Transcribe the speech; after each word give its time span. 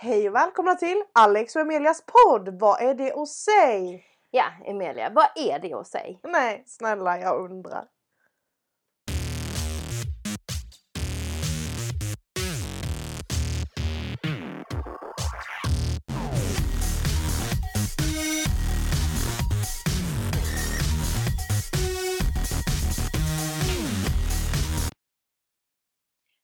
Hej 0.00 0.28
och 0.28 0.34
välkomna 0.34 0.74
till 0.74 1.02
Alex 1.12 1.56
och 1.56 1.62
Emelias 1.62 2.04
podd. 2.06 2.60
Vad 2.60 2.82
är 2.82 2.94
det 2.94 3.12
att 3.12 3.28
säga? 3.28 4.00
Ja, 4.30 4.44
Emilia, 4.64 5.10
vad 5.14 5.26
är 5.36 5.58
det 5.58 5.74
att 5.74 5.86
säga? 5.86 6.18
Nej, 6.22 6.62
snälla 6.66 7.18
jag 7.18 7.50
undrar. 7.50 7.84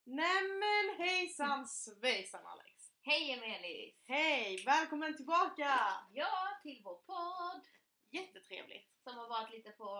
Nämen 0.06 0.98
hejsan 0.98 1.66
svejsan 1.66 2.40
Alex! 2.44 2.83
Hej 3.06 3.30
Emelis! 3.32 3.94
Hej! 4.06 4.62
Välkommen 4.66 5.16
tillbaka! 5.16 5.80
Ja, 6.12 6.58
till 6.62 6.80
vår 6.84 6.96
podd 6.96 7.66
Jättetrevligt. 8.10 8.90
som 9.02 9.18
har 9.18 9.28
varit 9.28 9.50
lite 9.50 9.70
på 9.70 9.98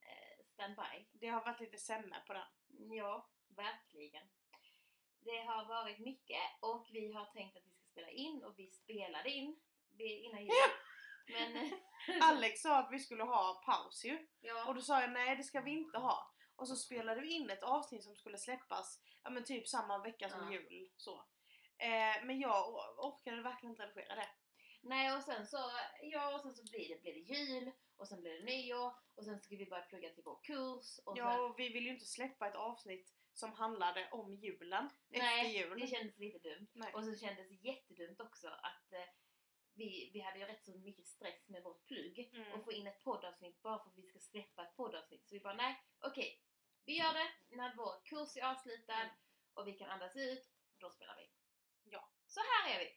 eh, 0.00 0.44
standby. 0.52 1.06
Det 1.12 1.28
har 1.28 1.44
varit 1.44 1.60
lite 1.60 1.78
sämre 1.78 2.22
på 2.26 2.32
den. 2.32 2.46
Ja, 2.96 3.28
verkligen. 3.48 4.26
Det 5.20 5.40
har 5.40 5.64
varit 5.64 5.98
mycket 5.98 6.42
och 6.60 6.88
vi 6.92 7.12
har 7.12 7.24
tänkt 7.24 7.56
att 7.56 7.66
vi 7.66 7.70
ska 7.70 7.84
spela 7.92 8.10
in 8.10 8.44
och 8.44 8.58
vi 8.58 8.70
spelade 8.70 9.30
in 9.30 9.60
innan 9.98 10.42
jul. 10.44 10.52
Men 11.26 11.72
Alex 12.22 12.60
sa 12.60 12.78
att 12.78 12.92
vi 12.92 12.98
skulle 12.98 13.24
ha 13.24 13.62
paus 13.66 14.04
ju. 14.04 14.14
Och 14.16 14.28
ja, 14.40 14.72
då 14.72 14.80
sa 14.80 15.00
jag 15.00 15.12
nej 15.12 15.36
det 15.36 15.44
ska 15.44 15.60
vi 15.60 15.70
inte 15.70 15.98
ha. 15.98 16.30
Och 16.56 16.68
så 16.68 16.76
spelade 16.76 17.20
vi 17.20 17.32
in 17.32 17.50
ett 17.50 17.62
avsnitt 17.62 18.04
som 18.04 18.16
skulle 18.16 18.38
släppas 18.38 19.00
ja, 19.22 19.30
men 19.30 19.44
typ 19.44 19.68
samma 19.68 19.98
vecka 19.98 20.28
som 20.28 20.52
Ja. 20.52 20.52
jul. 20.52 20.90
Så. 20.96 21.24
Eh, 21.78 22.24
men 22.24 22.38
jag 22.40 22.68
or- 22.68 22.98
orkade 22.98 23.42
verkligen 23.42 23.70
inte 23.72 23.82
redigera 23.86 24.14
det. 24.14 24.28
nej 24.82 25.16
och 25.16 25.22
sen 25.22 25.46
så, 25.46 25.58
ja 26.02 26.34
och 26.34 26.40
sen 26.40 26.54
så 26.54 26.62
blir 26.70 26.88
det, 26.88 27.00
blir 27.02 27.14
det 27.14 27.20
jul 27.34 27.70
och 27.96 28.08
sen 28.08 28.20
blir 28.20 28.32
det 28.38 28.44
nyår 28.44 28.92
och 29.14 29.24
sen 29.24 29.40
ska 29.40 29.56
vi 29.56 29.66
börja 29.66 29.82
plugga 29.82 30.10
till 30.10 30.22
vår 30.24 30.38
kurs 30.42 30.98
och 31.04 31.18
Ja, 31.18 31.32
sen, 31.32 31.40
och 31.40 31.58
vi 31.58 31.68
vill 31.68 31.84
ju 31.84 31.90
inte 31.92 32.04
släppa 32.04 32.48
ett 32.48 32.54
avsnitt 32.56 33.14
som 33.32 33.52
handlade 33.52 34.08
om 34.10 34.34
julen. 34.34 34.90
efter 35.10 35.18
nej, 35.26 35.58
jul. 35.58 35.80
det 35.80 35.86
kändes 35.86 36.18
lite 36.18 36.38
dumt. 36.38 36.66
Nej. 36.72 36.94
Och 36.94 37.04
så 37.04 37.16
kändes 37.16 37.48
det 37.48 37.54
jättedumt 37.54 38.20
också 38.20 38.48
att 38.48 38.92
eh, 38.92 39.08
vi, 39.74 40.10
vi 40.12 40.20
hade 40.20 40.38
ju 40.38 40.44
rätt 40.44 40.64
så 40.64 40.78
mycket 40.78 41.06
stress 41.06 41.48
med 41.48 41.62
vårt 41.62 41.86
plugg 41.86 42.30
Mm. 42.34 42.52
och 42.52 42.64
få 42.64 42.72
in 42.72 42.86
ett 42.86 43.02
poddavsnitt 43.04 43.62
bara 43.62 43.78
för 43.78 43.90
att 43.90 43.96
vi 43.98 44.02
ska 44.02 44.18
släppa 44.18 44.62
ett 44.62 44.76
poddavsnitt. 44.76 45.28
Så 45.28 45.34
vi 45.34 45.40
bara 45.40 45.54
nej, 45.54 45.82
okej, 46.00 46.40
vi 46.84 46.96
gör 46.98 47.12
det 47.12 47.56
när 47.56 47.74
vår 47.76 48.04
kurs 48.04 48.36
är 48.36 48.42
avslutad 48.50 48.94
Mm. 49.00 49.14
och 49.54 49.68
vi 49.68 49.72
kan 49.72 49.90
andas 49.90 50.16
ut, 50.16 50.50
då 50.78 50.90
spelar 50.90 51.16
vi. 51.16 51.30
Så 52.34 52.40
här 52.40 52.74
är 52.74 52.78
vi! 52.78 52.88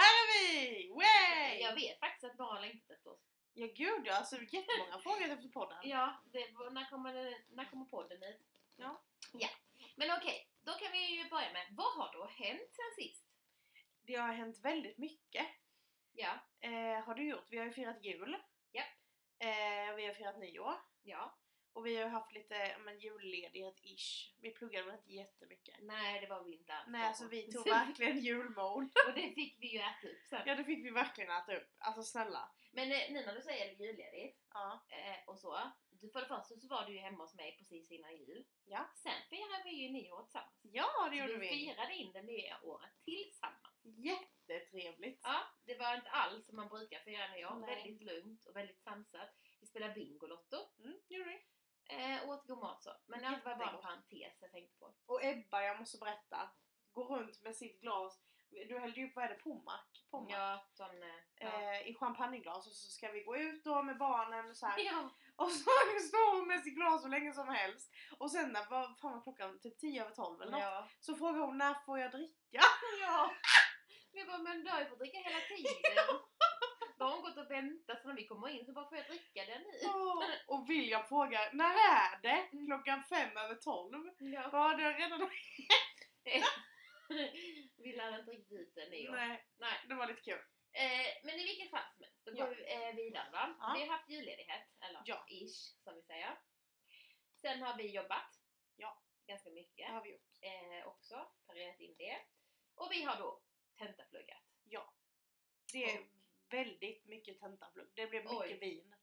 Här 0.00 0.12
är 0.22 0.26
vi! 0.32 0.88
Way! 0.88 1.60
Jag 1.60 1.74
vet 1.74 2.00
faktiskt 2.00 2.24
att 2.24 2.38
några 2.38 2.54
har 2.54 2.60
längtat 2.60 2.90
efter 2.90 3.10
oss. 3.10 3.20
Ja 3.54 3.66
gud 3.66 4.02
ja, 4.06 4.14
alltså 4.16 4.36
jättemånga 4.36 4.98
frågor 5.02 5.22
efter 5.30 5.48
podden. 5.48 5.78
Ja, 5.82 6.22
det, 6.32 6.50
var- 6.52 6.70
när, 6.70 6.90
kommer 6.90 7.12
när 7.56 7.64
kommer 7.70 7.84
podden 7.84 8.22
ut? 8.22 8.40
Ja. 8.76 9.02
Ja, 9.32 9.48
men 9.96 10.10
okej, 10.18 10.48
då 10.60 10.72
kan 10.72 10.92
vi 10.92 11.16
ju 11.16 11.28
börja 11.28 11.52
med, 11.52 11.66
vad 11.70 11.92
har 11.96 12.12
då 12.12 12.26
hänt 12.26 12.70
sen 12.74 13.04
sist? 13.04 13.26
Det 14.02 14.14
har 14.14 14.32
hänt 14.32 14.58
väldigt 14.58 14.98
mycket. 14.98 15.46
Ja, 16.12 16.38
Eh, 16.60 17.04
har 17.04 17.14
du 17.14 17.28
gjort? 17.28 17.46
Vi 17.50 17.58
har 17.58 17.64
ju 17.64 17.72
firat 17.72 18.04
jul. 18.04 18.36
Japp. 18.72 18.86
Eh, 19.38 19.94
vi 19.96 20.06
har 20.06 20.14
firat 20.14 20.38
nyår. 20.38 20.74
ja, 21.02 21.38
Och 21.74 21.86
vi 21.86 21.96
har 21.96 22.04
ju 22.04 22.10
haft 22.10 22.32
lite 22.32 22.76
men, 22.84 22.98
julledighet-ish. 23.00 24.34
Vi 24.40 24.50
pluggade 24.50 24.84
väl 24.86 24.94
inte 24.94 25.12
jättemycket. 25.12 25.74
nej 25.80 26.20
det 26.20 26.26
var 26.26 26.44
vi 26.44 26.56
inte 26.56 26.72
alls 26.74 26.88
Nej, 26.88 27.06
alltså 27.06 27.28
vi 27.28 27.52
tog 27.52 27.68
verkligen 27.68 28.18
julmode. 28.18 28.90
Och 29.08 29.14
det 29.14 29.34
fick 29.34 29.56
vi 29.60 29.66
ju 29.72 29.78
äta 29.78 30.08
upp 30.08 30.22
sen. 30.28 30.42
Ja, 30.46 30.54
det 30.54 30.64
fick 30.64 30.84
vi 30.84 30.90
verkligen 30.90 31.30
äta 31.30 31.56
upp. 31.56 31.68
Alltså 31.78 32.02
snälla. 32.02 32.52
Men 32.72 32.92
eh, 32.92 33.10
nu 33.10 33.26
när 33.26 33.34
du 33.34 33.42
säger 33.42 33.74
julledigt 33.86 34.38
Ja. 34.52 34.84
eh, 34.88 35.28
och 35.28 35.38
så. 35.38 35.72
Du, 35.90 36.10
för 36.10 36.20
det 36.20 36.26
första 36.26 36.56
så 36.60 36.68
var 36.68 36.86
du 36.86 36.92
ju 36.92 36.98
hemma 36.98 37.24
hos 37.24 37.34
mig 37.34 37.56
precis 37.58 37.90
innan 37.90 38.16
jul. 38.16 38.44
Ja. 38.64 38.90
Sen 38.94 39.22
firade 39.30 39.62
vi 39.64 39.70
ju 39.70 39.88
nyår 39.90 40.22
tillsammans. 40.22 40.60
Ja, 40.62 41.08
det 41.10 41.16
gjorde 41.16 41.32
vi 41.38 41.48
vi. 41.48 41.66
firade 41.66 41.94
in 41.94 42.12
det 42.12 42.22
nya 42.22 42.60
året 42.62 42.90
tillsammans. 43.04 43.80
Jättetrevligt. 43.82 45.20
Ja, 45.22 45.40
det 45.64 45.78
var 45.78 45.94
inte 45.94 46.10
alls 46.10 46.46
som 46.46 46.56
man 46.56 46.68
brukar 46.68 46.98
fira 47.00 47.28
nyår. 47.28 47.54
Nej. 47.54 47.74
Väldigt 47.76 48.02
lugnt 48.02 48.46
och 48.46 48.56
väldigt 48.56 48.82
sansat. 48.82 49.30
Vi 49.60 49.66
spelade 49.66 49.94
Bingolotto 49.94 50.56
Mm, 50.78 51.00
gjorde 51.08 51.30
vi. 51.30 51.42
Eh, 51.88 52.22
och 52.22 52.34
åt 52.34 52.46
god 52.46 52.58
mat 52.58 52.82
så. 52.82 52.90
Men 53.06 53.20
det 53.20 53.40
var 53.44 53.56
bara 53.56 53.70
en 53.70 53.82
parentes 53.82 54.36
jag 54.40 54.50
tänkte 54.52 54.78
på. 54.78 54.94
Och 55.06 55.24
Ebba, 55.24 55.62
jag 55.62 55.78
måste 55.78 55.98
berätta, 55.98 56.50
går 56.92 57.04
runt 57.04 57.42
med 57.42 57.56
sitt 57.56 57.80
glas. 57.80 58.22
Du 58.68 58.78
hällde 58.78 59.00
ju 59.00 59.06
upp, 59.06 59.16
vad 59.16 59.24
är 59.24 59.28
det, 59.28 59.34
Pommac? 59.34 59.80
Pommac. 60.10 60.32
Ja, 60.32 60.66
sån... 60.72 61.02
Eh, 61.02 61.08
ja. 61.38 61.62
Eh, 61.62 61.88
I 61.88 61.94
champagneglas 61.94 62.66
och 62.66 62.72
så 62.72 62.90
ska 62.90 63.12
vi 63.12 63.22
gå 63.22 63.36
ut 63.36 63.64
då 63.64 63.82
med 63.82 63.98
barnen 63.98 64.54
så 64.54 64.66
här. 64.66 64.78
ja. 64.84 65.10
Och 65.36 65.50
så 65.52 65.58
står 66.08 66.36
hon 66.36 66.48
med 66.48 66.62
sitt 66.62 66.74
glas 66.74 67.04
hur 67.04 67.08
länge 67.10 67.32
som 67.32 67.48
helst. 67.48 67.92
Och 68.18 68.30
sen 68.30 68.52
när, 68.52 68.70
vad 68.70 68.98
fan 68.98 69.12
var 69.12 69.22
klockan? 69.22 69.60
Typ 69.60 69.78
10 69.78 70.02
över 70.02 70.14
12 70.14 70.42
eller 70.42 70.52
något. 70.52 70.60
ja. 70.60 70.88
Så 71.00 71.14
frågar 71.14 71.40
hon 71.40 71.58
när 71.58 71.74
får 71.86 71.98
jag 71.98 72.10
dricka? 72.10 72.60
Ja! 73.00 73.30
Vi 74.12 74.24
bara, 74.24 74.38
men 74.38 74.64
du 74.64 74.70
har 74.70 74.80
ju 74.80 74.86
fått 74.86 74.98
dricka 74.98 75.18
hela 75.18 75.40
tiden. 75.40 76.20
Då 77.02 77.08
har 77.08 77.14
hon 77.14 77.22
gått 77.22 77.36
och 77.38 77.50
väntat 77.50 78.02
så 78.02 78.08
när 78.08 78.14
vi 78.14 78.26
kommer 78.26 78.48
in 78.48 78.66
så 78.66 78.72
bara 78.72 78.88
får 78.88 78.98
jag 78.98 79.06
dricka 79.06 79.44
den 79.44 79.62
nu. 79.62 79.70
Åh, 79.84 80.24
och 80.46 80.70
William 80.70 81.04
frågar 81.06 81.52
när 81.52 81.74
är 81.74 82.22
det? 82.22 82.48
Mm. 82.52 82.66
Klockan 82.66 83.04
fem 83.04 83.36
över 83.36 83.54
12. 83.54 84.10
Ja. 84.18 84.48
Ja, 84.52 84.74
det 84.76 84.82
har 84.84 84.94
redan... 84.94 85.30
vi 87.76 87.92
lärde 87.96 88.18
inte 88.18 88.30
riktigt 88.30 88.52
ut 88.60 88.74
den 88.74 88.92
i 88.94 89.08
år. 89.08 89.12
Nej, 89.12 89.46
Nej. 89.58 89.74
det 89.88 89.94
var 89.94 90.06
lite 90.06 90.20
kul. 90.20 90.38
Eh, 90.72 91.06
men 91.24 91.34
i 91.34 91.44
vilket 91.44 91.70
fall 91.70 91.84
som 91.96 92.04
helst, 92.04 92.24
då 92.24 92.32
går 92.32 92.46
vi 92.54 92.72
eh, 92.74 92.94
vidare 92.94 93.30
va? 93.32 93.56
Ja. 93.60 93.72
Vi 93.76 93.80
har 93.86 93.96
haft 93.96 94.08
julledighet, 94.10 94.68
eller 94.80 95.02
Ja. 95.04 95.26
ish 95.28 95.82
som 95.84 95.94
vi 95.94 96.02
säger. 96.02 96.38
Sen 97.40 97.62
har 97.62 97.76
vi 97.76 97.94
jobbat. 97.94 98.40
Ja. 98.76 99.02
Ganska 99.26 99.50
mycket 99.50 99.86
Det 99.86 99.92
har 99.92 100.02
vi 100.02 100.10
gjort. 100.12 100.28
eh, 100.40 100.86
också, 100.86 101.28
parerat 101.46 101.80
in 101.80 101.94
det. 101.98 102.16
Och 102.74 102.88
vi 102.92 103.02
har 103.02 103.16
då 103.18 103.42
tentapluggat. 103.78 104.42
Ja. 104.64 104.92
Det 105.72 105.84
är 105.84 106.00
Och- 106.00 106.06
väldigt 106.52 107.04
mycket 107.06 107.40
tentaplugg. 107.40 107.88
Det 107.94 108.06
blev 108.06 108.22
mycket 108.22 108.38
Oj. 108.40 108.58
vin. 108.60 108.94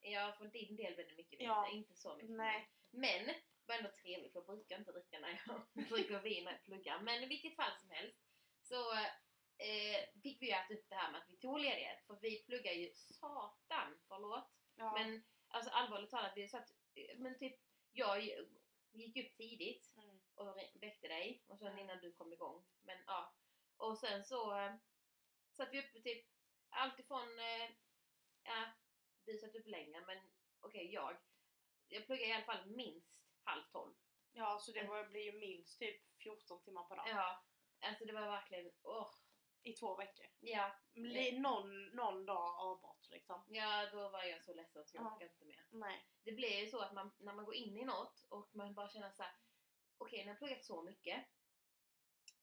Ja, 0.00 0.34
för 0.38 0.46
din 0.46 0.76
del 0.76 0.94
blev 0.94 1.08
det 1.08 1.16
mycket 1.16 1.40
vin, 1.40 1.46
Ja. 1.46 1.70
inte 1.72 1.94
så 1.94 2.14
mycket 2.16 2.30
Nej. 2.30 2.68
Men 2.90 3.26
det 3.26 3.66
var 3.66 3.74
ändå 3.74 3.90
trevligt 3.90 4.32
för 4.32 4.38
jag 4.38 4.46
brukar 4.46 4.78
inte 4.78 4.92
dricka 4.92 5.18
när 5.20 5.42
jag 5.46 5.88
dricker 5.88 6.20
vin 6.20 6.44
när 6.44 6.52
jag 6.52 6.62
pluggar. 6.64 7.00
Men 7.00 7.22
i 7.22 7.26
vilket 7.26 7.56
fall 7.56 7.78
som 7.80 7.90
helst 7.90 8.18
så 8.62 8.92
eh, 9.58 10.20
fick 10.22 10.42
vi 10.42 10.46
ju 10.46 10.52
äta 10.52 10.74
upp 10.74 10.88
det 10.88 10.94
här 10.94 11.12
med 11.12 11.20
att 11.20 11.30
vi 11.30 11.36
tog 11.36 11.58
ledighet. 11.60 12.06
För 12.06 12.18
vi 12.22 12.42
pluggar 12.44 12.72
ju 12.72 12.92
satan, 12.94 14.00
förlåt. 14.08 14.50
Ja. 14.76 14.92
Men 14.92 15.22
alltså 15.48 15.70
allvarligt 15.70 16.10
talat, 16.10 16.32
vi 16.36 16.48
satt, 16.48 16.70
eh, 16.94 17.18
men 17.18 17.38
typ 17.38 17.60
jag 17.92 18.22
gick 18.92 19.16
upp 19.16 19.36
tidigt 19.36 19.92
Mm. 19.96 20.20
och 20.34 20.56
väckte 20.74 21.08
dig 21.08 21.42
och 21.46 21.58
sen 21.58 21.68
Mm. 21.68 21.78
innan 21.78 21.98
du 22.00 22.12
kom 22.12 22.32
igång. 22.32 22.64
Men 22.82 22.98
ja. 23.06 23.34
Och 23.76 23.98
sen 23.98 24.24
så 24.24 24.58
eh, 24.58 24.74
satt 25.52 25.68
vi 25.72 25.78
uppe 25.78 26.00
typ 26.00 26.26
alltifrån, 26.72 27.38
eh, 27.38 27.70
ja, 28.42 28.72
du 29.24 29.38
satt 29.38 29.54
upp 29.54 29.66
längre 29.66 30.00
men 30.06 30.18
okej 30.60 30.92
jag. 30.92 31.16
Jag 31.88 32.06
pluggar 32.06 32.26
i 32.26 32.32
alla 32.32 32.44
fall 32.44 32.66
minst 32.70 33.22
halv 33.44 33.62
tolv. 33.72 33.94
Ja, 34.32 34.58
så 34.58 34.72
det 34.72 34.86
var, 34.86 35.04
blir 35.04 35.22
ju 35.32 35.32
minst 35.38 35.78
typ 35.78 36.00
14 36.22 36.62
timmar 36.62 36.84
per 36.84 36.96
dag. 36.96 37.08
Ja, 37.08 37.44
alltså 37.80 38.04
det 38.04 38.12
var 38.12 38.20
verkligen, 38.20 38.72
åh. 38.82 39.14
I 39.64 39.72
två 39.72 39.96
veckor. 39.96 40.26
Ja, 40.40 40.76
Blir 40.92 41.40
någon, 41.40 41.86
någon 41.86 42.26
dag 42.26 42.56
avbrott 42.58 43.08
liksom. 43.10 43.44
ja, 43.48 43.90
då 43.92 44.08
var 44.08 44.22
jag 44.24 44.42
så 44.42 44.54
ledsen 44.54 44.86
så 44.86 44.96
jag 44.96 45.04
Ja. 45.04 45.14
orkade 45.14 45.30
inte 45.32 45.44
mer. 45.44 45.66
Nej. 45.70 46.06
Det 46.24 46.32
blir 46.32 46.60
ju 46.60 46.70
så 46.70 46.80
att 46.80 46.92
man, 46.92 47.12
när 47.18 47.32
man 47.32 47.44
går 47.44 47.54
in 47.54 47.76
i 47.76 47.84
något 47.84 48.26
och 48.28 48.54
man 48.54 48.74
bara 48.74 48.88
känner 48.88 49.10
så 49.10 49.22
här: 49.22 49.32
okej 49.98 50.24
när 50.24 50.32
jag 50.32 50.38
pluggat 50.38 50.64
så 50.64 50.82
mycket 50.82 51.24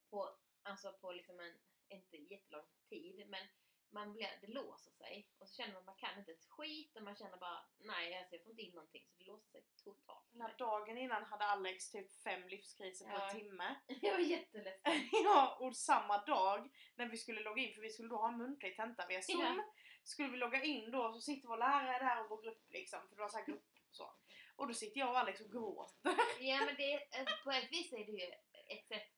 på, 0.10 0.38
alltså 0.64 0.94
på 0.94 1.12
liksom 1.12 1.40
en, 1.40 1.60
inte 1.90 2.18
jättelång 2.18 2.66
tid, 2.90 3.28
men 3.30 3.48
man 3.92 4.14
blir, 4.14 4.30
det 4.42 4.48
låser 4.48 4.92
sig 4.92 5.28
och 5.40 5.50
så 5.50 5.56
känner 5.56 5.74
man 5.74 5.80
att 5.80 5.86
man 5.86 5.96
kan 5.96 6.20
inte 6.20 6.32
ett 6.32 6.46
skit 6.46 6.96
och 6.96 7.04
man 7.04 7.16
känner 7.16 7.38
bara 7.38 7.60
nej 7.78 8.18
alltså 8.18 8.36
jag 8.36 8.44
får 8.44 8.52
inte 8.52 8.62
in 8.62 8.76
någonting 8.76 9.06
så 9.08 9.16
det 9.18 9.26
låser 9.26 9.50
sig 9.52 9.64
totalt. 9.84 10.26
Den 10.32 10.42
här 10.42 10.56
dagen 10.58 10.98
innan 10.98 11.24
hade 11.24 11.46
Alex 11.46 11.92
typ 11.92 12.12
fem 12.24 12.48
livskriser 12.48 13.06
på 13.06 13.12
Ja. 13.12 13.30
en 13.30 13.40
timme. 13.40 13.76
Jag 14.02 14.12
var 14.12 14.20
jätteledsen. 14.20 15.10
ja, 15.12 15.58
och 15.60 15.76
samma 15.76 16.26
dag 16.26 16.70
när 16.96 17.06
vi 17.06 17.18
skulle 17.18 17.42
logga 17.42 17.62
in, 17.64 17.74
för 17.74 17.82
vi 17.82 17.90
skulle 17.90 18.10
då 18.10 18.18
ha 18.18 18.28
en 18.28 18.38
muntlig 18.38 18.76
tenta 18.76 19.08
via 19.08 19.22
zoom. 19.22 19.42
Ja. 19.42 19.64
Skulle 20.04 20.30
vi 20.30 20.38
logga 20.38 20.64
in 20.64 20.92
då 20.92 21.14
så 21.14 21.22
sitter 21.22 21.48
vår 21.48 21.58
lärare 21.58 22.06
där 22.06 22.24
och 22.24 22.30
vår 22.30 22.42
grupp 22.42 22.66
liksom, 22.70 23.00
för 23.10 23.16
det 23.16 23.22
var 23.22 23.30
så 23.30 23.38
här 23.38 23.46
grupp 23.46 23.66
så. 23.92 24.14
Och 24.56 24.68
då 24.68 24.74
sitter 24.74 25.00
jag 25.00 25.10
och 25.10 25.20
Alex 25.20 25.42
och 25.42 25.52
gråter. 25.52 26.16
Ja 26.40 26.66
men 26.66 26.76
det, 26.76 27.08
alltså, 27.20 27.36
på 27.44 27.52
ett 27.52 27.72
vis 27.72 27.94
är 27.94 28.06
det 28.06 28.12
ju 28.12 28.32
ett 28.76 28.88
sätt, 28.88 29.12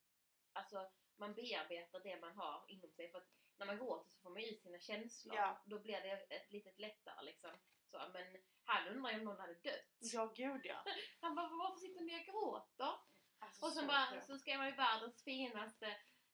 alltså 0.53 0.89
man 1.17 1.33
bearbetar 1.33 1.99
det 1.99 2.19
man 2.19 2.35
har 2.35 2.65
inom 2.67 2.91
sig 2.91 3.11
för 3.11 3.17
att 3.17 3.27
när 3.61 3.67
man 3.67 3.77
gråter 3.77 4.09
så 4.09 4.19
får 4.19 4.29
man 4.29 4.43
ut 4.43 4.61
sina 4.61 4.79
känslor. 4.79 5.35
Ja. 5.35 5.61
Då 5.65 5.79
blir 5.79 6.01
det 6.01 6.35
ett 6.35 6.51
litet 6.51 6.79
lättare 6.79 7.25
liksom. 7.25 7.51
Så, 7.91 7.97
men 8.13 8.37
han 8.63 8.87
undrar 8.87 9.11
ju 9.11 9.17
om 9.17 9.23
någon 9.23 9.39
hade 9.39 9.53
dött. 9.53 9.97
Ja 9.99 10.33
gud 10.35 10.61
ja. 10.63 10.85
Han 11.21 11.35
bara, 11.35 11.49
varför 11.49 11.79
sitter 11.79 12.01
ni 12.01 12.21
och 12.21 12.25
gråter? 12.25 12.93
Alltså, 13.39 13.65
Och 13.65 13.73
sen 13.73 13.81
så 13.81 13.87
bara, 13.87 14.21
så 14.21 14.37
skrev 14.37 14.57
man 14.57 14.67
ju 14.67 14.75
världens 14.75 15.23
finaste 15.23 15.87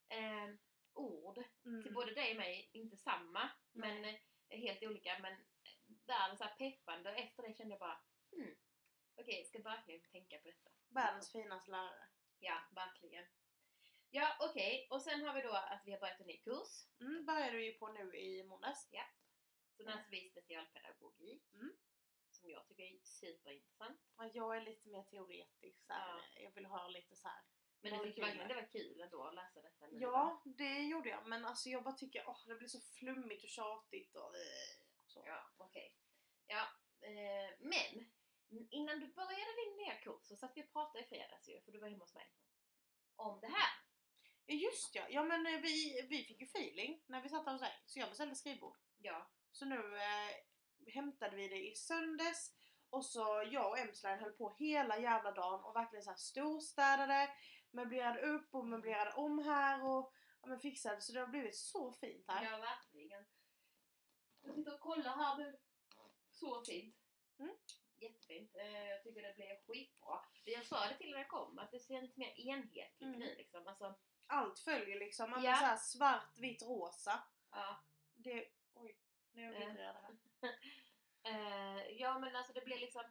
eh, 0.10 0.48
ord. 0.94 1.44
Mm. 1.66 1.84
Till 1.84 1.94
både 1.94 2.14
dig 2.14 2.32
och 2.32 2.38
mig, 2.38 2.70
inte 2.74 2.98
samma, 2.98 3.50
men 3.72 4.06
eh, 4.06 4.16
helt 4.50 4.84
olika. 4.84 5.20
Men 5.20 5.36
världens 6.06 6.40
så 6.40 6.44
här 6.44 6.56
peppande 6.56 7.12
och 7.12 7.18
efter 7.18 7.44
det 7.44 7.58
kände 7.58 7.74
jag 7.74 7.80
bara 7.80 8.02
hmm, 8.32 8.56
okej, 9.16 9.38
jag 9.38 9.48
ska 9.48 9.60
verkligen 9.60 10.02
tänka 10.02 10.38
på 10.38 10.48
detta. 10.48 10.70
Världens 10.90 11.32
finaste 11.32 11.72
lärare. 11.72 12.08
Ja, 12.40 12.62
verkligen. 12.72 13.26
Ja, 14.10 14.38
okej. 14.40 14.88
Och 14.92 15.02
sen 15.02 15.26
har 15.26 15.34
vi 15.34 15.42
då 15.42 15.52
att 15.54 15.82
vi 15.86 15.92
har 15.92 16.00
börjat 16.00 16.20
en 16.20 16.28
ny 16.28 16.38
kurs. 16.38 16.86
Mm, 17.02 17.26
började 17.26 17.58
vi 17.58 17.66
ju 17.66 17.74
på 17.74 17.88
nu 17.88 18.16
i 18.16 18.44
måndags. 18.44 18.90
Så 19.78 19.84
läser 19.84 20.12
vi 20.12 20.30
specialpedagogik. 20.30 21.54
Mm. 21.54 21.72
Som 22.32 22.50
jag 22.50 22.68
tycker 22.68 22.84
är 22.84 23.00
superintressant. 23.04 24.02
Ja, 24.18 24.30
Jag 24.34 24.58
är 24.58 24.62
lite 24.62 24.90
mer 24.90 25.04
teoretisk 25.04 25.86
så 25.86 25.94
här. 25.94 26.22
Jag 26.36 26.52
vill 26.52 26.66
ha 26.66 26.88
lite 26.88 27.16
så 27.16 27.28
här. 27.28 27.42
Men 27.82 27.92
du 27.92 27.98
Ja, 27.98 28.04
tyckte 28.04 28.22
verkligen 28.22 28.48
det 28.48 28.56
var 28.56 28.72
kul 28.72 29.02
ändå 29.02 29.24
att 29.24 29.36
läsa 29.36 29.62
detta 29.62 29.88
nu? 29.88 29.98
Ja, 30.00 30.42
det 30.46 30.80
gjorde 30.80 31.10
jag. 31.10 31.28
Men 31.28 31.46
alltså 31.46 31.70
jag 31.70 31.84
bara 31.84 31.94
tycker 31.96 32.24
åh, 32.28 32.40
det 32.48 32.56
blir 32.56 32.68
så 32.68 32.80
flummigt 32.82 33.44
och 33.44 33.50
tjatigt 33.50 34.16
och 34.16 34.36
eh, 34.36 34.74
så. 35.08 35.24
Ja, 35.26 35.50
okej. 35.58 35.96
Ja, 36.48 36.68
eh, 37.02 37.56
men 37.60 38.12
innan 38.70 39.00
du 39.00 39.08
började 39.14 39.56
din 39.66 39.78
nya 39.78 39.96
kurs 39.96 40.22
så 40.28 40.36
satt 40.36 40.52
vi 40.58 40.64
och 40.64 40.72
pratade 40.74 41.04
i 41.04 41.08
fredags 41.08 41.48
ju, 41.48 41.62
för 41.62 41.72
du 41.72 41.80
var 41.80 41.90
hemma 41.90 42.04
hos 42.04 42.16
mig. 42.16 42.32
Om 43.16 43.40
det 43.42 43.48
här. 43.48 43.87
Just 44.48 44.96
ja, 44.96 45.04
ja 45.10 45.24
men 45.24 45.46
eh, 45.46 45.62
vi, 45.62 46.08
vi 46.10 46.24
fick 46.24 46.42
ju 46.42 46.46
feeling 46.48 47.04
när 47.08 47.22
vi 47.22 47.30
satt 47.30 47.46
hos 47.46 47.62
dig. 47.62 47.84
Så 47.86 48.00
jag 48.00 48.10
beställde 48.10 48.36
skrivbord. 48.36 48.78
Ja. 48.98 49.32
Så 49.52 49.66
nu 49.66 49.96
eh, 49.96 50.94
hämtade 50.94 51.36
vi 51.36 51.48
det 51.48 51.72
i 51.72 51.76
söndags 51.76 52.54
och 52.90 53.06
så 53.06 53.44
jag 53.52 53.70
och 53.70 53.78
Emsland 53.78 54.22
höll 54.22 54.32
på 54.32 54.56
hela 54.60 55.00
jävla 55.00 55.32
dagen 55.32 55.64
och 55.64 55.76
verkligen 55.76 56.04
så 56.04 56.10
här 56.10 56.18
storstädade, 56.18 57.30
möblerade 57.72 58.22
upp 58.22 58.56
och 58.56 58.68
möblerade 58.68 59.12
om 59.12 59.40
här 59.40 59.86
och 59.86 60.14
ja, 60.42 60.48
men 60.48 60.60
fixade 60.60 61.02
så 61.02 61.14
det 61.14 61.20
har 61.20 61.28
blivit 61.28 61.56
så 61.56 61.92
fint 61.94 62.26
här. 62.28 62.44
Ja, 62.44 62.58
verkligen. 62.58 63.26
Jag 64.42 64.56
sitter 64.56 64.74
och 64.74 64.80
kollar 64.80 65.18
här 65.18 65.38
nu. 65.38 65.58
Så 66.32 66.64
fint. 66.66 66.96
Mm. 67.40 67.56
Jättefint. 68.00 68.56
Eh, 68.56 68.88
jag 68.90 69.04
tycker 69.04 69.22
det 69.22 69.36
blev 69.36 69.58
skitbra. 69.68 70.20
Jag 70.44 70.66
sa 70.66 70.88
det 70.88 70.98
till 70.98 71.12
när 71.12 71.18
jag 71.18 71.30
kom, 71.30 71.60
att 71.60 71.72
det 71.72 71.80
känns 71.80 72.18
mer 72.18 72.40
enhetligt 72.40 73.02
Mm. 73.02 73.20
nu 73.20 73.36
liksom. 73.36 73.68
Alltså, 73.68 73.96
Allt 74.28 74.60
följer 74.60 75.00
liksom, 75.00 75.32
ja. 75.32 75.38
Ja. 75.44 75.50
men 75.52 75.60
så 75.60 75.66
här 75.66 75.78
svart, 75.78 76.38
vitt, 76.38 76.62
rosa. 76.62 77.24
ja. 77.52 77.80
Det, 78.16 78.48
oj, 78.74 78.98
nu 79.32 79.42
är 79.42 79.46
jag 79.54 79.62
Eh. 79.62 79.68
vibrerad 79.70 79.96
här. 79.96 80.16
Eh, 81.24 81.88
ja 82.02 82.20
men 82.20 82.36
alltså 82.36 82.54
det 82.54 82.66
blev 82.66 82.80
liksom 82.80 83.04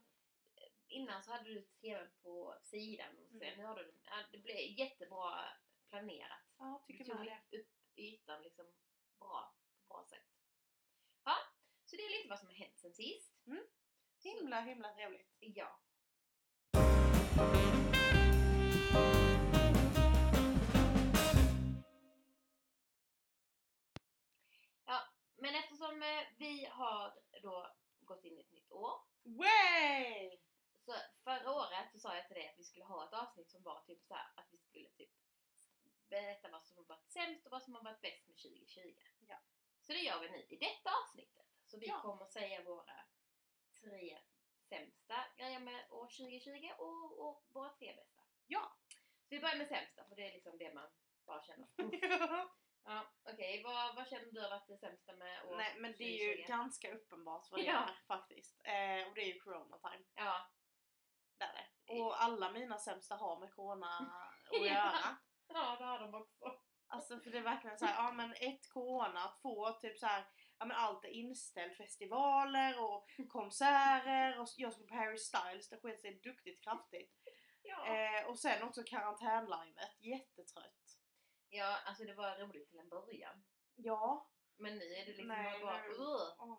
Innan 0.89 1.23
så 1.23 1.31
hade 1.33 1.45
du 1.55 1.63
TVn 1.63 2.09
på 2.23 2.55
sidan 2.63 3.19
och 3.19 3.29
sen 3.29 3.43
Mm. 3.43 3.59
nu 3.59 3.65
har 3.65 3.77
du 3.77 3.95
det 4.33 4.39
blev 4.39 4.57
jättebra 4.79 5.45
planerat. 5.89 6.41
Ja, 6.59 6.85
Du 6.87 6.93
tycker 6.93 7.05
tog 7.05 7.19
med 7.25 7.39
det. 7.51 7.59
upp 7.59 7.69
ytan 7.97 8.43
liksom 8.43 8.67
bra, 9.19 9.55
på 9.79 9.95
bra 9.95 10.05
sätt. 10.05 10.27
Ja, 11.25 11.37
så 11.87 11.97
det 11.97 12.03
är 12.03 12.11
lite 12.11 12.29
vad 12.29 12.39
som 12.39 12.49
har 12.49 12.55
hänt 12.55 12.79
sen 12.79 12.93
sist. 12.95 13.47
Mm. 13.47 13.65
Himla, 14.23 14.61
himla 14.61 14.95
trevligt. 14.95 15.29
ja. 15.39 15.81
Men 25.37 25.55
eftersom 25.55 26.03
eh, 26.03 26.25
vi 26.39 26.65
har 26.65 27.15
då 27.43 27.75
gått 28.01 28.25
in 28.25 28.39
i 28.39 28.41
ett 28.41 28.53
nytt 28.53 28.73
år 28.73 29.01
Way! 29.23 30.39
Så 30.85 30.95
förra 31.25 31.53
året 31.53 31.93
så 31.93 31.99
sa 31.99 32.17
jag 32.17 32.27
till 32.27 32.35
dig 32.37 32.49
att 32.49 32.59
vi 32.59 32.65
skulle 32.65 32.85
ha 32.85 33.07
ett 33.07 33.13
avsnitt 33.13 33.51
som 33.51 33.63
var 33.63 33.81
typ 33.81 34.05
så 34.05 34.15
här, 34.15 34.27
att 34.35 34.47
vi 34.51 34.59
skulle 34.59 34.89
typ 34.89 35.11
berätta 36.09 36.49
vad 36.51 36.65
som 36.67 36.77
har 36.77 36.85
varit 36.85 37.11
sämst 37.11 37.47
och 37.47 37.53
vad 37.53 37.63
som 37.63 37.75
har 37.75 37.83
varit 37.83 38.01
bäst 38.01 38.27
med 38.29 38.37
2020. 38.37 38.95
Ja. 39.29 39.37
Så 39.81 39.93
det 39.93 39.99
gör 39.99 40.21
vi 40.21 40.31
nu 40.31 40.47
i 40.49 40.57
detta 40.57 40.91
avsnittet. 41.05 41.47
Så 41.67 41.79
vi 41.79 41.87
Ja. 41.87 42.01
kommer 42.01 42.27
säga 42.27 42.63
våra 42.63 43.07
tre 43.81 44.19
sämsta 44.69 45.25
grejer 45.37 45.61
med 45.61 45.91
år 45.91 46.07
2020 46.07 46.71
och, 46.79 47.29
och 47.29 47.45
våra 47.49 47.71
tre 47.71 47.95
bästa. 47.97 48.23
Ja. 48.47 48.77
Så 49.23 49.35
vi 49.35 49.41
börjar 49.41 49.57
med 49.57 49.69
sämsta 49.69 50.05
för 50.09 50.17
det 50.17 50.29
är 50.29 50.33
liksom 50.33 50.59
det 50.59 50.75
man 50.75 50.89
bara 51.27 51.43
känner. 51.43 51.69
Ja, 52.87 53.07
okej. 53.33 53.63
Vad, 53.65 53.95
vad 53.97 54.09
känner 54.09 54.33
du 54.33 54.41
har 54.41 54.51
varit 54.51 54.69
det 54.69 54.79
sämsta 54.79 55.13
med 55.13 55.45
år 55.45 55.57
Nej 55.57 55.75
men 55.79 55.95
det 55.99 56.05
är 56.05 56.27
ju 56.29 56.33
2020? 56.37 56.49
ganska 56.53 56.95
uppenbart 56.95 57.49
vad 57.51 57.61
det 57.61 57.67
Ja. 57.67 57.73
är 57.89 58.07
faktiskt. 58.07 58.61
Eh, 58.65 59.09
och 59.09 59.15
det 59.15 59.21
är 59.23 59.35
ju 59.35 59.41
corona 59.41 59.79
time. 59.79 60.05
Ja. 60.15 60.51
Där 61.39 61.47
är 61.47 61.71
det. 61.87 62.01
Och 62.01 62.23
alla 62.23 62.51
mina 62.53 62.79
sämsta 62.79 63.15
har 63.17 63.41
med 63.41 63.55
corona 63.55 63.87
att 64.53 64.67
göra. 64.67 65.17
ja, 65.49 65.77
det 65.79 65.85
har 65.85 65.99
de 65.99 66.15
också. 66.15 66.61
Alltså 66.89 67.19
för 67.21 67.31
det 67.31 67.39
är 67.39 67.43
verkligen 67.43 67.79
såhär, 67.79 68.05
ja 68.05 68.13
men 68.13 68.33
ett 68.33 68.69
corona, 68.73 69.33
två 69.43 69.73
typ 69.73 69.99
såhär, 69.99 70.25
ja 70.59 70.65
men 70.67 70.77
allt 70.77 71.05
är 71.05 71.09
inställt, 71.09 71.77
festivaler 71.77 72.81
och 72.85 73.07
konserter 73.29 74.39
och 74.41 74.49
jag 74.57 74.73
skulle 74.73 74.89
på 74.89 74.95
Harry 74.95 75.19
Styles, 75.19 75.69
det 75.69 75.77
sket 75.81 76.01
sig 76.01 76.21
duktigt 76.23 76.65
kraftigt. 76.65 77.13
Ja. 77.63 77.87
Eh, 77.87 78.27
och 78.27 78.39
sen 78.39 78.63
också 78.63 78.83
karantänlivet, 78.87 80.01
jättetrött. 80.01 80.86
Ja, 81.49 81.79
alltså 81.87 82.05
det 82.05 82.15
var 82.15 82.39
roligt 82.39 82.71
till 82.71 82.79
en 82.79 82.89
början. 82.89 83.45
Ja. 83.75 84.31
Men 84.59 84.79
nu 84.79 84.85
är 84.85 85.07
det 85.07 85.13
liksom 85.13 85.29
Nej, 85.29 85.61
bara 85.61 85.83
nu-. 85.83 85.97
Åh. 86.39 86.59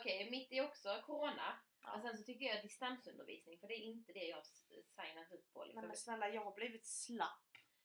Okej, 0.00 0.30
mitt 0.30 0.52
är 0.52 0.64
också 0.64 1.02
corona. 1.06 1.60
Ja. 1.82 1.94
Och 1.94 2.00
sen 2.02 2.18
så 2.18 2.24
tycker 2.24 2.46
jag 2.46 2.62
distansundervisning, 2.62 3.58
för 3.58 3.68
det 3.68 3.74
är 3.74 3.84
inte 3.84 4.12
det 4.12 4.24
jag 4.24 4.46
signat 4.46 5.32
upp 5.32 5.52
på. 5.52 5.60
Nej 5.60 5.68
Liksom. 5.68 5.86
men 5.86 5.96
snälla 5.96 6.28
jag 6.28 6.44
har 6.44 6.52
blivit 6.54 6.86
slapp. 6.86 7.38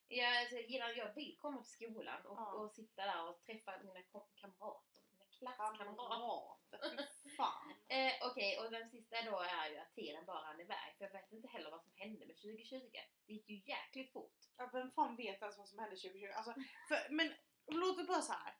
jag, 0.07 0.37
alltså, 0.37 0.55
jag 0.55 0.65
gillar, 0.69 0.89
jag 0.89 1.13
vill 1.15 1.37
komma 1.37 1.61
till 1.63 1.71
skolan 1.71 2.25
och, 2.25 2.37
Ja. 2.37 2.51
och 2.53 2.71
sitta 2.71 3.05
där 3.05 3.29
och 3.29 3.41
träffa 3.41 3.79
mina 3.83 4.03
kamrater, 4.35 5.01
mina 5.11 5.25
klasskamrater. 5.31 5.77
Kamrater, 5.85 7.07
fan. 7.37 7.73
Eh, 7.87 8.13
Okej, 8.31 8.59
och 8.59 8.71
den 8.71 8.89
sista 8.89 9.15
då 9.31 9.39
är 9.39 9.69
ju 9.71 9.77
att 9.77 9.93
tiden 9.95 10.25
bara 10.25 10.41
rann 10.41 10.61
iväg. 10.61 10.89
För 10.97 11.05
jag 11.05 11.11
vet 11.11 11.31
inte 11.31 11.47
heller 11.47 11.71
vad 11.71 11.81
som 11.83 11.91
hände 11.95 12.25
med 12.25 12.35
2020. 12.35 12.79
Det 13.27 13.33
gick 13.33 13.49
ju 13.49 13.55
jäkligt 13.73 14.13
fort. 14.13 14.37
Ja, 14.57 14.69
vem 14.73 14.91
fan 14.91 15.15
vet 15.15 15.41
ens 15.41 15.57
vad 15.57 15.67
som 15.67 15.79
hände 15.79 15.95
2020? 15.95 16.27
Alltså, 16.35 16.53
för, 16.87 16.99
men 17.09 17.33
låt 17.71 17.97
det 17.97 18.03
bara 18.03 18.21
så 18.21 18.33
här. 18.33 18.53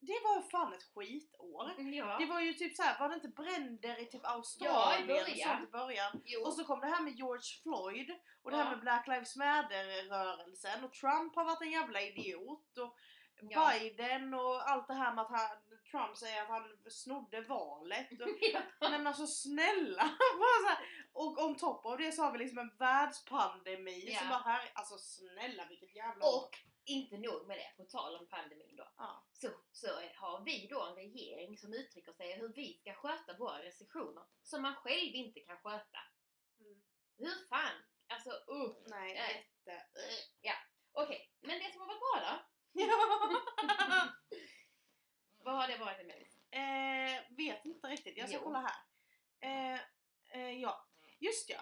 Det 0.00 0.20
var 0.24 0.42
fan 0.42 0.72
ett 0.72 0.82
skitår. 0.94 1.74
Ja. 1.78 2.16
Det 2.18 2.26
var 2.26 2.40
ju 2.40 2.52
typ 2.52 2.76
så 2.76 2.82
här, 2.82 2.98
var 3.00 3.08
det 3.08 3.14
inte 3.14 3.28
bränder 3.28 3.98
i 4.02 4.06
typ 4.06 4.24
Australien 4.26 5.06
början. 5.06 5.22
och 5.30 5.36
sånt 5.58 5.68
i 5.68 5.72
början? 5.72 6.20
Jo. 6.24 6.40
Och 6.40 6.52
så 6.52 6.64
kom 6.64 6.80
det 6.80 6.86
här 6.86 7.02
med 7.02 7.12
George 7.16 7.62
Floyd 7.62 8.10
och 8.42 8.50
det 8.50 8.56
Ja. 8.56 8.62
här 8.62 8.70
med 8.70 8.80
Black 8.80 9.06
Lives 9.06 9.36
Matter-rörelsen 9.36 10.84
och 10.84 10.92
Trump 10.92 11.34
har 11.36 11.44
varit 11.44 11.60
en 11.62 11.70
jävla 11.70 12.00
idiot 12.02 12.78
och 12.78 12.96
Ja. 13.40 13.70
Biden 13.72 14.34
och 14.34 14.70
allt 14.70 14.86
det 14.88 14.94
här 14.94 15.14
med 15.14 15.24
att 15.24 15.30
han, 15.30 15.56
Trump 15.90 16.16
säger 16.16 16.42
att 16.42 16.48
han 16.48 16.76
snodde 16.90 17.40
valet. 17.40 18.12
Och, 18.22 18.28
ja. 18.40 18.60
Men 18.80 19.06
alltså 19.06 19.26
snälla! 19.26 20.02
Här. 20.66 20.78
Och 21.12 21.38
on 21.44 21.56
top 21.56 21.86
av 21.86 21.98
det 21.98 22.12
så 22.12 22.22
har 22.22 22.32
vi 22.32 22.38
liksom 22.38 22.58
en 22.58 22.76
världspandemi 22.78 24.04
Ja. 24.12 24.18
som 24.18 24.28
bara 24.28 24.38
här, 24.38 24.70
alltså 24.74 24.98
snälla 24.98 25.66
vilket 25.68 25.94
jävla. 25.94 26.26
Och 26.26 26.50
inte 26.84 27.16
nog 27.18 27.46
med 27.46 27.58
det, 27.58 27.82
på 27.84 27.90
tal 27.90 28.16
om 28.16 28.26
pandemin 28.28 28.76
då. 28.76 28.88
Ja. 28.96 29.26
Så, 29.32 29.48
så 29.72 29.86
har 30.16 30.44
vi 30.44 30.66
då 30.70 30.82
en 30.82 30.94
regering 30.94 31.58
som 31.58 31.72
uttrycker 31.72 32.12
sig 32.12 32.32
hur 32.32 32.48
vi 32.48 32.78
ska 32.80 32.94
sköta 32.94 33.36
våra 33.38 33.62
restriktioner 33.62 34.24
som 34.42 34.62
man 34.62 34.74
själv 34.74 35.14
inte 35.14 35.40
kan 35.40 35.56
sköta. 35.56 35.98
Mm. 36.60 36.82
Hur 37.18 37.48
fan? 37.48 37.82
Alltså 38.08 38.30
uh. 38.30 38.76
Nej, 38.86 39.14
Nej. 39.14 39.50
jätte... 39.66 39.86
Ja, 40.40 40.54
okej. 40.92 41.32
Men 41.40 41.58
det 41.58 41.72
som 41.72 41.80
har 41.80 41.86
varit 41.86 42.00
bra 42.00 42.30
då? 42.30 42.42
Ja. 42.72 42.88
Vad 45.46 45.54
har 45.54 45.68
det 45.68 45.76
varit 45.78 46.00
Emelie? 46.00 46.28
eh, 46.50 47.22
vet 47.36 47.64
inte 47.64 47.88
riktigt, 47.88 48.16
jag 48.16 48.28
ska 48.28 48.38
Jo. 48.38 48.44
kolla 48.44 48.58
här. 48.60 48.76
Eh, 49.40 49.80
eh, 50.28 50.50
ja, 50.60 50.86
just 51.18 51.50
ja. 51.50 51.60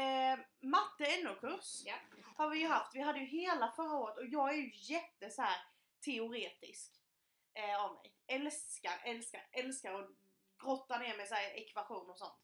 Eh, 0.00 0.38
matte 0.60 1.22
NO-kurs 1.24 1.82
Ja. 1.84 1.94
har 2.36 2.50
vi 2.50 2.58
ju 2.58 2.66
haft. 2.66 2.94
Vi 2.94 3.00
hade 3.00 3.18
ju 3.18 3.24
hela 3.26 3.72
förra 3.72 3.96
året 3.96 4.16
och 4.18 4.26
jag 4.26 4.50
är 4.50 4.54
ju 4.56 4.70
jätte 4.74 5.30
så 5.30 5.42
här 5.42 5.56
teoretisk 6.04 6.92
eh, 7.54 7.84
av 7.84 7.94
mig. 7.94 8.12
Älskar, 8.26 9.00
älskar, 9.04 9.46
älskar 9.52 9.94
att 10.02 10.10
grotta 10.62 10.98
ner 10.98 11.16
mig 11.16 11.24
i 11.24 11.28
så 11.28 11.34
här 11.34 11.50
ekvationer 11.50 12.10
och 12.10 12.18
sånt. 12.18 12.40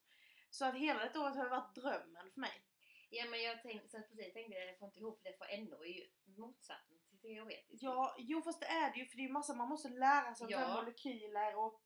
Så 0.50 0.64
att 0.64 0.74
hela 0.74 1.08
det 1.08 1.18
året 1.18 1.36
har 1.36 1.48
varit 1.48 1.74
drömmen 1.74 2.30
för 2.32 2.40
mig. 2.40 2.62
Ja 3.10 3.24
men 3.30 3.42
jag 3.42 3.62
tänkte, 3.62 3.88
så 3.88 3.96
att 3.98 4.08
precis 4.08 4.32
tänkte 4.34 4.54
jag, 4.58 4.68
jag 4.68 4.78
får 4.78 4.86
inte 4.88 4.98
ihop 5.00 5.20
det 5.22 5.38
för 5.38 5.58
NO 5.58 5.84
är 5.84 5.88
ju 5.88 6.06
motsatsen 6.24 6.98
teoretiskt. 7.22 7.82
Ja, 7.82 8.14
jo 8.18 8.42
fast 8.42 8.60
det 8.60 8.66
är 8.66 8.92
det 8.92 8.98
ju 8.98 9.06
för 9.06 9.16
det 9.16 9.22
är 9.22 9.26
ju 9.26 9.32
massa 9.32 9.54
man 9.54 9.68
måste 9.68 9.88
lära 9.88 10.34
sig 10.34 10.44
om 10.44 10.50
Ja. 10.50 10.74
molekyler 10.74 11.56
och 11.56 11.82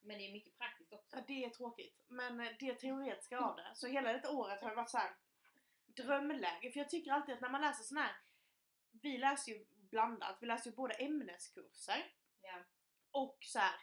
Men 0.00 0.18
det 0.18 0.28
är 0.28 0.32
mycket 0.32 0.58
praktiskt 0.58 0.92
också. 0.92 1.16
ja, 1.16 1.22
det 1.26 1.44
är 1.44 1.50
tråkigt. 1.50 2.04
Men 2.08 2.40
eh, 2.40 2.52
det 2.60 2.74
teoretiska 2.74 3.38
av 3.38 3.56
det. 3.56 3.70
Så 3.74 3.86
hela 3.86 4.12
det 4.12 4.28
året 4.28 4.62
har 4.62 4.70
det 4.70 4.76
varit 4.76 4.90
så 4.90 4.98
här 4.98 5.16
drömläge. 5.86 6.70
För 6.72 6.78
jag 6.80 6.90
tycker 6.90 7.12
alltid 7.12 7.34
att 7.34 7.40
när 7.40 7.48
man 7.50 7.60
läser 7.60 7.82
sån 7.84 7.98
här 7.98 8.16
vi 9.02 9.18
läser 9.18 9.52
ju 9.52 9.66
blandat. 9.70 10.36
Vi 10.40 10.46
läser 10.46 10.70
ju 10.70 10.76
både 10.76 10.94
ämneskurser 10.94 12.12
Ja. 12.42 12.64
och 13.10 13.38
så 13.40 13.58
här 13.58 13.80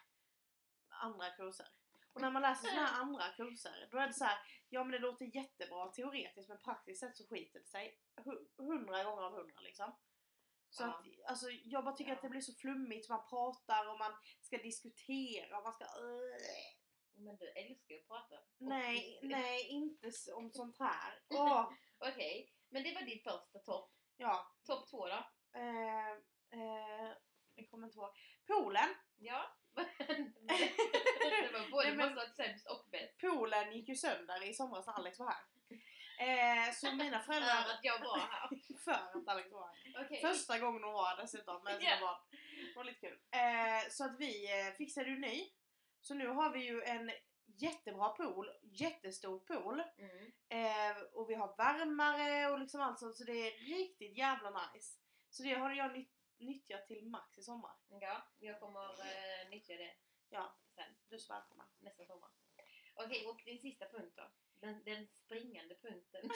andra 0.88 1.30
kurser. 1.30 1.66
Och 2.12 2.20
när 2.20 2.30
man 2.30 2.42
läser 2.42 2.68
såna 2.68 2.86
här 2.86 3.00
andra 3.00 3.28
kurser 3.36 3.88
då 3.90 3.98
är 3.98 4.06
det 4.06 4.12
så 4.12 4.24
här, 4.24 4.38
ja 4.68 4.84
men 4.84 4.92
det 4.92 4.98
låter 4.98 5.36
jättebra 5.36 5.88
teoretiskt 5.88 6.48
men 6.48 6.58
praktiskt 6.58 7.00
sett 7.00 7.16
så 7.16 7.26
skiter 7.26 7.58
det 7.60 7.66
sig 7.66 7.98
hu- 8.16 8.46
hundra 8.58 9.04
gånger 9.04 9.22
av 9.22 9.32
hundra 9.32 9.60
liksom. 9.60 9.92
Så 10.76 10.82
Ja. 10.82 10.88
att, 10.88 11.30
alltså, 11.30 11.46
jag 11.50 11.84
bara 11.84 11.94
tycker 11.94 12.10
Ja. 12.10 12.16
att 12.16 12.22
det 12.22 12.28
blir 12.28 12.40
så 12.40 12.54
flummigt, 12.54 13.08
man 13.08 13.26
pratar 13.28 13.90
och 13.92 13.98
man 13.98 14.12
ska 14.42 14.56
diskutera 14.58 15.58
och 15.58 15.64
man 15.64 15.72
ska... 15.72 15.84
Men 17.16 17.36
du 17.36 17.48
älskar 17.48 17.94
ju 17.94 18.00
att 18.00 18.08
prata. 18.08 18.34
Och 18.38 18.44
nej, 18.58 19.18
dis- 19.22 19.28
nej, 19.28 19.68
inte 19.68 20.10
om 20.34 20.50
sånt 20.52 20.78
här. 20.78 21.20
Åh, 21.30 21.70
Okej, 21.98 22.52
men 22.68 22.82
det 22.82 22.94
var 22.94 23.02
din 23.02 23.20
första 23.22 23.58
topp. 23.58 23.92
ja. 24.16 24.52
Topp 24.66 24.90
två 24.90 25.06
då? 25.06 25.24
Eh, 25.58 26.10
eh, 26.58 27.12
jag 27.54 27.68
kommer 27.70 27.86
inte 27.86 27.98
ihåg. 27.98 28.10
Poolen. 28.46 28.88
Ja. 29.16 29.56
det 29.74 31.52
var 31.52 31.70
både 31.70 31.94
Nej, 31.94 32.14
men- 32.14 32.34
sämst 32.36 32.66
och 32.70 32.88
bäst. 32.90 33.18
Poolen 33.20 33.72
gick 33.72 33.88
ju 33.88 33.94
sönder 33.94 34.48
i 34.50 34.54
somras 34.54 34.86
när 34.86 34.94
Alex 34.94 35.18
var 35.18 35.26
här. 35.26 35.44
Eh, 36.18 36.72
så 36.74 36.92
mina 36.94 37.20
För 37.20 37.32
föräldrar... 37.32 37.74
att 37.74 37.80
jag 37.82 37.98
var 38.00 38.18
här. 38.18 38.48
för 38.84 38.90
att 38.92 39.28
Alex 39.28 39.52
var 39.52 39.66
här. 39.66 40.04
Okej. 40.04 40.20
Första 40.20 40.58
gången 40.58 40.82
hon 40.84 40.92
var 40.92 41.04
här 41.06 41.16
dessutom 41.16 41.64
med 41.64 41.78
sina 41.78 41.90
Ja. 41.90 42.00
barn. 42.00 42.20
Det 42.70 42.76
var 42.76 42.84
lite 42.84 43.00
kul. 43.00 43.18
Eh, 43.30 43.90
så 43.90 44.04
att 44.04 44.16
vi 44.20 44.60
eh, 44.60 44.72
fixade 44.74 45.10
ju 45.10 45.18
ny. 45.18 45.50
Så 46.00 46.14
nu 46.14 46.26
har 46.28 46.50
vi 46.50 46.64
ju 46.64 46.82
en 46.82 47.12
jättebra 47.46 48.08
pool, 48.08 48.50
jättestor 48.62 49.38
pool. 49.38 49.82
Mm. 49.98 50.32
Eh, 50.48 51.02
och 51.12 51.30
vi 51.30 51.34
har 51.34 51.56
värmare 51.56 52.50
och 52.52 52.58
liksom 52.58 52.80
allt 52.80 52.98
sånt 52.98 53.16
så 53.16 53.24
det 53.24 53.32
är 53.32 53.58
riktigt 53.76 54.16
jävla 54.18 54.50
nice. 54.72 54.98
Så 55.30 55.42
det 55.42 55.54
har 55.54 55.70
jag 55.72 55.92
nytt- 55.92 56.14
nyttjat 56.38 56.86
till 56.86 57.06
max 57.06 57.38
i 57.38 57.42
sommar. 57.42 57.72
Ja, 57.88 58.28
jag 58.38 58.60
kommer 58.60 58.80
uh, 58.90 59.50
nyttja 59.50 59.74
det 59.76 59.94
Ja, 60.28 60.56
sen, 60.74 60.84
du 61.08 61.14
är 61.14 61.18
så 61.18 61.32
välkommen. 61.32 61.66
nästa 61.80 62.04
sommar. 62.06 62.30
Okej, 62.94 63.26
och 63.26 63.40
din 63.44 63.58
sista 63.60 63.88
punkt 63.88 64.12
då? 64.16 64.30
Den, 64.64 64.84
den 64.84 65.06
springande 65.06 65.74
punkten. 65.74 66.30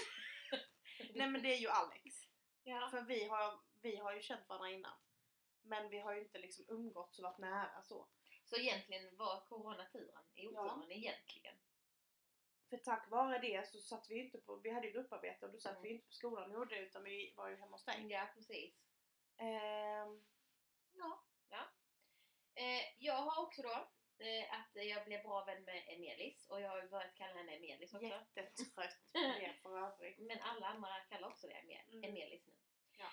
Nej 1.15 1.31
men 1.31 1.43
det 1.43 1.55
är 1.55 1.59
ju 1.59 1.69
Alex. 1.69 2.29
Ja. 2.63 2.89
För 2.91 3.03
vi 3.03 3.25
har, 3.29 3.61
vi 3.83 3.97
har 3.97 4.15
ju 4.15 4.23
känt 4.23 4.49
varandra 4.49 4.71
innan. 4.71 4.99
Men 5.63 5.89
vi 5.91 5.99
har 5.99 6.15
ju 6.15 6.21
inte 6.21 6.39
liksom 6.39 6.65
umgåtts 6.69 7.19
och 7.19 7.23
varit 7.23 7.39
nära 7.39 7.83
så. 7.83 8.09
Så 8.45 8.57
egentligen 8.57 9.17
var 9.17 9.41
coronaturen 9.41 10.25
i 10.35 10.47
oturen 10.49 10.93
egentligen. 10.93 11.55
För 12.71 12.77
tack 12.77 13.11
vare 13.11 13.39
det 13.39 13.69
så 13.69 13.79
satt 13.81 14.11
vi 14.11 14.15
ju 14.15 14.25
inte 14.25 14.39
på, 14.39 14.57
vi 14.57 14.71
hade 14.71 14.87
ju 14.87 14.93
grupparbete 14.93 15.47
och 15.47 15.53
då 15.53 15.59
satt 15.59 15.73
Mm. 15.73 15.83
vi 15.83 15.89
inte 15.89 16.07
på 16.07 16.13
skolan 16.13 16.51
och 16.51 16.57
gjorde 16.57 16.75
det 16.75 16.81
utan 16.83 17.05
vi 17.05 17.35
var 17.37 17.49
ju 17.49 17.57
hemma 17.57 17.77
hos 17.77 17.85
dig. 17.85 18.07
Ja, 18.09 18.29
precis. 18.35 18.75
Ehm, 19.37 20.25
ja. 20.93 21.25
Eh, 22.55 22.83
jag 22.99 23.15
har 23.15 23.43
också 23.43 23.63
då 23.63 23.89
att 24.51 24.85
jag 24.87 25.05
blev 25.05 25.23
bra 25.23 25.45
vän 25.45 25.63
med 25.65 25.85
Emelis 25.89 26.47
och 26.51 26.61
jag 26.61 26.69
har 26.69 26.83
ju 26.83 26.89
börjat 26.89 27.15
kalla 27.15 27.35
henne 27.35 27.53
Emelis 27.57 27.95
också. 27.95 28.07
Jättetrött 28.37 28.75
på 29.13 29.21
det 29.41 29.55
för 29.63 29.79
övrigt. 29.87 30.19
Men 30.19 30.41
alla 30.41 30.67
andra 30.67 31.01
kallar 31.09 31.29
också 31.29 31.47
det 31.47 31.55
Emel- 31.55 31.93
Mm. 31.93 32.05
Emelis 32.05 32.47
nu. 32.47 32.53
Ja. 32.99 33.09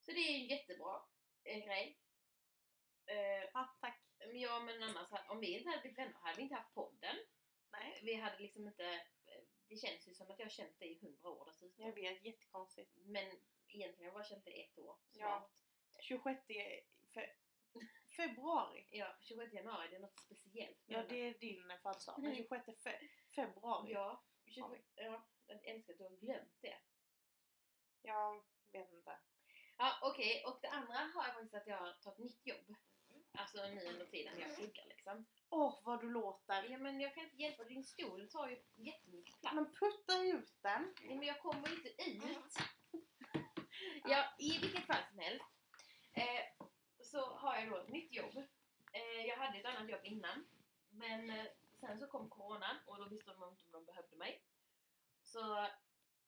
Så 0.00 0.10
det 0.12 0.18
är 0.20 0.34
en 0.40 0.46
jättebra 0.46 1.02
eh, 1.44 1.64
grej. 1.66 1.98
Eh, 3.06 3.44
Ja, 3.54 3.76
tack. 3.80 4.02
men 4.18 4.40
ja 4.40 4.60
men 4.60 4.82
annars, 4.82 5.08
om 5.28 5.40
vi 5.40 5.56
inte 5.58 5.68
hade 5.68 5.80
blivit 5.82 5.98
vänner 5.98 6.14
hade 6.22 6.36
vi 6.36 6.42
inte 6.42 6.54
haft 6.54 6.74
podden. 6.74 7.16
Nej. 7.72 8.00
Vi 8.02 8.14
hade 8.14 8.38
liksom 8.38 8.66
inte, 8.68 8.84
eh, 9.26 9.42
det 9.68 9.76
känns 9.76 10.08
ju 10.08 10.14
som 10.14 10.30
att 10.30 10.38
jag 10.38 10.46
har 10.46 10.50
känt 10.50 10.78
dig 10.78 10.92
i 10.92 10.98
hundra 11.00 11.28
år 11.28 11.44
dessutom. 11.46 11.84
Jag 11.86 11.92
vet, 11.94 12.24
jättekonstigt. 12.24 12.90
Men 12.96 13.24
egentligen 13.68 13.98
har 13.98 14.04
jag 14.04 14.14
bara 14.14 14.24
känt 14.24 14.44
dig 14.44 14.60
ett 14.62 14.78
år. 14.78 14.96
Ja. 15.12 15.50
Snart. 15.50 16.04
26 16.04 16.46
fe, 17.14 17.30
februari. 18.28 18.86
Ja, 18.90 19.16
26 19.20 19.52
januari, 19.52 19.88
det 19.90 19.96
är 19.96 20.00
något 20.00 20.20
speciellt. 20.20 20.78
Ja, 20.86 21.02
det 21.08 21.16
är 21.28 21.34
din 21.38 21.62
födelsedag. 21.82 22.18
Men 22.22 22.30
Mm. 22.32 22.36
26 22.36 22.82
fe, 22.82 23.00
februari. 23.34 23.92
Ja, 23.92 24.24
20, 24.46 24.60
Har 24.60 24.68
vi. 24.70 24.78
ja, 24.94 25.26
jag 25.46 25.64
älskar 25.66 25.92
att 25.92 25.98
du 25.98 26.04
har 26.04 26.10
glömt 26.16 26.56
det. 26.60 26.78
Jag 28.02 28.42
vet 28.72 28.92
inte. 28.92 29.18
Ja, 29.78 29.98
okej. 30.02 30.44
Och 30.46 30.58
det 30.62 30.68
andra 30.68 30.94
har 30.94 31.24
jag 31.24 31.34
faktiskt 31.34 31.54
att 31.54 31.66
jag 31.66 31.76
har 31.78 31.92
tagit 31.92 32.18
nytt 32.18 32.46
jobb. 32.46 32.76
Alltså 33.32 33.66
nu 33.66 33.84
under 33.86 34.06
tiden 34.06 34.40
jag 34.40 34.56
pluggar 34.56 34.86
liksom. 34.86 35.26
Åh, 35.50 35.80
vad 35.84 36.00
du 36.00 36.10
låter. 36.10 36.62
Ja, 36.70 36.78
men 36.78 37.00
jag 37.00 37.14
kan 37.14 37.24
inte 37.24 37.36
hjälpa 37.36 37.64
din 37.64 37.84
stol 37.84 38.28
tar 38.30 38.48
ju 38.48 38.62
jättemycket 38.74 39.40
plats. 39.40 39.54
Men 39.54 39.64
putta 39.74 40.22
ut 40.22 40.54
den. 40.62 40.94
Nej, 41.02 41.16
men 41.16 41.26
jag 41.26 41.40
kommer 41.40 41.72
inte 41.72 41.88
ut. 42.10 42.56
Ja, 44.04 44.24
i 44.38 44.58
vilket 44.58 44.86
fall 44.86 45.02
som 45.10 45.18
helst. 45.18 45.44
Eh, 46.12 46.40
så 47.10 47.34
har 47.34 47.56
jag 47.56 47.70
då 47.70 47.76
ett 47.76 47.88
nytt 47.88 48.12
jobb. 48.12 48.36
Eh, 48.92 49.26
jag 49.26 49.36
hade 49.36 49.58
ett 49.58 49.66
annat 49.66 49.90
jobb 49.90 50.00
innan. 50.04 50.46
Men 50.90 51.30
eh, 51.30 51.46
sen 51.80 51.98
så 51.98 52.06
kom 52.06 52.30
coronan 52.30 52.76
och 52.86 52.96
då 52.98 53.08
visste 53.08 53.30
de 53.30 53.48
inte 53.50 53.64
om 53.64 53.72
de 53.72 53.84
behövde 53.84 54.16
mig. 54.16 54.42
Så 55.22 55.68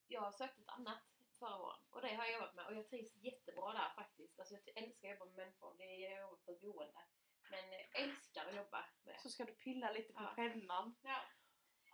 jag 0.09 0.35
sökte 0.35 0.63
ett 0.63 0.69
annat 0.69 1.03
förra 1.39 1.59
våren. 1.59 1.81
Och 1.91 2.01
det 2.03 2.15
har 2.15 2.25
jag 2.25 2.33
jobbat 2.35 2.55
med 2.55 2.67
och 2.67 2.75
jag 2.75 2.89
trivs 2.89 3.17
jättebra 3.17 3.73
där 3.73 3.93
faktiskt. 3.95 4.39
Alltså 4.39 4.55
jag 4.55 4.77
älskar 4.83 5.09
att 5.09 5.19
jobba 5.19 5.25
med 5.25 5.37
människor. 5.37 5.75
Det 5.79 5.85
är 5.85 6.11
jag 6.11 6.21
jobbar 6.21 6.37
på 6.37 6.53
ett 6.53 6.61
boende. 6.61 7.03
Men 7.51 7.73
jag 7.73 7.97
älskar 8.03 8.47
att 8.47 8.55
jobba 8.57 8.85
med. 9.05 9.21
Så 9.21 9.31
ska 9.31 9.45
du 9.45 9.55
pilla 9.55 9.91
lite 9.93 10.13
på 10.13 10.23
Ja. 10.23 10.33
pennan. 10.37 10.95
Ja. 11.03 11.21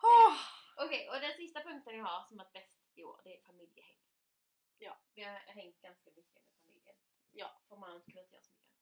Åh! 0.03 0.37
Okej, 0.85 1.09
och 1.11 1.21
den 1.21 1.33
sista 1.37 1.61
punkten 1.63 1.97
jag 1.99 2.05
har 2.05 2.23
som 2.25 2.41
är 2.41 2.49
bäst 2.53 2.81
i 2.95 3.05
år, 3.05 3.21
det 3.25 3.37
är 3.39 3.43
familjehäng. 3.43 3.99
Ja. 4.79 4.99
Vi 5.15 5.25
har 5.25 5.35
hängt 5.39 5.81
ganska 5.81 6.11
mycket 6.11 6.35
med 6.35 6.55
familjen. 6.63 6.97
Ja. 7.33 7.61
För 7.69 7.77
man 7.77 7.91
har 7.91 7.97
inte 7.97 8.11
kunnat 8.11 8.33
göra 8.33 8.43
så 8.43 8.53
mycket. 8.53 8.78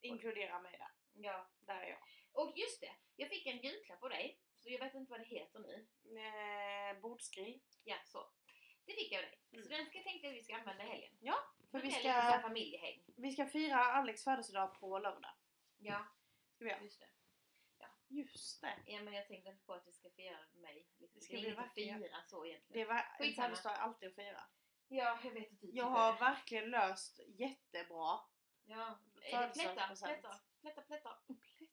Inkludera 0.00 0.60
mig 0.60 0.78
där. 0.78 0.90
Ja. 1.12 1.50
Där 1.60 1.80
är 1.80 1.88
jag. 1.88 1.98
Och 2.32 2.52
just 2.58 2.80
det, 2.80 2.92
jag 3.16 3.28
fick 3.28 3.46
en 3.46 3.58
julklapp 3.58 4.02
av 4.02 4.08
dig. 4.10 4.40
Så 4.56 4.70
jag 4.70 4.78
vet 4.80 4.94
inte 4.94 5.10
vad 5.10 5.20
det 5.20 5.24
heter 5.26 5.58
nu. 5.58 5.86
Eh, 6.20 7.00
bordsgrill. 7.00 7.60
Ja, 7.84 7.96
så. 8.04 8.30
Det 8.84 8.92
fick 8.92 9.12
jag 9.12 9.24
av 9.24 9.30
dig. 9.30 9.38
Så 9.50 9.56
Mm. 9.56 9.68
den 9.68 9.86
ska 9.86 9.98
jag 9.98 10.04
tänkte 10.04 10.28
att 10.28 10.34
vi 10.34 10.42
ska 10.44 10.56
använda 10.56 10.84
i 10.84 10.88
helgen. 10.88 11.16
För 11.70 11.78
Det 11.78 11.84
vi 11.84 11.90
så 11.90 11.98
ska, 12.00 12.38
familjehäng. 12.42 13.02
vi 13.16 13.30
ska 13.32 13.46
fira 13.46 13.76
Alex 13.76 14.24
födelsedag 14.24 14.80
på 14.80 14.98
lördag. 14.98 15.34
Ja, 15.78 16.06
Ska 16.54 16.64
vi 16.64 16.70
göra? 16.70 16.82
just 16.82 17.00
det. 17.00 17.06
Just 18.08 18.60
det. 18.60 18.74
Ja, 18.86 19.02
men 19.02 19.14
jag 19.14 19.26
tänkte 19.28 19.50
inte 19.50 19.64
på 19.64 19.72
att 19.74 19.86
vi 19.86 19.92
ska 19.92 20.10
fira 20.10 20.38
mig. 20.54 20.86
Liksom. 20.98 21.06
Det 21.12 21.14
Det 21.14 21.20
ska 21.24 21.36
är 21.36 21.40
vi 21.40 21.46
inget 21.46 21.58
att 21.58 21.74
fira 21.74 22.22
så 22.26 22.42
Det 22.42 22.48
egentligen. 22.48 22.88
var 22.88 22.96
en 23.18 23.34
födelsedag 23.34 23.72
är 23.76 23.78
alltid 23.80 24.08
att 24.08 24.14
fira. 24.14 24.42
Ja, 24.88 25.20
jag 25.24 25.30
vet 25.30 25.52
att 25.52 25.60
du 25.60 25.70
Jag 25.72 25.84
har 25.84 26.12
det. 26.12 26.18
verkligen 26.20 26.70
löst 26.70 27.20
jättebra. 27.28 28.18
Ja, 28.66 28.98
är 29.22 29.40
det 29.40 29.54
Födelsedagspresent. 29.54 30.12
plättar, 30.20 30.40
plättar, 30.60 30.82
plättar, 30.82 31.18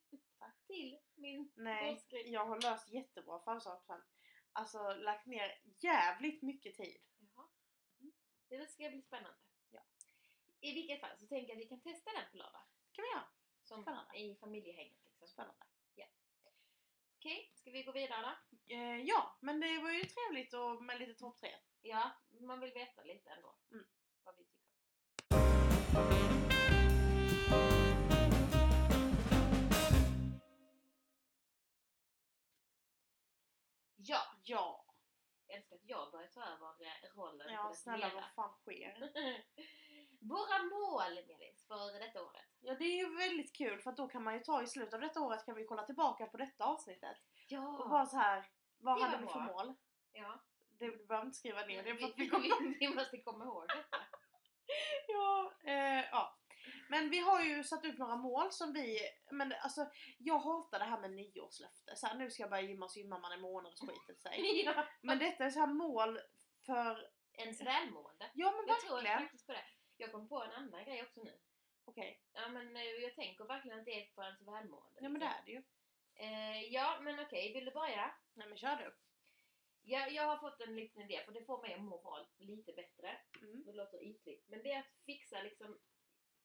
plättar. 0.08 0.52
Till 0.66 0.98
min 1.14 1.52
Nej, 1.56 1.92
bordsgrill. 1.94 2.32
jag 2.32 2.46
har 2.46 2.60
löst 2.60 2.88
jättebra 2.88 3.40
födelsedagspresent. 3.40 4.04
Alltså 4.52 4.94
lagt 4.94 5.26
ner 5.26 5.60
jävligt 5.64 6.42
mycket 6.42 6.74
tid. 6.76 7.00
Jaha. 7.18 7.48
Det 8.48 8.70
ska 8.70 8.88
bli 8.90 9.02
spännande. 9.02 9.38
Ja. 9.70 9.80
I 10.60 10.74
vilket 10.74 11.00
fall 11.00 11.18
så 11.18 11.26
tänker 11.26 11.48
jag 11.52 11.56
att 11.58 11.64
vi 11.64 11.68
kan 11.68 11.80
testa 11.80 12.10
den 12.12 12.30
på 12.30 12.36
lördag. 12.36 12.62
kan 12.92 13.02
vi 13.02 13.08
göra. 13.10 13.28
Som 13.62 13.82
Spännande. 13.82 14.18
i 14.18 14.36
familjehänget 14.36 15.04
liksom. 15.04 15.28
Spännande. 15.28 15.64
Okej, 17.18 17.52
ska 17.54 17.70
vi 17.70 17.82
gå 17.82 17.92
vidare 17.92 18.22
då? 18.22 18.74
Eh, 18.74 19.00
ja, 19.00 19.38
men 19.40 19.60
det 19.60 19.78
var 19.78 19.90
ju 19.90 20.04
trevligt 20.04 20.54
och 20.54 20.82
med 20.84 20.98
lite 20.98 21.14
topp 21.14 21.40
tre. 21.40 21.50
Ja, 21.82 22.10
man 22.40 22.60
vill 22.60 22.72
veta 22.72 23.02
lite 23.02 23.30
ändå. 23.30 23.56
Mm. 23.70 23.84
Vad 24.24 24.36
vi 24.36 24.44
Ja, 34.06 34.20
Ja. 34.42 34.84
jag 35.46 35.56
älskar 35.56 35.76
att 35.76 35.84
jag 35.84 36.12
börjar 36.12 36.28
ta 36.28 36.44
över 36.44 36.66
eh, 36.68 37.16
rollen 37.16 37.52
Ja, 37.52 37.72
snälla 37.74 38.10
vad 38.14 38.24
fan 38.34 38.52
sker? 38.62 38.98
Våra 40.20 40.62
mål, 40.62 41.14
Melis, 41.28 41.66
för 41.66 42.00
detta 42.00 42.22
året. 42.22 42.44
Ja, 42.60 42.74
det 42.74 42.84
är 42.84 42.96
ju 42.96 43.16
väldigt 43.16 43.56
kul 43.56 43.80
för 43.80 43.90
att 43.90 43.96
då 43.96 44.08
kan 44.08 44.22
man 44.22 44.34
ju 44.34 44.40
ta 44.40 44.62
i 44.62 44.66
slutet 44.66 44.94
av 44.94 45.00
detta 45.00 45.20
året 45.20 45.44
kan 45.44 45.54
vi 45.54 45.64
kolla 45.64 45.82
tillbaka 45.82 46.26
på 46.26 46.36
detta 46.36 46.64
avsnittet. 46.64 47.16
Ja! 47.48 47.78
Och 47.78 47.88
bara 47.90 48.06
så 48.06 48.16
här, 48.16 48.50
vad 48.78 48.96
Det 48.96 49.00
var 49.00 49.08
hade 49.08 49.22
vi 49.22 49.26
för 49.32 49.40
bra. 49.40 49.44
mål? 49.46 49.74
ja. 50.12 50.40
Det 50.78 50.86
du 50.86 51.06
behöver 51.06 51.26
inte 51.26 51.38
skriva 51.38 51.66
ner 51.66 51.82
det 51.82 51.90
är 51.90 51.94
för 51.94 52.04
att 52.06 52.12
vi 52.18 52.24
vi, 52.24 52.28
kommer... 52.30 52.60
vi, 52.60 52.76
vi 52.80 52.94
måste 52.94 53.18
komma 53.20 53.44
ihåg 53.44 53.68
detta. 53.68 53.96
Ja, 55.08 55.52
eh, 55.64 56.04
ja. 56.10 56.33
Men 56.94 57.10
vi 57.10 57.18
har 57.18 57.40
ju 57.40 57.64
satt 57.64 57.84
upp 57.84 57.98
några 57.98 58.16
mål 58.16 58.52
som 58.52 58.72
vi, 58.72 58.98
men 59.30 59.52
alltså 59.62 59.86
jag 60.18 60.38
hatar 60.38 60.78
det 60.78 60.84
här 60.84 61.00
med 61.00 61.10
nyårslöfte. 61.10 61.96
Så 61.96 62.06
här, 62.06 62.14
nu 62.14 62.30
ska 62.30 62.42
jag 62.42 62.50
börja 62.50 62.62
gymma 62.62 62.88
så 62.88 62.98
gymmar 62.98 63.18
man 63.20 63.32
en 63.32 63.40
månad 63.40 63.72
och 63.72 63.88
skiter 63.88 64.14
sig. 64.14 64.62
ja. 64.64 64.86
Men 65.00 65.18
detta 65.18 65.44
är 65.44 65.50
så 65.50 65.60
här 65.60 65.66
mål 65.66 66.20
för, 66.66 67.10
Ens 67.32 67.60
välmående. 67.60 68.30
ja 68.34 68.50
men 68.56 68.64
Jag 68.68 68.80
tror 68.80 68.94
verkligen. 68.96 69.18
faktiskt 69.20 69.46
på 69.46 69.52
det. 69.52 69.64
Jag 69.96 70.12
kom 70.12 70.28
på 70.28 70.42
en 70.42 70.50
annan 70.52 70.84
grej 70.84 71.02
också 71.02 71.20
nu. 71.22 71.38
Okej, 71.84 72.20
Ja 72.32 72.48
men 72.48 72.76
eh, 72.76 72.82
jag 72.82 73.14
tänker 73.14 73.44
verkligen 73.44 73.78
att 73.78 73.84
det 73.84 74.00
är 74.02 74.06
för 74.14 74.22
ens 74.24 74.40
välmående. 74.42 75.00
ja 75.00 75.08
men 75.08 75.20
det 75.20 75.26
liksom. 75.26 75.40
är 75.40 75.44
det 75.46 75.52
ju. 75.52 75.62
Eh, 76.26 76.72
ja 76.72 76.98
men 77.00 77.20
okej, 77.20 77.52
vill 77.52 77.64
du 77.64 77.70
börja? 77.70 78.14
Nej 78.34 78.48
men 78.48 78.56
kör 78.58 78.76
du. 78.76 78.94
Ja, 79.82 80.08
jag 80.08 80.26
har 80.26 80.36
fått 80.36 80.60
en 80.60 80.76
liten 80.76 81.02
idé 81.02 81.22
för 81.24 81.32
det 81.32 81.44
får 81.44 81.62
mig 81.62 81.74
att 81.74 81.80
må 81.80 81.98
bra 82.02 82.26
lite 82.38 82.72
bättre. 82.72 83.20
Mm. 83.42 83.64
Det 83.66 83.72
låter 83.72 84.02
ytligt. 84.04 84.48
Men 84.48 84.62
det 84.62 84.72
är 84.72 84.78
att 84.80 85.04
fixa 85.06 85.42
liksom... 85.42 85.78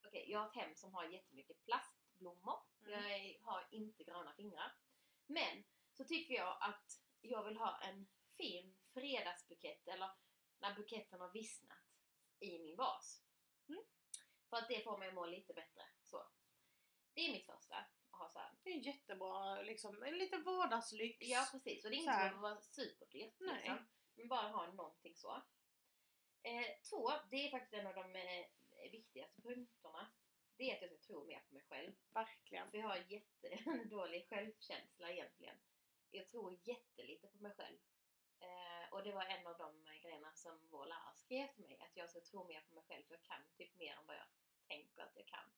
Okej, 0.10 0.32
jag 0.32 0.40
har 0.40 0.48
ett 0.48 0.56
hem 0.56 0.76
som 0.76 0.94
har 0.94 1.06
jättemycket 1.06 1.64
plastblommor. 1.64 2.60
Mm. 2.86 3.02
Jag 3.02 3.40
har 3.42 3.68
inte 3.72 4.04
gröna 4.04 4.34
fingrar. 4.34 4.72
Men 5.26 5.64
så 5.94 6.04
tycker 6.04 6.34
jag 6.34 6.58
att 6.62 7.02
jag 7.22 7.44
vill 7.44 7.58
ha 7.58 7.80
en 7.82 8.08
fin 8.38 8.78
fredagsbukett 8.94 9.88
eller 9.88 10.10
när 10.60 10.76
buketten 10.76 11.22
har 11.22 11.32
vissnat 11.32 11.78
i 12.40 12.60
min 12.60 12.76
vas. 12.76 13.24
Mm. 13.68 13.84
För 14.50 14.58
att 14.58 14.68
det 14.68 14.84
får 14.84 14.98
mig 14.98 15.08
att 15.08 15.14
må 15.14 15.26
lite 15.26 15.54
bättre. 15.54 15.82
Så. 16.04 16.28
Det 17.14 17.22
är 17.22 17.32
mitt 17.32 17.46
första. 17.46 17.76
Att 17.76 17.92
ha 18.12 18.30
så 18.30 18.40
här. 18.40 18.52
Det 18.64 18.70
är 18.70 18.88
jättebra, 18.88 19.62
liksom, 19.62 20.04
en 20.04 20.18
liten 20.18 20.44
vardagslyx. 20.44 21.18
Ja 21.22 21.48
precis, 21.52 21.86
och 21.86 21.92
det 21.92 21.96
är 21.96 22.00
inte 22.00 22.30
som 22.30 22.36
att 22.36 22.42
vara 22.42 22.62
superdyrt 22.62 23.40
liksom. 23.40 23.88
Men 24.16 24.28
bara 24.28 24.48
ha 24.48 24.72
någonting 24.72 25.16
så. 25.16 25.44
Eh, 26.44 26.66
två, 26.90 27.12
det 27.32 27.48
är 27.48 27.52
faktiskt 27.52 27.74
en 27.74 27.88
av 27.88 27.96
de 27.96 28.16
eh, 28.16 28.46
viktigaste 29.30 29.42
punkterna. 29.42 30.12
Det 30.58 30.72
är 30.72 30.76
att 30.76 30.82
jag 30.82 30.92
ska 30.92 31.08
tro 31.08 31.26
mer 31.26 31.40
på 31.40 31.54
mig 31.54 31.64
själv. 31.70 31.94
Verkligen. 32.14 32.72
För 32.72 32.78
jag 32.78 32.88
har 32.88 32.98
jättedålig 33.08 34.28
självkänsla 34.30 35.12
egentligen. 35.12 35.58
Jag 36.12 36.30
tror 36.30 36.60
jättelite 36.64 37.28
på 37.28 37.38
mig 37.38 37.54
själv. 37.58 37.78
Eh, 38.40 38.94
och 38.94 39.04
det 39.04 39.12
var 39.12 39.26
en 39.26 39.48
av 39.48 39.58
de 39.58 39.86
grejerna 40.02 40.34
som 40.34 40.60
vår 40.70 40.86
lärare 40.86 41.16
skrev 41.16 41.48
till 41.48 41.64
mig. 41.64 41.78
Att 41.80 41.98
jag 41.98 42.10
ska 42.10 42.20
tro 42.22 42.48
mer 42.48 42.62
på 42.62 42.76
mig 42.76 42.84
själv 42.88 43.04
för 43.04 43.14
jag 43.14 43.24
kan 43.24 43.44
typ 43.58 43.76
mer 43.78 43.94
än 43.94 44.06
vad 44.06 44.16
jag 44.16 44.28
tänker 44.68 45.02
att 45.02 45.16
jag 45.16 45.28
kan. 45.28 45.50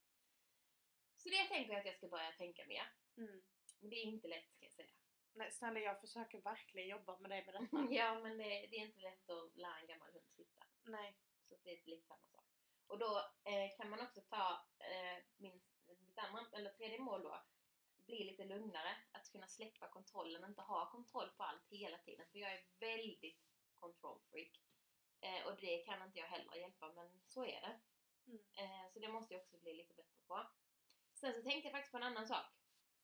Så 1.18 1.30
det 1.30 1.48
tänker 1.48 1.72
jag 1.72 1.80
att 1.80 1.86
jag 1.86 1.96
ska 1.96 2.08
börja 2.08 2.32
tänka 2.32 2.66
mer. 2.66 2.94
Mm. 3.18 3.44
Men 3.80 3.90
det 3.90 3.96
är 3.96 4.06
inte 4.06 4.28
lätt 4.28 4.52
ska 4.52 4.66
jag 4.66 4.74
säga. 4.74 4.96
Nej, 5.34 5.52
snälla 5.52 5.80
jag 5.80 6.02
försöker 6.02 6.42
verkligen 6.42 6.88
jobba 6.88 7.18
med 7.20 7.32
dig 7.32 7.46
med 7.46 7.54
detta. 7.62 7.94
ja 7.94 8.20
men 8.20 8.38
det, 8.38 8.44
det 8.44 8.76
är 8.78 8.86
inte 8.86 9.02
lätt 9.02 9.30
att 9.30 9.56
lära 9.56 9.80
en 9.80 9.88
gammal 9.88 10.12
hund 10.12 10.32
sitta. 10.32 10.66
Nej. 10.84 11.18
Så 11.46 11.56
det 11.64 11.72
är 11.72 11.86
lite 11.86 12.08
samma 12.08 12.28
sak. 12.28 12.51
Och 12.92 13.00
då 13.00 13.32
eh, 13.44 13.78
kan 13.78 13.90
man 13.90 14.02
också 14.02 14.22
ta 14.22 14.66
eh, 14.80 15.24
min, 15.38 15.62
mitt 16.06 16.18
andra, 16.18 16.46
eller 16.52 16.70
tredje 16.70 17.00
mål 17.00 17.24
då, 17.24 17.44
bli 18.06 18.24
lite 18.24 18.46
lugnare. 18.46 18.98
Att 19.12 19.32
kunna 19.32 19.48
släppa 19.48 19.88
kontrollen, 19.88 20.50
inte 20.50 20.62
ha 20.62 20.92
kontroll 20.92 21.30
på 21.38 21.44
allt 21.44 21.70
hela 21.70 21.98
tiden. 21.98 22.26
För 22.32 22.40
jag 22.40 22.54
är 22.54 22.64
väldigt 22.80 23.40
control 23.80 24.20
freak. 24.32 24.62
Eh, 25.22 25.48
och 25.48 25.56
det 25.62 25.78
kan 25.78 26.04
inte 26.04 26.20
jag 26.20 26.28
heller 26.28 26.56
hjälpa, 26.56 26.92
men 26.92 27.22
så 27.26 27.46
är 27.46 27.62
det. 27.62 27.80
Mm. 28.28 28.42
Eh, 28.56 28.92
så 28.94 29.00
det 29.00 29.08
måste 29.08 29.34
jag 29.34 29.42
också 29.42 29.58
bli 29.58 29.74
lite 29.74 29.94
bättre 29.94 30.20
på. 30.28 30.48
Sen 31.14 31.34
så 31.34 31.42
tänkte 31.42 31.68
jag 31.68 31.72
faktiskt 31.72 31.92
på 31.92 31.98
en 31.98 32.04
annan 32.04 32.28
sak. 32.28 32.46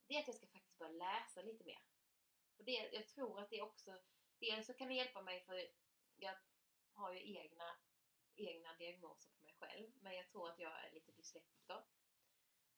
Det 0.08 0.16
är 0.16 0.20
att 0.20 0.28
jag 0.28 0.36
ska 0.36 0.48
faktiskt 0.48 0.78
börja 0.78 0.92
läsa 0.92 1.42
lite 1.42 1.66
mer. 1.66 1.80
För 2.58 2.64
det, 2.64 2.90
jag 2.94 3.08
tror 3.08 3.40
att 3.40 3.50
det 3.50 3.62
också, 3.62 4.00
dels 4.40 4.68
så 4.68 4.74
kan 4.74 4.88
det 4.88 4.94
hjälpa 4.94 5.22
mig 5.22 5.46
för 5.46 5.68
jag 6.16 6.38
har 6.94 7.14
ju 7.14 7.38
egna, 7.38 7.78
egna 8.36 8.74
diagnoser 8.74 9.37
själv. 9.60 9.92
Men 10.02 10.16
jag 10.16 10.30
tror 10.30 10.50
att 10.50 10.60
jag 10.60 10.86
är 10.86 10.92
lite 10.92 11.12
dyslektiker. 11.12 11.84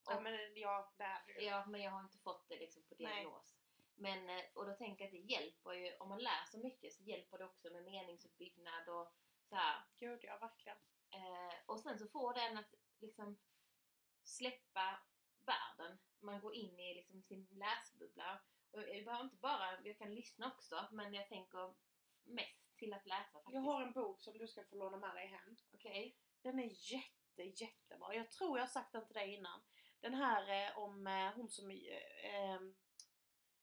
Ja, 0.05 0.19
men 0.19 0.33
ja, 0.55 0.93
det 0.97 1.03
är 1.03 1.23
det 1.25 1.33
ju. 1.33 1.47
Ja, 1.47 1.65
men 1.65 1.81
jag 1.81 1.91
har 1.91 2.03
inte 2.03 2.17
fått 2.17 2.49
det 2.49 2.59
liksom 2.59 2.83
på 2.83 2.95
Nej. 2.99 3.15
diagnos. 3.15 3.55
Men, 3.95 4.29
eh, 4.29 4.45
och 4.53 4.65
då 4.65 4.73
tänker 4.73 5.03
jag 5.03 5.07
att 5.07 5.27
det 5.27 5.33
hjälper 5.33 5.73
ju, 5.73 5.97
om 5.97 6.09
man 6.09 6.19
läser 6.19 6.57
mycket 6.57 6.93
så 6.93 7.03
hjälper 7.03 7.37
det 7.37 7.45
också 7.45 7.69
med 7.69 7.83
meningsuppbyggnad 7.83 8.89
och 8.89 9.13
så 9.49 9.55
här. 9.55 9.83
Gud 9.97 10.19
ja, 10.23 10.37
verkligen. 10.37 10.77
Eh, 11.11 11.53
och 11.65 11.79
sen 11.79 11.99
så 11.99 12.07
får 12.07 12.33
den 12.33 12.57
att 12.57 12.75
liksom 12.99 13.37
släppa 14.23 14.99
världen. 15.45 15.97
Man 16.19 16.41
går 16.41 16.55
in 16.55 16.79
i 16.79 16.93
liksom 16.93 17.21
sin 17.21 17.47
läsbubbla. 17.51 18.41
Och 18.71 18.81
jag 18.81 19.05
behöver 19.05 19.23
inte 19.23 19.35
bara, 19.35 19.81
jag 19.83 19.97
kan 19.97 20.15
lyssna 20.15 20.53
också, 20.55 20.87
men 20.91 21.13
jag 21.13 21.29
tänker 21.29 21.73
mest 22.23 22.75
till 22.77 22.93
att 22.93 23.05
läsa 23.05 23.31
faktiskt. 23.31 23.53
Jag 23.53 23.61
har 23.61 23.81
en 23.81 23.93
bok 23.93 24.21
som 24.21 24.37
du 24.37 24.47
ska 24.47 24.63
få 24.63 24.75
låna 24.75 24.97
med 24.97 25.15
dig 25.15 25.27
hem. 25.27 25.55
Okej? 25.73 26.17
Den 26.41 26.59
är 26.59 26.93
jätte, 26.93 27.63
jättebra. 27.63 28.15
Jag 28.15 28.31
tror 28.31 28.57
jag 28.57 28.65
har 28.65 28.69
sagt 28.69 28.91
den 28.91 29.05
till 29.05 29.15
dig 29.15 29.33
innan. 29.33 29.61
Den 29.99 30.13
här 30.13 30.67
eh, 30.67 30.77
om 30.77 31.07
eh, 31.07 31.33
hon 31.35 31.49
som... 31.49 31.71
Eh, 31.71 32.35
eh, 32.35 32.61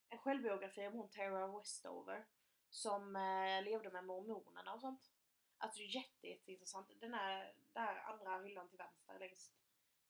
en 0.09 0.19
självbiografi 0.19 0.87
om 0.87 0.95
hon 0.95 1.11
Tara 1.11 1.59
Westover. 1.59 2.27
Som 2.69 3.17
eh, 3.17 3.63
levde 3.63 3.91
med 3.91 4.05
mormonerna 4.05 4.75
och 4.75 4.81
sånt. 4.81 5.13
Alltså 5.59 5.81
jätte, 5.81 6.27
jätteintressant. 6.27 7.01
Den 7.01 7.15
är 7.15 7.55
där 7.73 7.97
andra 7.97 8.39
hyllan 8.39 8.69
till 8.69 8.79
vänster, 8.79 9.19
längst 9.19 9.53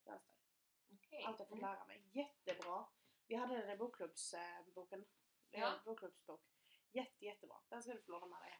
till 0.03 0.11
vänster. 0.11 0.37
Okej. 0.93 1.23
Allt 1.23 1.39
jag 1.39 1.49
fått 1.49 1.61
lära 1.61 1.85
mig. 1.85 2.03
Jättebra. 2.11 2.85
Vi 3.27 3.35
hade 3.35 3.57
den 3.57 3.69
i 3.69 3.77
bokklubbsboken. 3.77 5.05
Ja. 5.51 5.59
Ja. 5.59 5.79
Bokklubbsbok. 5.85 6.41
Jätte, 6.91 7.25
jättebra. 7.25 7.57
Den 7.69 7.83
ska 7.83 7.93
du 7.93 8.01
få 8.01 8.11
låna 8.11 8.25
med 8.27 8.41
dig. 8.41 8.59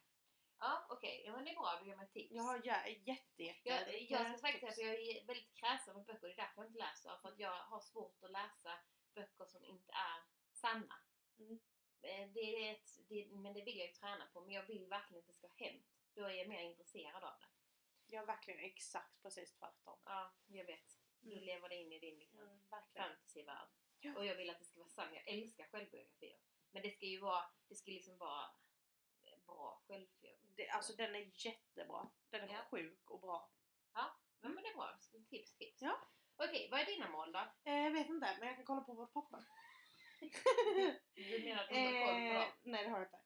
Ja, 0.60 0.86
okej. 0.90 1.22
Ja, 1.26 1.32
men 1.32 1.44
det 1.44 1.50
är 1.50 1.54
bra. 1.54 1.78
Du 1.82 1.88
ger 1.88 1.96
mig 1.96 2.08
tips. 2.08 2.32
Jag 2.32 2.42
har 2.42 2.58
jä- 2.58 3.00
jätte, 3.04 3.42
jätte, 3.42 3.68
Jag, 3.68 4.02
jag 4.10 4.38
ska 4.38 4.46
faktiskt 4.46 4.60
säga 4.76 4.92
att 4.92 4.98
jag 4.98 5.16
är 5.16 5.26
väldigt 5.26 5.54
kräsen 5.54 5.96
med 5.96 6.04
böcker, 6.06 6.26
det 6.28 6.32
är 6.32 6.36
därför 6.36 6.62
jag 6.62 6.66
inte 6.66 6.78
läser. 6.78 7.16
För 7.22 7.28
att 7.28 7.38
jag 7.38 7.50
har 7.62 7.80
svårt 7.80 8.22
att 8.24 8.30
läsa 8.30 8.78
böcker 9.14 9.44
som 9.46 9.64
inte 9.64 9.92
är 9.92 10.22
sanna. 10.52 10.94
Mm. 11.38 11.58
Eh, 12.02 12.28
Det 12.28 12.40
är 12.40 12.72
ett, 12.72 12.90
det, 13.08 13.26
men 13.30 13.52
det 13.54 13.62
vill 13.64 13.78
jag 13.78 13.86
ju 13.86 13.92
träna 13.92 14.26
på, 14.32 14.40
men 14.40 14.54
jag 14.54 14.62
vill 14.66 14.86
verkligen 14.86 15.20
att 15.20 15.26
det 15.26 15.32
ska 15.32 15.46
ha 15.46 15.54
hänt. 15.56 15.86
Då 16.14 16.24
är 16.24 16.30
jag 16.34 16.48
mer 16.48 16.60
intresserad 16.62 17.24
av 17.24 17.38
det. 17.40 17.46
Jag 18.06 18.22
är 18.22 18.26
verkligen 18.26 18.60
exakt 18.64 19.22
precis 19.22 19.54
tvärtom. 19.54 19.98
Ja, 20.04 20.32
jag 20.46 20.64
vet. 20.64 20.98
Du 21.20 21.32
Mm. 21.32 21.44
lever 21.44 21.72
in 21.72 21.92
i 21.92 21.98
din 21.98 22.18
liksom, 22.18 22.40
Mm, 22.40 22.60
fantasyvärld. 22.68 23.68
Ja. 24.00 24.16
Och 24.16 24.26
jag 24.26 24.34
vill 24.34 24.50
att 24.50 24.58
det 24.58 24.64
ska 24.64 24.78
vara 24.80 24.88
sant. 24.88 25.10
Jag 25.14 25.28
älskar 25.28 25.64
självbiografier. 25.66 26.38
Men 26.70 26.82
det 26.82 26.90
ska 26.90 27.06
ju 27.06 27.20
vara, 27.20 27.44
det 27.68 27.74
ska 27.74 27.90
liksom 27.90 28.16
vara 28.18 28.50
bra 29.56 29.82
självbiografier. 29.88 30.38
Det, 30.56 30.68
alltså 30.68 30.92
den 30.92 31.14
är 31.14 31.30
jättebra. 31.46 32.08
Den 32.30 32.48
är 32.50 32.54
Ja. 32.54 32.60
sjuk 32.70 33.10
och 33.10 33.20
bra. 33.20 33.50
Ja, 33.94 34.16
men 34.40 34.54
det 34.62 34.68
är 34.68 34.74
bra. 34.76 34.98
Tips, 35.30 35.56
tips. 35.56 35.82
Ja. 35.82 35.98
Okej, 36.36 36.68
vad 36.70 36.80
är 36.80 36.84
dina 36.86 37.08
mål 37.10 37.32
då? 37.32 37.38
Eh, 37.64 37.74
jag 37.84 37.90
vet 37.90 38.08
inte, 38.08 38.36
men 38.38 38.48
jag 38.48 38.56
kan 38.56 38.64
kolla 38.64 38.80
på 38.80 38.92
vårt 38.94 39.12
papper. 39.12 39.44
Du 41.14 41.44
menar 41.44 41.62
att 41.62 41.68
du 41.68 41.74
har 41.74 42.06
koll 42.06 42.14
på 42.14 42.34
Eh, 42.34 42.34
dem? 42.40 42.50
nej 42.62 42.84
det 42.84 42.90
har 42.90 42.98
jag 42.98 43.06
inte. 43.06 43.18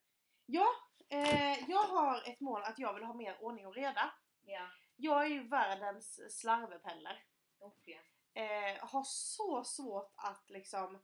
Ja, 0.46 0.68
eh, 1.08 1.70
jag 1.70 1.82
har 1.82 2.28
ett 2.28 2.40
mål 2.40 2.62
att 2.62 2.78
jag 2.78 2.94
vill 2.94 3.04
ha 3.04 3.14
mer 3.14 3.42
ordning 3.42 3.66
och 3.66 3.74
reda. 3.74 4.14
Ja. 4.44 4.68
Jag 4.96 5.22
är 5.24 5.28
ju 5.28 5.48
världens 5.48 6.38
slarvepeller. 6.40 7.24
Eh, 8.35 8.78
har 8.87 9.02
så 9.04 9.64
svårt 9.64 10.12
att 10.16 10.50
liksom 10.50 11.02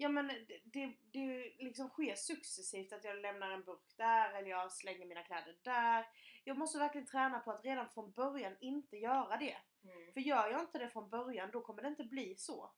Ja 0.00 0.08
men 0.08 0.26
det, 0.26 0.60
det, 0.64 0.92
det 1.12 1.52
liksom 1.58 1.88
sker 1.88 2.14
successivt 2.14 2.92
att 2.92 3.04
jag 3.04 3.16
lämnar 3.16 3.50
en 3.50 3.64
burk 3.64 3.96
där 3.96 4.32
eller 4.34 4.50
jag 4.50 4.72
slänger 4.72 5.06
mina 5.06 5.22
kläder 5.22 5.56
där. 5.62 6.06
Jag 6.44 6.58
måste 6.58 6.78
verkligen 6.78 7.06
träna 7.06 7.40
på 7.40 7.50
att 7.50 7.64
redan 7.64 7.88
från 7.88 8.12
början 8.12 8.56
inte 8.60 8.96
göra 8.96 9.36
det. 9.36 9.56
Mm. 9.84 10.12
För 10.12 10.20
gör 10.20 10.50
jag 10.50 10.60
inte 10.60 10.78
det 10.78 10.88
från 10.88 11.10
början 11.10 11.50
då 11.52 11.60
kommer 11.60 11.82
det 11.82 11.88
inte 11.88 12.04
bli 12.04 12.36
så. 12.36 12.70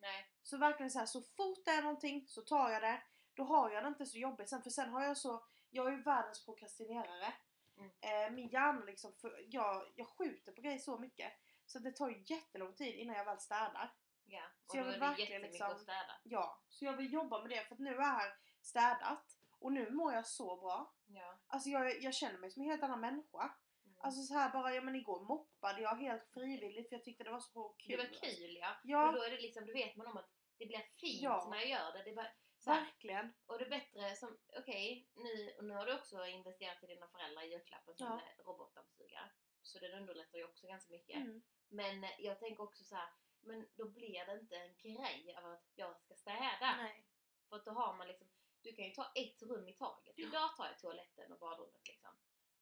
Nej. 0.00 0.30
Så 0.42 0.56
verkligen 0.56 0.90
så 0.90 0.98
här, 0.98 1.06
så 1.06 1.22
fort 1.22 1.64
det 1.64 1.70
är 1.70 1.82
någonting 1.82 2.24
så 2.28 2.42
tar 2.42 2.70
jag 2.70 2.82
det. 2.82 3.02
Då 3.34 3.44
har 3.44 3.70
jag 3.70 3.84
det 3.84 3.88
inte 3.88 4.06
så 4.06 4.18
jobbigt 4.18 4.48
sen 4.48 4.62
för 4.62 4.70
sen 4.70 4.90
har 4.90 5.04
jag 5.04 5.16
så, 5.16 5.46
jag 5.70 5.86
är 5.86 5.92
ju 5.92 6.02
världens 6.02 6.44
prokrastinerare. 6.44 7.32
Mm. 7.76 7.90
Eh, 8.00 8.34
min 8.34 8.48
hjärna 8.48 8.84
liksom, 8.84 9.12
för, 9.12 9.44
jag, 9.48 9.92
jag 9.94 10.08
skjuter 10.08 10.52
på 10.52 10.60
grejer 10.60 10.78
så 10.78 10.98
mycket. 10.98 11.32
Så 11.66 11.78
det 11.78 11.92
tar 11.92 12.08
ju 12.08 12.22
jättelång 12.26 12.74
tid 12.74 12.94
innan 12.94 13.16
jag 13.16 13.24
väl 13.24 13.40
städar. 13.40 13.92
Ja. 14.30 14.42
Och 14.66 14.70
Så 14.70 14.76
jag 14.76 14.86
då 14.86 14.90
vill 14.92 15.02
är 15.02 15.14
det 15.14 15.20
jättemycket 15.22 15.42
liksom- 15.52 15.70
att 15.70 15.80
städa. 15.80 16.20
Ja, 16.24 16.62
så 16.68 16.84
jag 16.84 16.96
vill 16.96 17.12
jobba 17.12 17.40
med 17.42 17.50
det 17.50 17.64
för 17.64 17.74
att 17.74 17.78
nu 17.80 17.94
är 17.94 18.00
här 18.02 18.32
städat 18.62 19.24
och 19.60 19.72
nu 19.72 19.90
mår 19.90 20.12
jag 20.12 20.26
så 20.26 20.56
bra. 20.56 20.94
Ja. 21.06 21.38
Alltså 21.46 21.68
jag, 21.68 22.02
jag 22.02 22.14
känner 22.14 22.38
mig 22.38 22.50
som 22.50 22.62
en 22.62 22.68
helt 22.70 22.82
annan 22.82 23.00
människa. 23.00 23.42
Mm. 23.86 23.96
Alltså 24.00 24.22
så 24.22 24.34
här 24.34 24.50
bara, 24.52 24.74
ja 24.74 24.80
men 24.80 24.94
igår 24.96 25.20
moppade 25.24 25.80
jag 25.82 25.96
helt 25.96 26.26
frivilligt 26.34 26.88
för 26.88 26.96
jag 26.96 27.04
tyckte 27.04 27.24
det 27.24 27.30
var 27.30 27.40
så 27.40 27.74
det 27.78 27.84
kul. 27.84 27.96
var 27.96 28.04
kul 28.20 28.56
ja. 28.60 28.76
Ja. 28.84 29.08
Och 29.08 29.14
då 29.14 29.22
är 29.22 29.30
det 29.30 29.40
liksom, 29.40 29.66
då 29.66 29.72
vet 29.72 29.96
man 29.96 30.06
om 30.06 30.16
att 30.16 30.30
det 30.58 30.66
blir 30.66 30.78
fint 31.00 31.22
Ja. 31.22 31.48
när 31.50 31.58
jag 31.58 31.68
gör 31.68 31.92
det. 31.92 32.02
det 32.04 32.12
bara, 32.14 32.32
här, 32.66 32.80
Verkligen. 32.84 33.34
och 33.46 33.58
det 33.58 33.64
är 33.64 33.70
bättre 33.70 34.16
som, 34.16 34.38
okej, 34.58 35.08
nu, 35.14 35.54
och 35.58 35.64
nu 35.64 35.74
har 35.74 35.86
du 35.86 35.94
också 35.94 36.26
investerat 36.26 36.82
i 36.82 36.86
dina 36.86 37.08
föräldrar 37.08 37.42
i 37.42 37.50
julklappen 37.52 37.94
som 37.96 38.06
Ja. 38.06 38.44
robotdammsugare. 38.44 39.30
Så 39.62 39.78
den 39.78 39.92
underlättar 40.00 40.38
ju 40.38 40.44
också 40.44 40.66
ganska 40.66 40.92
mycket. 40.92 41.16
Mm. 41.16 41.42
Men 41.68 42.06
jag 42.18 42.38
tänker 42.40 42.62
också 42.62 42.84
så 42.84 42.94
här, 42.96 43.08
men 43.40 43.68
då 43.76 43.88
blir 43.88 44.26
det 44.26 44.40
inte 44.40 44.56
en 44.56 44.76
grej 44.76 45.34
av 45.36 45.52
att 45.52 45.70
jag 45.74 46.00
ska 46.00 46.14
städa. 46.14 46.76
Nej. 46.76 47.04
För 47.48 47.56
att 47.56 47.64
då 47.64 47.70
har 47.70 47.94
man 47.94 48.08
liksom, 48.08 48.28
du 48.62 48.74
kan 48.74 48.84
ju 48.84 48.90
ta 48.90 49.12
ett 49.14 49.42
rum 49.42 49.68
i 49.68 49.72
taget. 49.72 50.18
Idag 50.18 50.56
tar 50.56 50.66
jag 50.66 50.78
toaletten 50.78 51.32
och 51.32 51.38
badrummet 51.38 51.88
liksom. 51.88 52.10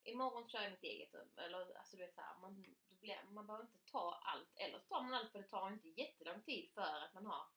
Imorgon 0.03 0.49
kör 0.49 0.61
jag 0.61 0.71
mitt 0.71 0.83
eget 0.83 1.13
rum. 1.13 1.31
Eller 1.37 1.77
alltså 1.77 1.97
du 1.97 2.05
vet 2.05 2.15
såhär, 2.15 2.39
man, 2.41 2.65
då 2.89 2.95
blir, 2.95 3.23
man 3.23 3.47
behöver 3.47 3.65
inte 3.65 3.91
ta 3.91 4.21
allt. 4.23 4.53
Eller 4.55 4.79
så 4.79 4.85
tar 4.85 5.01
man 5.01 5.13
allt 5.13 5.31
för 5.31 5.39
det 5.39 5.47
tar 5.47 5.71
inte 5.71 5.87
jättelång 5.89 6.41
tid 6.41 6.71
för 6.73 6.81
att 6.81 7.13
man 7.13 7.25
har 7.25 7.47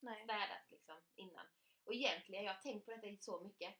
Nej. 0.00 0.24
städat 0.24 0.70
liksom 0.70 0.96
innan. 1.14 1.46
Och 1.84 1.94
egentligen, 1.94 2.44
jag 2.44 2.54
har 2.54 2.60
tänkt 2.60 2.84
på 2.84 2.90
detta 2.90 3.22
så 3.22 3.40
mycket. 3.40 3.74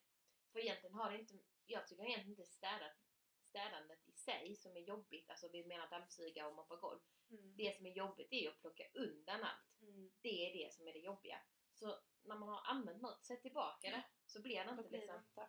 För 0.51 0.59
egentligen 0.59 0.95
har 0.95 1.11
det 1.11 1.19
inte, 1.19 1.33
jag 1.65 1.87
tycker 1.87 2.03
egentligen 2.03 2.39
inte 2.39 2.51
städat, 2.51 3.04
städandet 3.55 4.07
i 4.07 4.11
sig 4.11 4.55
som 4.55 4.77
är 4.77 4.81
jobbigt, 4.81 5.29
alltså 5.29 5.47
vi 5.51 5.65
menar 5.65 5.89
dammsuga 5.89 6.47
och 6.47 6.55
moppa 6.55 6.75
golv. 6.75 6.99
Mm. 7.29 7.55
Det 7.57 7.75
som 7.75 7.85
är 7.85 7.91
jobbigt 7.91 8.31
är 8.31 8.41
ju 8.41 8.47
att 8.47 8.61
plocka 8.61 8.83
undan 8.93 9.43
allt. 9.43 9.81
Mm. 9.81 10.11
Det 10.21 10.45
är 10.45 10.65
det 10.65 10.73
som 10.73 10.87
är 10.87 10.93
det 10.93 10.99
jobbiga. 10.99 11.37
Så 11.73 11.99
när 12.23 12.35
man 12.35 12.49
har 12.49 12.61
använt 12.65 13.01
något, 13.01 13.25
sätt 13.25 13.41
tillbaka 13.41 13.89
det. 13.89 14.03
Så 14.25 14.41
blir 14.41 14.65
det 14.65 14.71
inte 14.71 14.83
det 14.83 14.97
liksom... 14.97 15.15
inte. 15.15 15.47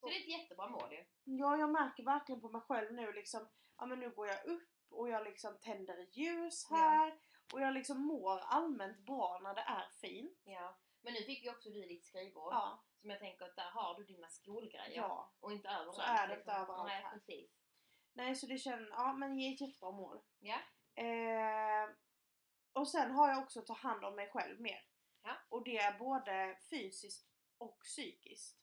Så 0.00 0.06
det 0.06 0.12
är 0.12 0.20
ett 0.20 0.40
jättebra 0.40 0.68
mål 0.68 0.92
ju. 0.92 1.04
Ja, 1.24 1.58
jag 1.58 1.70
märker 1.70 2.04
verkligen 2.04 2.40
på 2.40 2.48
mig 2.48 2.60
själv 2.60 2.92
nu 2.92 3.12
liksom, 3.12 3.48
ja 3.76 3.86
men 3.86 4.00
nu 4.00 4.10
går 4.10 4.26
jag 4.26 4.44
upp 4.46 4.70
och 4.90 5.08
jag 5.08 5.24
liksom 5.24 5.58
tänder 5.58 6.08
ljus 6.12 6.66
här 6.70 7.18
och 7.52 7.60
jag 7.60 7.74
liksom 7.74 8.00
mår 8.00 8.38
allmänt 8.38 8.98
bra 8.98 9.40
när 9.42 9.54
det 9.54 9.60
är 9.60 9.88
fint. 10.00 10.42
Ja. 10.44 10.78
Men 11.06 11.14
nu 11.14 11.22
fick 11.22 11.44
ju 11.44 11.50
också 11.50 11.70
du 11.70 11.86
ditt 11.86 12.04
skrivbord. 12.06 12.52
Ja, 12.52 12.84
Som 13.00 13.10
jag 13.10 13.18
tänker 13.18 13.44
att 13.44 13.56
där 13.56 13.70
har 13.70 13.94
du 13.94 14.04
dina 14.04 14.28
skolgrejer. 14.28 14.96
ja. 14.96 15.32
Och 15.40 15.52
inte 15.52 15.68
överallt. 15.68 15.94
Så 15.94 16.02
är 16.02 16.28
det 16.28 16.34
inte 16.34 16.36
liksom. 16.36 16.62
överallt 16.62 16.86
Nej, 16.86 17.02
här. 17.02 17.10
precis. 17.10 17.50
Nej, 18.12 18.36
så 18.36 18.46
det 18.46 18.58
känns, 18.58 18.88
ja 18.90 19.12
men 19.12 19.36
det 19.36 19.42
är 19.42 19.54
ett 19.54 19.60
jättebra 19.60 19.90
mål. 19.90 20.20
Ja. 20.38 20.58
Eh, 20.94 21.88
och 22.72 22.88
sen 22.88 23.10
har 23.10 23.28
jag 23.28 23.42
också 23.42 23.60
att 23.60 23.66
ta 23.66 23.72
hand 23.72 24.04
om 24.04 24.16
mig 24.16 24.30
själv 24.30 24.60
mer. 24.60 24.84
Ja. 25.22 25.36
Och 25.48 25.64
det 25.64 25.78
är 25.78 25.98
både 25.98 26.58
fysiskt 26.70 27.28
och 27.58 27.80
psykiskt. 27.80 28.58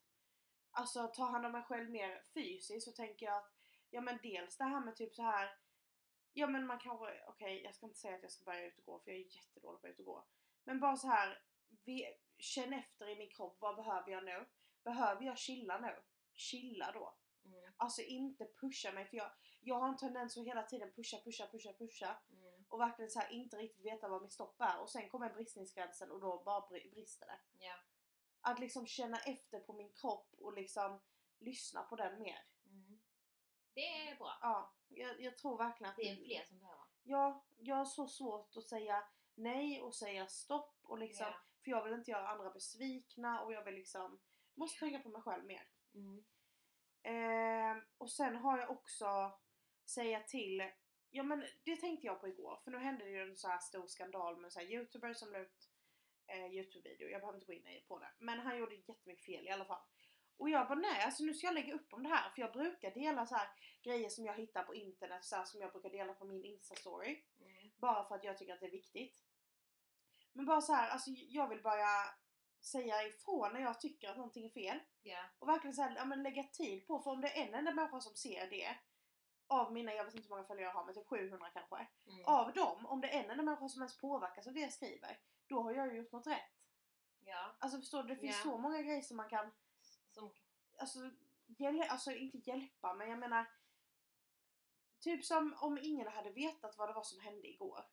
Alltså 0.71 1.07
ta 1.07 1.23
hand 1.23 1.45
om 1.45 1.51
mig 1.51 1.63
själv 1.63 1.89
mer 1.89 2.23
fysiskt 2.33 2.85
så 2.85 2.91
tänker 2.91 3.25
jag 3.25 3.37
att 3.37 3.51
ja 3.89 4.01
men 4.01 4.19
dels 4.23 4.57
det 4.57 4.63
här 4.63 4.79
med 4.85 4.95
typ 4.95 5.15
så 5.15 5.21
här 5.23 5.57
Ja 6.33 6.47
men 6.47 6.65
man 6.65 6.79
kanske, 6.79 7.23
okej 7.27 7.63
jag 7.63 7.75
ska 7.75 7.85
inte 7.85 7.99
säga 7.99 8.15
att 8.15 8.23
jag 8.23 8.31
ska 8.31 8.45
börja 8.45 8.65
ut 8.65 8.77
och 8.77 8.85
gå 8.85 8.99
för 8.99 9.11
jag 9.11 9.19
är 9.19 9.35
jättedålig 9.35 9.81
på 9.81 9.87
att 9.87 9.93
ut 9.93 9.99
och 9.99 10.05
gå. 10.05 10.25
Men 10.63 10.79
bara 10.79 10.97
så 10.97 11.07
här 11.07 11.43
vi, 11.85 12.05
känn 12.37 12.73
efter 12.73 13.09
i 13.09 13.15
min 13.15 13.29
kropp, 13.29 13.57
vad 13.59 13.75
behöver 13.75 14.11
jag 14.11 14.25
nu? 14.25 14.45
Behöver 14.83 15.25
jag 15.25 15.37
chilla 15.37 15.79
nu? 15.79 16.01
Chilla 16.33 16.91
då. 16.91 17.15
Mm. 17.45 17.73
Alltså 17.77 18.01
inte 18.01 18.45
pusha 18.61 18.91
mig 18.91 19.05
för 19.05 19.17
jag, 19.17 19.31
jag 19.61 19.75
har 19.79 19.87
en 19.87 19.97
tendens 19.97 20.37
att 20.37 20.45
hela 20.45 20.63
tiden 20.63 20.91
pusha, 20.91 21.17
pusha, 21.23 21.47
pusha, 21.51 21.73
pusha 21.73 22.17
Mm. 22.31 22.65
och 22.69 22.79
verkligen 22.79 23.11
så 23.11 23.19
här 23.19 23.31
inte 23.31 23.57
riktigt 23.57 23.85
veta 23.85 24.07
vad 24.07 24.21
mitt 24.21 24.33
stopp 24.33 24.61
är 24.61 24.79
och 24.81 24.89
sen 24.89 25.09
kommer 25.09 25.33
bristningsgränsen 25.33 26.11
och 26.11 26.21
då 26.21 26.43
bara 26.43 26.59
bri- 26.67 26.91
brister 26.93 27.25
det. 27.25 27.65
Ja. 27.65 27.75
Att 28.41 28.59
liksom 28.59 28.87
känna 28.87 29.17
efter 29.19 29.59
på 29.59 29.73
min 29.73 29.93
kropp 29.93 30.27
och 30.37 30.53
liksom 30.53 30.99
lyssna 31.39 31.83
på 31.83 31.95
den 31.95 32.21
mer. 32.21 32.45
Mm. 32.65 32.99
Det 33.73 34.07
är 34.07 34.15
bra. 34.15 34.37
Ja, 34.41 34.73
jag, 34.87 35.21
jag 35.21 35.37
tror 35.37 35.57
verkligen 35.57 35.89
att 35.91 35.95
Det 35.97 36.09
är 36.09 36.15
fler 36.15 36.43
som 36.45 36.59
behöver. 36.59 36.83
Ja, 37.03 37.43
jag 37.57 37.75
har 37.75 37.85
så 37.85 38.07
svårt 38.07 38.57
att 38.57 38.63
säga 38.63 39.03
nej 39.35 39.81
och 39.81 39.95
säga 39.95 40.27
stopp 40.27 40.75
och 40.83 40.97
liksom 40.97 41.25
Ja. 41.27 41.35
För 41.63 41.71
jag 41.71 41.83
vill 41.83 41.93
inte 41.93 42.11
göra 42.11 42.27
andra 42.27 42.49
besvikna 42.49 43.41
och 43.41 43.53
jag 43.53 43.63
vill 43.63 43.75
liksom 43.75 44.19
måste 44.55 44.79
tänka 44.79 44.99
på 44.99 45.09
mig 45.09 45.21
själv 45.21 45.45
mer. 45.45 45.67
Mm. 45.93 46.23
Ehm, 47.03 47.81
och 47.97 48.11
sen 48.11 48.35
har 48.35 48.59
jag 48.59 48.71
också 48.71 49.39
säga 49.85 50.19
till, 50.19 50.71
ja 51.09 51.23
men 51.23 51.45
det 51.63 51.75
tänkte 51.75 52.07
jag 52.07 52.21
på 52.21 52.27
igår 52.27 52.59
för 52.63 52.71
nu 52.71 52.77
hände 52.77 53.05
det 53.05 53.11
ju 53.11 53.21
en 53.21 53.37
så 53.37 53.47
här 53.47 53.59
stor 53.59 53.87
skandal 53.87 54.35
med 54.35 54.45
en 54.45 54.51
så 54.51 54.59
här 54.59 54.67
youtuber 54.67 55.13
som 55.13 55.31
la 55.31 55.39
ut 55.39 55.69
eh, 56.27 56.45
youtube-video, 56.45 57.09
jag 57.09 57.21
behöver 57.21 57.37
inte 57.37 57.45
gå 57.45 57.53
in 57.53 57.83
på 57.87 57.99
det. 57.99 58.11
Men 58.19 58.39
han 58.39 58.57
gjorde 58.57 58.75
jättemycket 58.75 59.25
fel 59.25 59.47
i 59.47 59.51
alla 59.51 59.65
fall. 59.65 59.81
Och 60.37 60.49
jag 60.49 60.67
bara 60.67 60.79
nej, 60.79 61.01
alltså 61.01 61.23
nu 61.23 61.33
ska 61.33 61.47
jag 61.47 61.53
lägga 61.53 61.73
upp 61.73 61.93
om 61.93 62.03
det 62.03 62.09
här 62.09 62.29
för 62.29 62.41
jag 62.41 62.53
brukar 62.53 62.91
dela 62.91 63.25
så 63.25 63.35
här 63.35 63.47
grejer 63.81 64.09
som 64.09 64.25
jag 64.25 64.33
hittar 64.33 64.63
på 64.63 64.75
internet 64.75 65.25
så 65.25 65.35
här, 65.35 65.45
som 65.45 65.61
jag 65.61 65.71
brukar 65.71 65.89
dela 65.89 66.13
på 66.13 66.25
min 66.25 66.43
instastory. 66.43 67.23
Mm. 67.39 67.71
Bara 67.77 68.07
för 68.07 68.15
att 68.15 68.23
jag 68.23 68.37
tycker 68.37 68.53
att 68.53 68.59
det 68.59 68.65
är 68.65 68.71
viktigt. 68.71 69.23
Men 70.33 70.45
bara 70.45 70.61
så 70.61 70.73
här, 70.73 70.89
alltså 70.89 71.09
jag 71.11 71.47
vill 71.47 71.61
börja 71.61 72.05
säga 72.61 73.03
ifrån 73.07 73.53
när 73.53 73.59
jag 73.61 73.79
tycker 73.79 74.09
att 74.09 74.17
någonting 74.17 74.45
är 74.45 74.49
fel. 74.49 74.79
Ja. 75.03 75.25
Och 75.39 75.47
verkligen 75.47 75.73
så 75.73 75.81
här, 75.81 75.95
ja, 75.95 76.05
men 76.05 76.23
lägga 76.23 76.43
tid 76.43 76.87
på, 76.87 76.99
för 76.99 77.11
om 77.11 77.21
det 77.21 77.37
är 77.39 77.47
en 77.47 77.53
enda 77.53 77.71
människa 77.73 77.99
som 78.01 78.15
ser 78.15 78.49
det 78.49 78.75
av 79.47 79.73
mina, 79.73 79.93
jag 79.93 80.05
vet 80.05 80.13
inte 80.13 80.27
hur 80.27 80.35
många 80.35 80.47
följare 80.47 80.67
jag 80.67 80.73
har 80.73 80.85
men 80.85 80.93
typ 80.95 81.07
700 81.07 81.49
kanske. 81.53 81.87
Mm. 82.07 82.25
Av 82.25 82.53
dem, 82.53 82.85
om 82.85 83.01
det 83.01 83.07
är 83.09 83.23
en 83.23 83.29
enda 83.31 83.43
människa 83.43 83.69
som 83.69 83.81
ens 83.81 83.97
påverkas 83.97 84.47
av 84.47 84.53
det 84.53 84.59
jag 84.59 84.73
skriver, 84.73 85.17
då 85.47 85.61
har 85.61 85.71
jag 85.73 85.87
ju 85.87 85.97
gjort 85.97 86.11
något 86.11 86.27
rätt. 86.27 86.51
Ja. 87.25 87.55
Alltså 87.59 87.79
förstår 87.79 88.03
du, 88.03 88.09
det 88.15 88.21
finns 88.21 88.35
Ja. 88.45 88.51
så 88.51 88.57
många 88.57 88.81
grejer 88.81 89.01
som 89.01 89.17
man 89.17 89.29
kan, 89.29 89.51
Som, 90.11 90.33
alltså, 90.77 90.99
hjäl- 91.47 91.87
alltså 91.89 92.11
inte 92.11 92.37
hjälpa 92.37 92.93
men 92.93 93.09
jag 93.09 93.19
menar 93.19 93.45
Typ 94.99 95.25
som 95.25 95.55
om 95.59 95.77
ingen 95.81 96.07
hade 96.07 96.29
vetat 96.29 96.77
vad 96.77 96.89
det 96.89 96.93
var 96.93 97.03
som 97.03 97.19
hände 97.19 97.47
igår. 97.47 97.85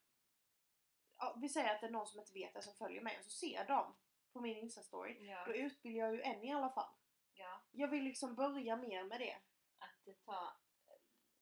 Ja, 1.23 1.37
vi 1.41 1.49
säger 1.49 1.75
att 1.75 1.81
det 1.81 1.87
är 1.87 1.91
någon 1.91 2.07
som 2.07 2.19
inte 2.19 2.33
vet 2.33 2.53
det 2.53 2.61
som 2.61 2.73
följer 2.73 3.01
mig 3.01 3.17
och 3.19 3.23
så 3.23 3.29
ser 3.29 3.67
de 3.67 3.95
på 4.33 4.41
min 4.41 4.57
instastory. 4.57 5.27
ja. 5.29 5.45
Då 5.45 5.53
utbildar 5.53 5.99
jag 6.05 6.15
ju 6.15 6.21
en 6.21 6.43
i 6.43 6.53
alla 6.53 6.69
fall. 6.69 6.89
ja. 7.33 7.61
Jag 7.71 7.87
vill 7.87 8.03
liksom 8.03 8.35
börja 8.35 8.75
mer 8.75 9.03
med 9.03 9.19
det. 9.19 9.37
Att 9.77 10.23
ta... 10.25 10.57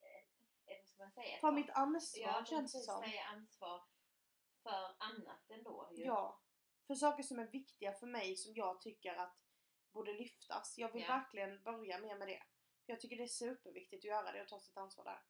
Eh, 0.00 0.26
vad 0.66 0.86
ska 0.88 1.02
man 1.02 1.12
säga? 1.12 1.38
Ta 1.40 1.50
mitt 1.52 1.70
ansvar 1.70 2.22
ja, 2.28 2.44
känns 2.44 2.72
det 2.72 2.78
som. 2.78 3.02
säga 3.02 3.24
ansvar 3.24 3.82
för 4.62 4.96
annat 4.98 5.50
ändå 5.50 5.88
ju. 5.92 6.04
Ja. 6.04 6.40
För 6.86 6.94
saker 6.94 7.22
som 7.22 7.38
är 7.38 7.46
viktiga 7.46 7.92
för 7.92 8.06
mig 8.06 8.36
som 8.36 8.52
jag 8.54 8.80
tycker 8.80 9.14
att 9.14 9.36
borde 9.92 10.12
lyftas. 10.12 10.74
Jag 10.78 10.92
vill 10.92 11.02
Ja. 11.02 11.08
verkligen 11.08 11.62
börja 11.62 11.98
mer 11.98 12.16
med 12.18 12.28
det. 12.28 12.42
För 12.86 12.92
jag 12.92 13.00
tycker 13.00 13.16
det 13.16 13.22
är 13.22 13.26
superviktigt 13.26 14.00
att 14.00 14.04
göra 14.08 14.32
det 14.32 14.42
och 14.42 14.48
ta 14.48 14.60
sitt 14.60 14.76
ansvar 14.76 15.04
där. 15.04 15.22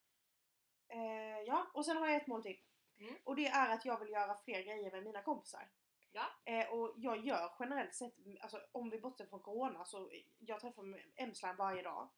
Eh, 0.89 1.41
ja, 1.47 1.71
och 1.75 1.85
sen 1.87 1.97
har 1.97 2.07
jag 2.09 2.17
ett 2.23 2.27
mål 2.27 2.43
till. 2.43 2.61
Mm. 3.01 3.15
Och 3.25 3.37
det 3.37 3.47
är 3.47 3.75
att 3.75 3.85
jag 3.85 4.01
vill 4.01 4.11
göra 4.11 4.37
fler 4.45 4.63
grejer 4.63 4.91
med 4.91 5.05
mina 5.05 5.23
kompisar. 5.23 5.71
Ja. 6.13 6.25
Eh, 6.45 6.73
och 6.73 6.95
jag 6.97 7.27
gör 7.27 7.53
generellt 7.59 7.95
sett, 7.95 8.15
alltså 8.41 8.61
om 8.73 8.91
vi 8.91 9.01
bortser 9.01 9.27
från 9.27 9.41
Corona 9.41 9.85
så 9.85 10.11
jag 10.39 10.61
träffar 10.61 10.85
Emsland 11.17 11.59
varje 11.59 11.83
dag. 11.83 12.11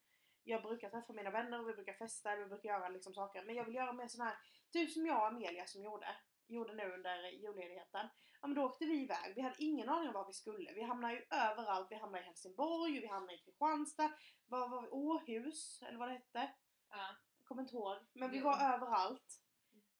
Jag 0.45 0.63
brukar 0.63 0.91
träffa 0.91 1.13
mina 1.13 1.31
vänner 1.31 1.61
och 1.61 1.69
vi 1.69 1.73
brukar 1.73 1.93
festa, 1.93 2.37
vi 2.37 2.47
brukar 2.47 2.69
göra 2.69 2.89
liksom 2.89 3.15
saker. 3.15 3.45
Men 3.45 3.55
jag 3.55 3.65
vill 3.65 3.75
göra 3.75 3.93
mer 3.93 4.09
sån 4.09 4.27
här, 4.27 4.37
typ 4.73 4.91
som 4.91 5.07
jag 5.07 5.19
och 5.19 5.27
Amelia 5.27 5.67
som 5.67 5.83
gjorde. 5.83 6.17
Gjorde 6.47 6.75
nu 6.75 6.93
under 6.93 7.29
julledigheten. 7.31 8.09
Ja 8.41 8.49
men 8.49 8.55
då 8.55 8.65
åkte 8.65 8.85
vi 8.85 9.03
iväg. 9.03 9.33
Vi 9.37 9.43
hade 9.43 9.63
ingen 9.65 9.89
aning 9.89 10.09
om 10.09 10.15
var 10.15 10.27
vi 10.27 10.33
skulle. 10.33 10.73
Vi 10.73 10.83
hamnade 10.83 11.15
ju 11.15 11.27
överallt. 11.31 11.87
Vi 11.91 11.97
hamnade 11.97 12.25
i 12.25 12.27
Helsingborg, 12.27 13.01
vi 13.01 13.07
hamnade 13.07 13.35
i 13.35 13.39
Kristianstad, 13.39 14.13
var 14.47 14.69
var 14.69 14.83
vi? 14.83 14.89
Åhus, 14.91 15.83
eller 15.83 15.99
vad 15.99 16.09
det 16.09 16.13
hette. 16.15 16.53
Ja. 16.91 17.17
Kommer 17.45 17.63
inte 17.63 17.75
ihåg. 17.75 17.97
Men 18.13 18.31
vi 18.31 18.39
Jo. 18.39 18.45
var 18.45 18.75
överallt. 18.75 19.42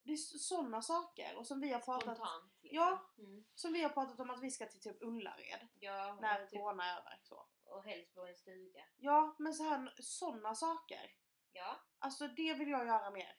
Det 0.05 0.13
är 0.13 0.17
sådana 0.17 0.83
saker. 0.83 1.37
Och 1.37 1.47
som 1.47 1.61
vi 1.61 1.73
har 1.73 1.81
pratat, 1.81 2.17
Spontant. 2.17 2.53
Liksom. 2.63 2.77
Ja. 2.77 3.11
Mm. 3.19 3.45
som 3.55 3.73
vi 3.73 3.83
har 3.83 3.91
pratat 3.91 4.21
om 4.21 4.31
att 4.31 4.43
vi 4.43 4.51
ska 4.51 4.67
till 4.67 4.81
typ 4.81 5.03
Ullared. 5.03 5.69
ja 5.81 6.19
När 6.21 6.47
typ, 6.47 6.61
corona 6.61 6.85
är 6.85 6.99
över. 6.99 7.19
Så. 7.23 7.49
och 7.65 7.85
helst 7.85 8.15
på 8.15 8.27
en 8.27 8.35
stuga. 8.37 8.85
Ja, 8.97 9.37
men 9.39 9.55
så 9.55 9.63
här, 9.63 9.95
sådana 9.99 10.55
saker. 10.55 11.15
Ja. 11.53 11.81
Alltså 11.99 12.27
det 12.29 12.55
vill 12.55 12.69
jag 12.69 12.87
göra 12.87 13.11
mer. 13.11 13.37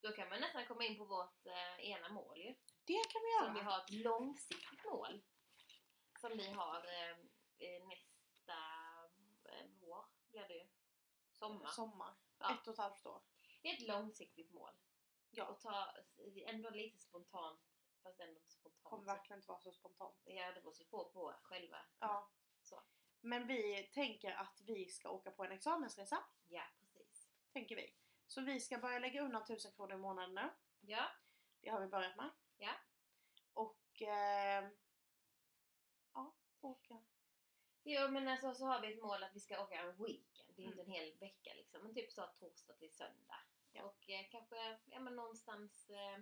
Då 0.00 0.12
kan 0.12 0.28
man 0.28 0.40
nästan 0.40 0.66
komma 0.66 0.84
in 0.84 0.98
på 0.98 1.04
vårt 1.04 1.46
eh, 1.46 1.90
ena 1.90 2.08
mål 2.08 2.38
ju. 2.38 2.54
Det 2.84 3.02
kan 3.12 3.22
vi 3.22 3.44
Som 3.46 3.54
vi 3.54 3.60
göra. 3.60 3.70
har 3.70 3.78
ett 3.84 3.90
långsiktigt 3.90 4.84
mål. 4.84 5.22
Som 6.20 6.30
vi 6.38 6.46
har 6.50 6.76
eh, 7.58 7.86
nästa 7.88 8.52
eh, 9.44 9.66
vår 9.80 10.04
blir 10.30 10.48
det 10.48 10.54
ju. 10.54 10.66
Sommar. 11.32 11.70
Sommar. 11.70 12.14
Ja. 12.38 12.54
Ett 12.54 12.66
och 12.66 12.72
ett 12.72 12.78
halvt 12.78 13.06
år. 13.06 13.22
Det 13.62 13.68
är 13.68 13.74
ett 13.76 13.88
långsiktigt 13.88 14.52
mål. 14.52 14.72
Ja. 15.36 15.46
Och 15.46 15.60
ta 15.60 15.92
ändå 16.46 16.70
lite 16.70 16.98
spontant 16.98 17.60
fast 18.02 18.20
ändå 18.20 18.40
inte 18.40 18.50
spontant. 18.52 18.82
Kommer 18.84 19.04
så- 19.04 19.12
verkligen 19.12 19.38
inte 19.38 19.48
vara 19.48 19.60
så 19.60 19.72
spontant. 19.72 20.16
Ja, 20.24 20.52
det 20.52 20.60
beror 20.60 20.74
ju 20.78 20.84
på 20.84 21.04
på 21.04 21.34
själva. 21.42 21.78
Ja. 21.98 22.30
Så. 22.62 22.82
Men 23.20 23.46
vi 23.46 23.82
tänker 23.82 24.32
att 24.32 24.60
vi 24.66 24.88
ska 24.88 25.10
åka 25.10 25.30
på 25.30 25.44
en 25.44 25.52
examensresa. 25.52 26.24
Ja, 26.48 26.62
precis. 26.80 27.28
Tänker 27.52 27.76
vi. 27.76 27.94
Så 28.26 28.40
vi 28.40 28.60
ska 28.60 28.78
börja 28.78 28.98
lägga 28.98 29.22
undan 29.22 29.42
1000 29.42 29.72
kronor 29.72 29.92
i 29.92 29.96
månaden 29.96 30.34
nu. 30.34 30.50
Ja, 30.80 31.08
Det 31.60 31.68
har 31.70 31.80
vi 31.80 31.86
börjat 31.86 32.16
med. 32.16 32.30
Ja. 32.56 32.72
Och... 33.52 34.02
Eh, 34.02 34.68
ja, 36.14 36.34
åka. 36.60 37.04
Jo 37.82 38.08
men 38.10 38.28
alltså 38.28 38.54
så 38.54 38.64
har 38.66 38.80
vi 38.80 38.92
ett 38.94 39.02
mål 39.02 39.22
att 39.22 39.34
vi 39.34 39.40
ska 39.40 39.62
åka 39.62 39.74
en 39.80 39.96
weekend. 40.04 40.52
Det 40.56 40.62
är 40.62 40.66
inte 40.66 40.80
Mm. 40.82 40.86
en 40.86 40.92
hel 40.92 41.18
vecka 41.18 41.54
liksom. 41.54 41.82
Men 41.82 41.94
typ 41.94 42.12
så 42.12 42.26
torsdag 42.26 42.74
till 42.74 42.94
söndag. 42.94 43.40
Ja. 43.76 43.84
Och 43.84 44.10
eh, 44.10 44.26
kanske, 44.30 44.78
ja 44.84 45.00
men 45.00 45.16
någonstans 45.16 45.90
eh, 45.90 46.18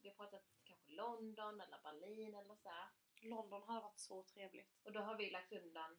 Vi 0.00 0.08
har 0.08 0.16
pratat 0.16 0.44
kanske 0.64 0.90
London 0.92 1.60
eller 1.60 1.78
Berlin 1.82 2.34
eller 2.34 2.54
så 2.56 2.68
här. 2.68 2.88
London 3.22 3.62
hade 3.62 3.80
varit 3.80 4.00
så 4.00 4.22
trevligt. 4.22 4.80
Och 4.84 4.92
då 4.92 5.00
har 5.00 5.16
vi 5.16 5.30
lagt 5.30 5.52
undan 5.52 5.96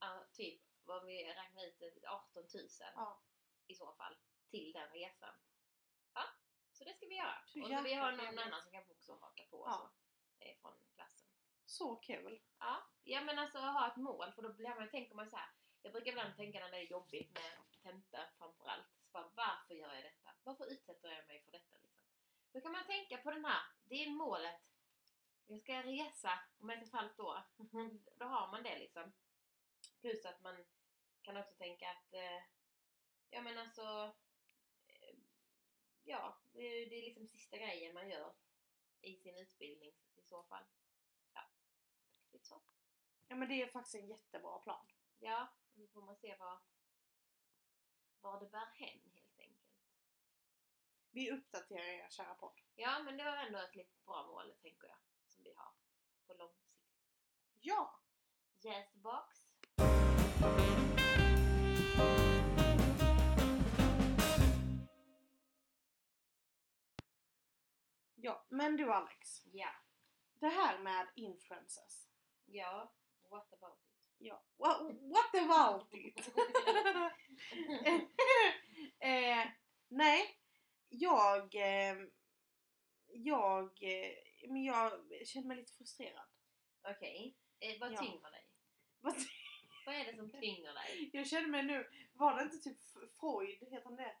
ja, 0.00 0.26
typ 0.32 0.62
vad 0.84 1.04
vi 1.06 1.24
räknar 1.34 1.64
ut 1.66 1.78
det, 1.78 2.08
18 2.08 2.42
000 2.54 2.68
Ja. 2.94 3.22
i 3.66 3.74
så 3.74 3.92
fall 3.92 4.16
till 4.50 4.72
den 4.72 4.90
resan. 4.90 5.34
Ja, 6.14 6.24
så 6.72 6.84
det 6.84 6.94
ska 6.94 7.06
vi 7.06 7.16
göra. 7.16 7.42
Så 7.46 7.62
och 7.62 7.68
så 7.68 7.82
vi 7.82 7.94
har 7.94 8.10
någon 8.10 8.20
trevligt. 8.20 8.40
annan 8.40 8.62
som 8.62 8.72
kanske 8.72 8.92
också 8.92 9.12
hakar 9.16 9.44
på 9.44 9.64
Ja. 9.66 9.72
så, 10.38 10.44
eh, 10.44 10.56
från 10.60 10.72
klassen. 10.94 11.28
Så 11.64 11.96
kul. 11.96 12.40
Ja, 12.58 12.90
ja 13.04 13.20
men 13.20 13.38
alltså 13.38 13.58
ha 13.58 13.90
ett 13.90 13.96
mål 13.96 14.32
för 14.32 14.42
då 14.42 14.52
blir 14.52 14.68
man, 14.68 14.90
tänker 14.90 15.14
man 15.14 15.30
så 15.30 15.36
här. 15.36 15.50
Jag 15.82 15.92
brukar 15.92 16.10
ibland 16.10 16.36
tänka 16.36 16.60
när 16.60 16.70
det 16.70 16.76
är 16.78 16.90
jobbigt 16.90 17.34
med 17.34 17.82
tenta 17.82 18.28
framförallt. 18.38 18.87
Varför 19.68 19.80
gör 19.80 19.94
jag 19.94 20.04
detta? 20.04 20.30
Varför 20.44 20.72
utsätter 20.72 21.08
jag 21.08 21.26
mig 21.26 21.42
för 21.44 21.52
detta 21.52 21.78
liksom? 21.82 22.04
Då 22.52 22.60
kan 22.60 22.72
man 22.72 22.86
tänka 22.86 23.18
på 23.18 23.30
den 23.30 23.44
här, 23.44 23.62
det 23.84 24.04
är 24.04 24.10
målet. 24.10 24.60
Jag 25.46 25.60
ska 25.60 25.82
resa 25.82 26.40
om 26.58 26.70
ett 26.70 26.80
och 26.80 26.86
ett 26.86 26.92
halvt 26.92 27.20
år. 27.20 27.38
då 28.16 28.24
har 28.24 28.50
man 28.50 28.62
det 28.62 28.78
liksom. 28.78 29.12
Plus 30.00 30.24
att 30.24 30.40
man 30.40 30.64
kan 31.22 31.36
också 31.36 31.54
tänka 31.54 31.90
att, 31.90 32.14
eh, 32.14 32.42
ja 33.30 33.42
men 33.42 33.58
alltså, 33.58 34.14
eh, 34.86 35.16
ja, 36.04 36.40
det 36.52 36.60
är, 36.60 36.90
liksom 36.90 37.26
sista 37.26 37.56
grejen 37.56 37.94
man 37.94 38.10
gör 38.10 38.34
i 39.00 39.16
sin 39.16 39.36
utbildning 39.36 39.92
i 40.16 40.22
så 40.22 40.42
fall. 40.42 40.64
Ja, 41.32 41.40
lite 42.32 42.46
så. 42.46 42.62
Ja 43.26 43.36
men 43.36 43.48
det 43.48 43.62
är 43.62 43.68
faktiskt 43.68 43.94
en 43.94 44.08
jättebra 44.08 44.58
plan. 44.58 44.86
Ja, 45.18 45.48
och 45.70 45.80
så 45.80 45.86
får 45.86 46.02
man 46.02 46.16
se 46.16 46.36
vad, 46.38 46.58
vad 48.20 48.40
det 48.40 48.46
bär 48.46 48.66
hän. 48.74 49.17
Vi 51.10 51.30
uppdaterar 51.30 51.84
er 51.84 52.10
kära 52.10 52.34
podd. 52.34 52.60
Ja, 52.74 53.02
men 53.04 53.16
det 53.16 53.24
var 53.24 53.36
ändå 53.36 53.58
ett 53.58 53.76
lite 53.76 53.96
bra 54.06 54.26
mål 54.26 54.54
tänker 54.62 54.88
jag, 54.88 54.98
som 55.26 55.44
vi 55.44 55.54
har 55.56 55.72
på 56.26 56.34
lång 56.34 56.54
sikt. 56.54 56.74
Ja! 57.60 58.00
Yes 58.64 58.94
box. 58.94 59.48
Ja, 68.14 68.46
men 68.48 68.76
du 68.76 68.92
Alex. 68.92 69.46
Ja. 69.46 69.70
Det 70.40 70.48
här 70.48 70.78
med 70.78 71.06
influencers. 71.14 72.08
Ja. 72.44 72.92
What 73.30 73.52
about 73.52 73.78
it? 73.78 73.88
Ja. 74.18 74.42
What, 74.56 74.80
what 75.00 75.34
about 75.34 75.94
it? 75.94 76.32
eh, 79.00 79.46
nej, 79.88 80.38
jag... 80.88 81.54
Eh, 81.54 81.96
jag... 83.08 83.82
Eh, 83.82 84.12
men 84.48 84.64
jag 84.64 84.92
känner 85.26 85.46
mig 85.48 85.56
lite 85.56 85.72
frustrerad. 85.72 86.26
Okej. 86.82 87.36
Eh, 87.60 87.80
vad 87.80 87.92
Ja. 87.92 87.96
tynger 87.98 88.30
dig? 88.30 88.46
Vad- 89.00 89.14
Vad 89.86 89.94
är 89.94 90.04
det 90.04 90.16
som 90.16 90.30
tynger 90.30 90.74
dig? 90.74 91.10
Jag 91.12 91.26
känner 91.26 91.48
mig 91.48 91.62
nu... 91.62 91.90
Var 92.12 92.36
det 92.36 92.42
inte 92.42 92.56
typ 92.58 92.78
Freud, 93.20 93.58
heter 93.72 93.84
han 93.84 93.96
det? 93.96 94.16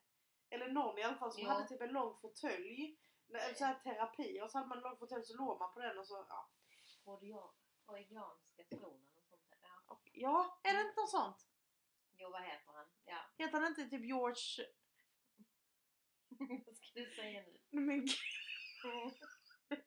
Eller 0.50 0.68
någon 0.68 0.98
i 0.98 1.02
alla 1.02 1.16
fall 1.18 1.32
som 1.32 1.42
Ja. 1.42 1.48
hade 1.48 1.68
typ 1.68 1.80
en 1.80 1.92
lång 1.92 2.18
fåtölj. 2.20 2.96
När- 3.26 3.54
Så 3.54 3.64
här 3.64 3.74
terapi 3.74 4.40
och 4.42 4.50
så 4.50 4.58
hade 4.58 4.68
man 4.68 4.78
en 4.78 4.82
lång 4.84 4.96
fåtölj 4.98 5.24
så 5.24 5.36
låg 5.36 5.58
man 5.58 5.74
på 5.74 5.80
den 5.80 5.98
och 5.98 6.06
så... 6.06 6.26
Ja, 6.28 6.50
Freudian- 7.04 7.52
Freudianska 7.86 8.64
tronen 8.70 9.08
och 9.16 9.24
sånt 9.28 9.42
här. 9.50 9.58
Ja. 9.86 10.00
ja 10.12 10.60
är 10.64 10.74
det 10.74 10.80
inte 10.80 11.00
något 11.00 11.10
sånt? 11.10 11.48
Jo, 12.16 12.30
vad 12.30 12.42
heter 12.42 12.72
han? 12.72 12.86
Ja. 13.04 13.18
Heter 13.38 13.58
han 13.60 13.66
inte 13.66 13.84
typ 13.84 14.04
George... 14.04 14.66
vad 16.66 16.76
ska 16.76 16.86
du 16.94 17.10
säga 17.10 17.42
nu? 17.42 17.80
Men, 17.80 18.00
gud, 18.00 18.10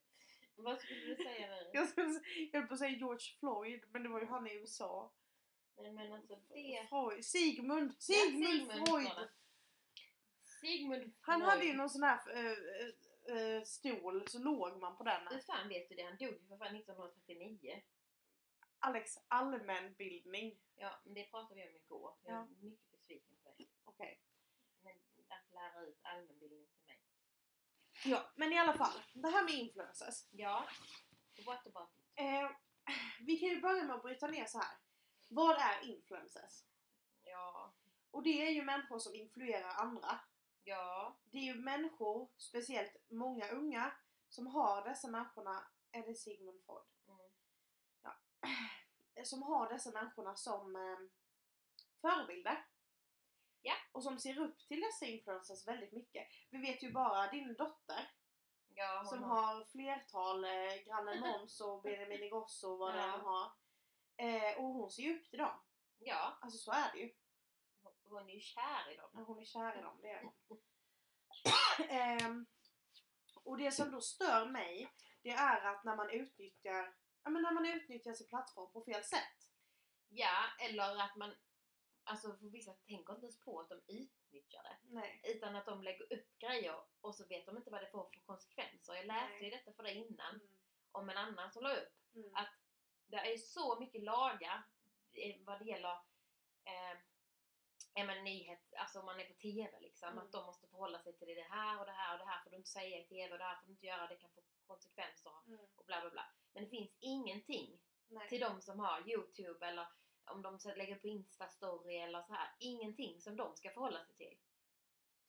vad 0.56 0.80
skulle 0.80 1.06
du 1.06 1.16
säga 1.16 1.48
nu? 1.48 1.70
jag, 1.74 1.90
skulle 1.90 2.22
jag 2.52 2.60
höll 2.60 2.68
på 2.68 2.74
att 2.74 2.80
säga 2.80 2.98
George 2.98 3.26
Floyd 3.40 3.84
men 3.90 4.04
det 4.04 4.10
var 4.10 4.20
ju 4.20 4.26
han 4.26 4.48
i 4.48 4.54
USA. 4.54 5.14
Men, 5.78 5.96
men 5.96 6.14
alltså 6.14 6.36
det... 6.50 6.88
Freud. 6.90 7.26
Sigmund! 7.26 7.92
Ja, 7.92 7.96
Sigmund, 8.00 8.46
Sigmund 8.72 8.88
Freud! 8.88 9.30
Sigmund 10.62 11.14
Han 11.22 11.40
Freud. 11.40 11.50
hade 11.52 11.66
ju 11.66 11.74
någon 11.74 11.90
sån 11.90 12.04
här 12.04 12.20
äh, 12.36 13.38
äh, 13.38 13.64
stol 13.64 14.28
så 14.28 14.40
låg 14.40 14.80
man 14.80 14.98
på 14.98 15.04
den. 15.04 15.28
Hur 15.28 15.40
fan 15.40 15.70
vet 15.70 15.90
du 15.90 15.96
det? 15.96 16.04
Han 16.04 16.18
dog 16.18 16.30
ju 16.34 16.40
för 16.48 16.58
fan 16.58 16.76
1939. 16.76 17.82
Alex, 18.80 19.18
allmänbildning. 19.28 20.60
Ja, 20.76 21.02
men 21.06 21.14
det 21.14 21.24
pratade 21.32 21.56
vi 21.62 21.68
om 21.68 21.76
igår. 21.76 22.14
Jag 22.24 22.34
är 22.34 22.38
Ja. 22.38 22.48
mycket 22.60 22.92
besviken 22.92 23.38
på 23.44 23.54
det. 23.58 23.66
Okej. 23.84 24.20
Att 24.22 24.31
lära 25.54 25.82
ut 25.82 26.00
allmänbildning 26.02 26.66
till 26.66 26.84
mig. 26.86 27.02
Ja, 28.06 28.32
men 28.36 28.54
i 28.54 28.58
alla 28.58 28.74
fall. 28.74 29.02
Det 29.14 29.30
här 29.30 29.44
med 29.44 29.54
influencers. 29.54 30.28
Ja. 30.32 30.66
What 31.46 31.68
about 31.68 31.98
it? 31.98 32.04
Eh, 32.16 32.52
vi 33.20 33.38
kan 33.38 33.50
ju 33.50 33.62
börja 33.62 33.84
med 33.84 33.96
att 33.96 34.04
bryta 34.04 34.28
ner 34.28 34.46
så 34.46 34.58
här. 34.58 34.78
Vad 35.28 35.58
är 35.58 35.84
influencers? 35.84 36.64
Ja. 37.24 37.74
Och 38.12 38.24
det 38.24 38.48
är 38.48 38.50
ju 38.50 38.64
människor 38.64 39.00
som 39.00 39.16
influerar 39.16 39.70
andra. 39.70 40.20
Ja. 40.64 41.18
Det 41.32 41.38
är 41.38 41.42
ju 41.42 41.56
människor, 41.56 42.30
speciellt 42.38 42.96
många 43.10 43.50
unga, 43.50 43.92
som 44.30 44.48
har 44.48 44.90
dessa 44.90 45.08
människorna, 45.08 45.68
är 45.92 46.08
det 46.08 46.16
Sigmund 46.16 46.62
Freud? 46.66 46.86
Mm. 47.08 48.16
som 49.26 49.44
har 49.44 49.74
dessa 49.74 49.92
människorna 49.92 50.36
som 50.36 50.76
eh, 50.76 50.98
förebilder. 52.02 52.66
Och 54.02 54.06
som 54.06 54.20
ser 54.20 54.40
upp 54.40 54.68
till 54.68 54.82
dessa 54.82 55.06
influencers 55.06 55.68
väldigt 55.68 55.92
mycket. 55.92 56.28
Vi 56.50 56.58
vet 56.58 56.84
ju 56.84 56.92
bara 56.92 57.32
din 57.32 57.54
dotter 57.54 58.12
Ja, 58.76 59.06
som 59.06 59.24
har 59.24 59.66
flertal, 59.66 60.44
eh, 60.44 60.84
grannen 60.86 61.20
Måns 61.28 61.62
och 61.62 61.82
Benjamin 61.82 62.24
Ingrosso 62.24 62.68
och 62.72 62.78
vad 62.80 62.96
Ja. 62.96 63.14
än 63.14 63.20
har. 63.20 63.52
Eh, 64.18 64.58
och 64.58 64.74
hon 64.74 64.92
ser 64.92 65.04
ju 65.04 65.20
upp 65.20 65.30
till 65.30 65.40
dem. 65.40 65.60
Ja. 66.00 66.38
Alltså 66.42 66.58
så 66.60 66.72
är 66.72 66.92
det 66.94 67.00
ju. 67.00 67.14
Hon 68.04 68.30
är 68.30 68.34
ju 68.34 68.40
kär 68.40 68.94
i 68.94 68.96
dem. 68.98 69.10
Ja, 69.14 69.24
Hon 69.24 69.40
är 69.40 69.46
kär 69.46 69.80
i 69.80 69.82
dem, 69.82 70.00
det 70.02 70.10
är 70.10 70.24
hon. 70.24 70.62
Ehm, 71.90 72.46
och 73.44 73.58
det 73.58 73.72
som 73.72 73.92
då 73.92 74.02
stör 74.02 74.46
mig, 74.46 74.94
det 75.24 75.30
är 75.30 75.66
att 75.66 75.84
när 75.84 75.96
man 75.96 76.10
utnyttjar, 76.10 76.94
ja, 77.24 77.30
men 77.30 77.42
när 77.42 77.52
man 77.52 77.66
utnyttjar 77.66 78.14
sin 78.14 78.28
plattform 78.28 78.72
på 78.72 78.82
fel 78.84 79.04
sätt. 79.04 79.50
Ja, 80.10 80.44
eller 80.60 81.04
att 81.04 81.16
man... 81.16 81.36
Alltså 82.12 82.34
för 82.38 82.46
vissa 82.46 82.74
tänker 82.74 83.14
inte 83.14 83.26
ens 83.26 83.40
på 83.40 83.60
att 83.60 83.70
de 83.70 83.82
utnyttjar 83.88 84.64
det. 84.64 84.78
Nej. 84.82 85.22
Utan 85.24 85.56
att 85.56 85.66
de 85.66 85.84
lägger 85.84 86.14
upp 86.14 86.40
grejer 86.40 86.76
och 87.02 87.16
så 87.16 87.26
vet 87.26 87.46
de 87.46 87.58
inte 87.58 87.70
vad 87.70 87.82
det 87.82 87.92
får 87.92 88.10
för 88.14 88.20
konsekvenser. 88.20 88.94
Jag 88.94 89.06
läste 89.06 89.30
Nej. 89.30 89.44
ju 89.44 89.50
detta 89.50 89.74
för 89.74 89.84
dig 89.84 89.96
innan. 89.96 90.36
Mm. 90.36 90.48
Om 90.92 91.10
en 91.10 91.18
annan 91.18 91.52
som 91.52 91.64
la 91.64 91.76
upp. 91.76 91.94
Mm. 92.16 92.36
Att 92.36 92.54
det 93.08 93.18
är 93.18 93.38
så 93.38 93.80
mycket 93.80 94.04
lagar 94.04 94.64
vad 95.46 95.60
det 95.60 95.66
gäller 95.66 95.92
eh, 96.64 96.98
ja, 97.94 98.06
men 98.06 98.24
nyhet, 98.24 98.74
alltså 98.78 99.00
om 99.00 99.06
man 99.06 99.20
är 99.20 99.26
på 99.26 99.34
TV 99.34 99.80
liksom. 99.80 100.10
Mm. 100.10 100.24
Att 100.24 100.32
de 100.32 100.46
måste 100.46 100.68
förhålla 100.68 101.00
sig 101.00 101.14
till 101.14 101.28
det 101.28 101.48
här 101.50 101.80
och 101.80 101.86
det 101.86 101.92
här 101.92 102.14
och 102.14 102.20
det 102.20 102.32
här 102.32 102.44
får 102.44 102.50
du 102.50 102.58
inte 102.58 102.70
säga 102.70 103.00
i 103.00 103.04
TV 103.04 103.32
och 103.32 103.38
det 103.38 103.44
här 103.44 103.56
får 103.56 103.66
du 103.66 103.72
inte 103.72 103.86
göra, 103.86 104.08
det 104.08 104.16
kan 104.16 104.30
få 104.30 104.42
konsekvenser 104.68 105.32
Mm. 105.48 105.60
och 105.76 105.86
bla 105.86 106.02
bla 106.02 106.10
bla. 106.10 106.26
Men 106.54 106.64
det 106.64 106.70
finns 106.70 106.92
ingenting 107.00 107.80
Nej. 108.08 108.30
till 108.30 108.40
de 108.40 108.62
som 108.62 108.80
har 108.80 109.10
Youtube 109.10 109.68
eller 109.68 109.88
om 110.26 110.42
de 110.42 110.60
så 110.60 110.76
lägger 110.76 110.96
på 110.96 111.08
Insta-story 111.08 112.04
eller 112.04 112.22
så 112.22 112.34
här. 112.34 112.56
Ingenting 112.60 113.22
som 113.22 113.36
de 113.36 113.56
ska 113.56 113.72
förhålla 113.72 114.06
sig 114.06 114.16
till. 114.16 114.38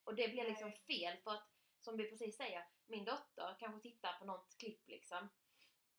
Och 0.05 0.14
det 0.14 0.28
blir 0.28 0.44
liksom 0.44 0.72
fel 0.72 1.16
för 1.24 1.31
att, 1.31 1.48
som 1.81 1.96
vi 1.96 2.11
precis 2.11 2.37
säger, 2.37 2.66
min 2.87 3.05
dotter 3.05 3.57
kanske 3.59 3.81
tittar 3.81 4.18
på 4.18 4.24
något 4.24 4.57
klipp 4.59 4.88
liksom. 4.88 5.28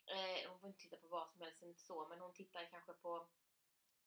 Eh, 0.05 0.49
hon 0.49 0.59
får 0.59 0.67
inte 0.67 0.79
titta 0.81 0.97
på 0.97 1.07
vad 1.07 1.29
som 1.29 1.41
helst, 1.41 1.61
inte 1.61 1.81
så, 1.81 2.07
men 2.07 2.19
hon 2.19 2.33
tittar 2.33 2.69
kanske 2.69 2.93
på 2.93 3.27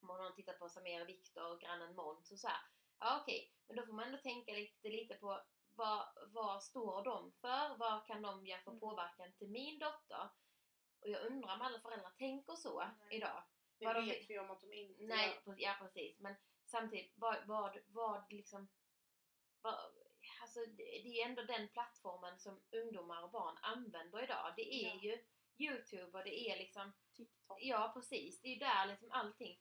om 0.01 0.09
hon 0.09 0.19
har 0.19 0.31
tittat 0.31 0.59
på 0.59 0.69
Samir 0.69 1.05
Viktor 1.05 1.51
och 1.51 1.61
grannen 1.61 1.95
Måns 1.95 2.31
och 2.31 2.39
så 2.39 2.47
här. 2.47 2.61
Ja 2.99 3.19
okej, 3.21 3.53
men 3.67 3.77
då 3.77 3.85
får 3.85 3.93
man 3.93 4.05
ändå 4.05 4.17
tänka 4.17 4.51
lite, 4.51 4.89
lite 4.89 5.15
på 5.15 5.41
vad, 5.75 6.07
vad 6.27 6.63
står 6.63 7.03
de 7.03 7.31
för? 7.31 7.77
Vad 7.77 8.05
kan 8.07 8.21
de 8.21 8.45
göra 8.45 8.61
för 8.61 8.71
Mm. 8.71 8.79
påverkan 8.79 9.33
till 9.33 9.49
min 9.49 9.79
dotter? 9.79 10.29
Och 10.99 11.09
jag 11.09 11.25
undrar 11.25 11.55
om 11.55 11.61
alla 11.61 11.79
föräldrar 11.79 12.11
tänker 12.17 12.55
så 12.55 12.79
Nej. 12.79 13.17
idag. 13.17 13.43
Det 13.79 13.85
vad 13.85 13.95
de 13.95 14.05
vet 14.05 14.29
vi 14.29 14.39
om 14.39 14.51
att 14.51 14.61
de 14.61 14.73
inte 14.73 15.03
Nej, 15.03 15.41
gör. 15.45 15.55
ja 15.57 15.75
precis. 15.79 16.19
Men 16.19 16.35
samtidigt, 16.65 17.13
vad, 17.15 17.47
vad, 17.47 17.77
vad 17.87 18.33
liksom... 18.33 18.67
Vad, 19.61 19.75
alltså 20.41 20.59
det 20.59 20.83
det 21.03 21.21
är 21.21 21.25
ändå 21.29 21.41
den 21.41 21.67
plattformen 21.67 22.39
som 22.39 22.61
ungdomar 22.71 23.23
och 23.23 23.31
barn 23.31 23.57
använder 23.61 24.23
idag. 24.23 24.53
Det 24.55 24.73
är 24.85 24.95
Ja. 24.95 25.01
ju 25.01 25.23
Youtube 25.57 26.17
och 26.17 26.23
det 26.23 26.49
är 26.49 26.57
liksom... 26.57 26.93
TikTok. 27.13 27.57
Ja 27.61 27.91
precis, 27.93 28.41
det 28.41 28.47
är 28.47 28.53
ju 28.53 28.59
där 28.59 28.85
liksom 28.85 29.11
allting... 29.11 29.59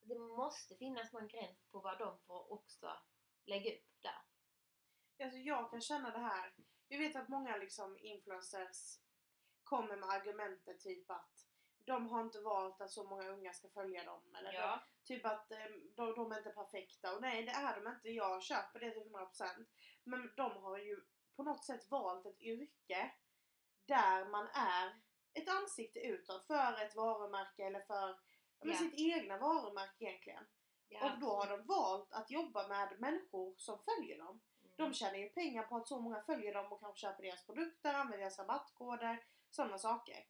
Det 0.00 0.18
måste 0.18 0.76
finnas 0.76 1.12
någon 1.12 1.28
gräns 1.28 1.66
på 1.70 1.80
vad 1.80 1.98
de 1.98 2.18
får 2.18 2.52
också 2.52 2.98
lägga 3.46 3.74
upp 3.74 4.02
där. 4.02 4.22
Alltså 5.24 5.38
jag 5.38 5.70
kan 5.70 5.80
känna 5.80 6.10
det 6.10 6.18
här. 6.18 6.54
Jag 6.88 6.98
vet 6.98 7.16
att 7.16 7.28
många 7.28 7.56
liksom 7.56 7.98
influencers 7.98 9.00
kommer 9.64 9.96
med 9.96 10.08
argumentet 10.08 10.80
typ 10.80 11.10
att 11.10 11.47
de 11.88 12.08
har 12.08 12.20
inte 12.20 12.40
valt 12.40 12.80
att 12.80 12.90
så 12.90 13.04
många 13.04 13.28
unga 13.28 13.52
ska 13.52 13.68
följa 13.68 14.04
dem. 14.04 14.34
Eller 14.38 14.52
Ja, 14.52 14.80
Typ 15.04 15.26
att 15.26 15.52
eh, 15.52 15.58
de, 15.96 16.14
de 16.14 16.32
är 16.32 16.38
inte 16.38 16.50
perfekta. 16.50 17.14
Och 17.14 17.20
nej, 17.20 17.42
det 17.42 17.50
är 17.52 17.80
de 17.80 17.90
inte. 17.90 18.10
Jag 18.10 18.42
köper 18.42 18.80
det 18.80 18.90
till 18.90 19.02
100%. 19.02 19.66
Men 20.04 20.32
de 20.36 20.56
har 20.62 20.78
ju 20.78 21.00
på 21.36 21.42
något 21.42 21.64
sätt 21.64 21.90
valt 21.90 22.26
ett 22.26 22.40
yrke 22.40 23.10
där 23.86 24.24
man 24.24 24.48
är 24.54 25.00
ett 25.34 25.48
ansikte 25.48 26.00
utåt 26.00 26.46
för 26.46 26.82
ett 26.82 26.96
varumärke 26.96 27.64
eller 27.64 27.80
för 27.80 28.18
ja. 28.60 28.74
sitt 28.74 28.94
egna 28.94 29.38
varumärke 29.38 30.04
egentligen. 30.04 30.46
ja 30.88 31.12
och 31.12 31.20
då 31.20 31.30
har 31.30 31.46
de 31.46 31.66
valt 31.66 32.12
att 32.12 32.30
jobba 32.30 32.68
med 32.68 33.00
människor 33.00 33.54
som 33.56 33.78
följer 33.78 34.18
dem. 34.18 34.40
Mm. 34.62 34.74
De 34.76 34.94
tjänar 34.94 35.18
ju 35.18 35.28
pengar 35.28 35.62
på 35.62 35.76
att 35.76 35.88
så 35.88 36.00
många 36.00 36.22
följer 36.22 36.54
dem 36.54 36.72
och 36.72 36.80
kanske 36.80 37.00
köper 37.00 37.22
deras 37.22 37.46
produkter, 37.46 37.94
använder 37.94 38.18
deras 38.18 38.38
rabattkoder, 38.38 39.24
sådana 39.50 39.78
saker. 39.78 40.26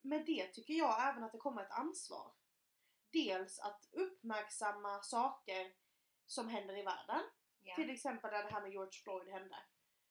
Med 0.00 0.26
det 0.26 0.46
tycker 0.52 0.74
jag 0.74 1.08
även 1.08 1.24
att 1.24 1.32
det 1.32 1.38
kommer 1.38 1.62
ett 1.62 1.70
ansvar. 1.70 2.32
Dels 3.12 3.58
att 3.58 3.88
uppmärksamma 3.92 5.02
saker 5.02 5.74
som 6.26 6.48
händer 6.48 6.76
i 6.76 6.82
världen. 6.82 7.22
ja. 7.62 7.74
Till 7.74 7.90
exempel 7.90 8.30
det 8.30 8.50
här 8.52 8.60
med 8.60 8.70
George 8.70 8.92
Floyd 9.04 9.28
hände. 9.28 9.56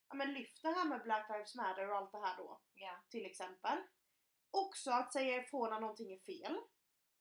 Ja 0.09 0.15
men 0.15 0.33
lyft 0.33 0.61
det 0.61 0.67
här 0.71 0.85
med 0.85 1.01
Black 1.03 1.29
Lives 1.29 1.55
Matter 1.55 1.89
och 1.89 1.97
allt 1.97 2.11
det 2.11 2.19
här 2.25 2.37
då. 2.37 2.61
ja, 2.73 2.99
Till 3.09 3.25
exempel. 3.25 3.77
Också 4.51 4.91
att 4.91 5.13
säga 5.13 5.41
ifrån 5.41 5.69
när 5.69 5.79
någonting 5.79 6.13
är 6.13 6.19
fel. 6.19 6.57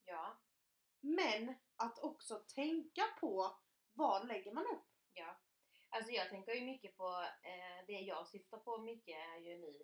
ja, 0.04 0.38
Men 1.00 1.54
att 1.76 1.98
också 1.98 2.34
tänka 2.54 3.02
på 3.20 3.58
vad 3.92 4.26
lägger 4.28 4.52
man 4.52 4.66
upp? 4.66 4.86
ja. 5.12 5.40
Alltså 5.90 6.10
jag 6.10 6.30
tänker 6.30 6.52
ju 6.52 6.60
mycket 6.66 6.96
på, 6.96 7.08
eh, 7.42 7.86
det 7.86 7.92
jag 7.92 8.28
syftar 8.28 8.58
på 8.58 8.78
mycket 8.78 9.16
är 9.16 9.36
ju 9.38 9.58
nu 9.58 9.82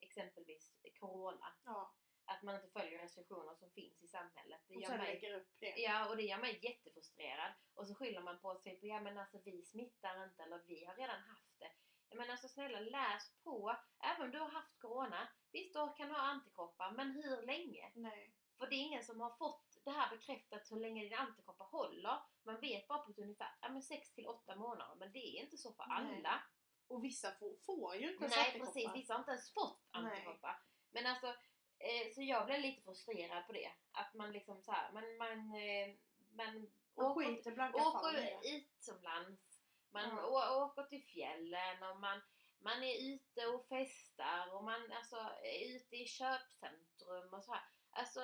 exempelvis 0.00 0.72
Corona. 1.00 1.46
Ja, 1.64 1.94
Att 2.32 2.42
man 2.42 2.54
inte 2.54 2.68
följer 2.68 2.98
restriktioner 2.98 3.54
som 3.54 3.70
finns 3.70 4.02
i 4.02 4.08
samhället. 4.08 4.60
Det 4.66 4.76
och 4.76 4.86
sen 4.86 4.98
mig 4.98 5.14
lägger 5.14 5.34
upp 5.34 5.48
det. 5.58 5.74
Ja, 5.76 6.08
och 6.08 6.16
det 6.16 6.22
gör 6.22 6.38
mig 6.38 6.58
jättefrustrerad. 6.62 7.52
Och 7.74 7.86
så 7.86 7.94
skyller 7.94 8.20
man 8.20 8.40
på 8.40 8.54
sig 8.56 8.80
på, 8.80 8.86
ja 8.86 9.00
men 9.00 9.18
alltså 9.18 9.38
vi 9.44 9.62
smittar 9.62 10.24
inte 10.24 10.42
eller 10.42 10.62
vi 10.66 10.84
har 10.84 10.94
redan 10.94 11.20
haft 11.22 11.58
det. 11.58 11.72
Jag 12.08 12.16
menar 12.16 12.30
alltså 12.30 12.48
snälla 12.48 12.80
läs 12.80 13.34
på. 13.44 13.76
Även 14.04 14.22
om 14.22 14.30
du 14.30 14.38
har 14.38 14.48
haft 14.48 14.78
Corona, 14.78 15.28
visst 15.52 15.74
du 15.74 15.92
kan 15.96 16.10
ha 16.10 16.18
antikroppar, 16.18 16.90
men 16.92 17.10
hur 17.10 17.42
länge? 17.46 17.92
Nej. 17.94 18.34
För 18.58 18.66
det 18.66 18.74
är 18.74 18.86
ingen 18.88 19.04
som 19.04 19.20
har 19.20 19.30
fått 19.30 19.78
det 19.84 19.90
här 19.90 20.10
bekräftat 20.10 20.70
hur 20.70 20.80
länge 20.80 21.04
dina 21.04 21.16
antikroppar 21.16 21.66
håller. 21.66 22.18
Man 22.42 22.60
vet 22.60 22.88
bara 22.88 22.98
på 22.98 23.10
ett 23.10 23.18
ungefär, 23.18 23.54
ja 23.60 23.68
men 23.68 23.82
6 23.82 24.12
till 24.12 24.26
8 24.26 24.56
månader, 24.56 24.94
men 24.94 25.12
det 25.12 25.18
är 25.18 25.42
inte 25.42 25.56
så 25.56 25.72
för 25.72 25.86
Nej. 25.88 26.16
alla. 26.18 26.42
Och 26.86 27.04
vissa 27.04 27.32
får, 27.32 27.56
får 27.66 27.96
ju 27.96 28.12
inte 28.12 28.20
Nej 28.20 28.30
svettekoppor. 28.30 28.72
precis, 28.72 28.94
vissa 28.94 29.14
har 29.14 29.18
inte 29.18 29.30
ens 29.30 29.54
fått 29.54 29.80
Nej. 29.92 30.02
antikroppar. 30.02 30.62
Men 30.90 31.06
alltså, 31.06 31.34
eh, 31.80 32.14
så 32.14 32.22
jag 32.22 32.46
blev 32.46 32.60
lite 32.60 32.82
frustrerad 32.82 33.46
på 33.46 33.52
det. 33.52 33.70
Att 33.92 34.14
man 34.14 34.32
liksom 34.32 34.62
så 34.62 34.72
här, 34.72 34.92
man, 34.92 35.16
man, 35.18 35.38
eh, 35.62 35.94
man 36.30 36.68
Man 36.94 37.06
åker, 37.06 37.26
skiter 37.26 37.52
blanka 37.52 37.82
åker 37.88 38.38
utomlands, 38.56 39.60
man 39.90 40.18
å, 40.18 40.64
åker 40.64 40.82
till 40.82 41.02
fjällen 41.04 41.82
och 41.90 42.00
man, 42.00 42.20
man 42.58 42.82
är 42.82 43.14
ute 43.14 43.46
och 43.46 43.66
festar 43.68 44.54
och 44.54 44.64
man 44.64 44.92
alltså, 44.92 45.16
är 45.42 45.76
ute 45.76 45.96
i 45.96 46.06
köpcentrum 46.06 47.34
och 47.34 47.44
så 47.44 47.52
här. 47.52 47.62
Alltså, 47.90 48.20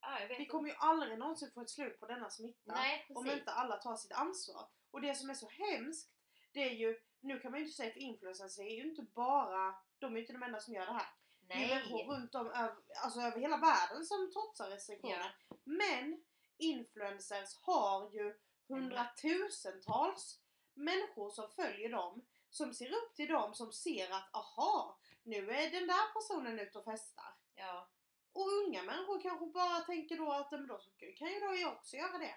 ja, 0.00 0.20
jag 0.20 0.28
vet 0.28 0.40
Vi 0.40 0.46
kommer 0.46 0.68
ju 0.68 0.74
aldrig 0.78 1.18
någonsin 1.18 1.50
få 1.54 1.60
ett 1.60 1.70
slut 1.70 2.00
på 2.00 2.06
denna 2.06 2.30
smitta. 2.30 2.74
Nej, 2.74 3.06
om 3.14 3.30
inte 3.30 3.52
alla 3.52 3.76
tar 3.76 3.96
sitt 3.96 4.12
ansvar. 4.12 4.68
Och 4.90 5.00
det 5.00 5.14
som 5.14 5.30
är 5.30 5.34
så 5.34 5.48
hemskt, 5.48 6.10
det 6.52 6.60
är 6.60 6.74
ju, 6.74 7.00
nu 7.20 7.40
kan 7.40 7.50
man 7.50 7.60
ju 7.60 7.66
inte 7.66 7.76
säga 7.76 7.92
för 7.92 8.00
influencers 8.00 8.58
är 8.58 8.62
ju 8.76 8.82
inte 8.90 9.02
bara, 9.02 9.74
de 9.98 10.12
är 10.12 10.16
ju 10.16 10.20
inte 10.20 10.32
de 10.32 10.42
enda 10.42 10.60
som 10.60 10.74
gör 10.74 10.86
det 10.86 10.92
här. 10.92 11.08
Det 11.48 11.54
är 11.54 11.68
människor 11.68 11.96
Nej. 11.98 12.06
runt 12.08 12.34
om 12.34 12.46
över, 12.46 12.76
alltså 13.04 13.20
över 13.20 13.40
hela 13.40 13.56
världen 13.56 14.04
som 14.06 14.30
trotsar 14.32 14.70
restriktioner. 14.70 15.36
Men 15.64 16.24
influencers 16.56 17.58
har 17.62 18.10
ju 18.12 18.38
hundratusentals 18.68 20.40
människor 20.74 21.30
som 21.30 21.50
följer 21.50 21.88
dem. 21.88 22.26
Som 22.50 22.74
ser 22.74 22.90
upp 22.92 23.14
till 23.14 23.28
dem, 23.28 23.54
som 23.54 23.72
ser 23.72 24.10
att 24.10 24.34
aha, 24.34 24.98
nu 25.22 25.50
är 25.50 25.70
den 25.70 25.86
där 25.86 26.12
personen 26.12 26.58
ute 26.58 26.78
och 26.78 26.84
festar. 26.84 27.34
Ja. 27.54 27.88
Och 28.32 28.48
unga 28.52 28.82
människor 28.82 29.20
kanske 29.22 29.46
bara 29.46 29.80
tänker 29.80 30.16
då 30.16 30.32
att 30.32 30.50
men 30.50 30.66
då 30.66 30.80
kan 31.18 31.28
ju 31.28 31.40
då 31.40 31.54
jag 31.56 31.72
också 31.72 31.96
göra 31.96 32.18
det. 32.18 32.34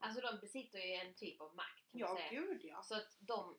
Alltså 0.00 0.20
de 0.20 0.38
besitter 0.40 0.78
ju 0.78 0.92
en 0.92 1.14
typ 1.14 1.40
av 1.40 1.54
makt 1.54 1.90
kan 1.92 2.00
man 2.00 2.10
Ja, 2.10 2.16
säga. 2.16 2.40
gud 2.40 2.60
ja. 2.64 2.82
Så 2.82 2.94
att 2.94 3.16
de 3.18 3.56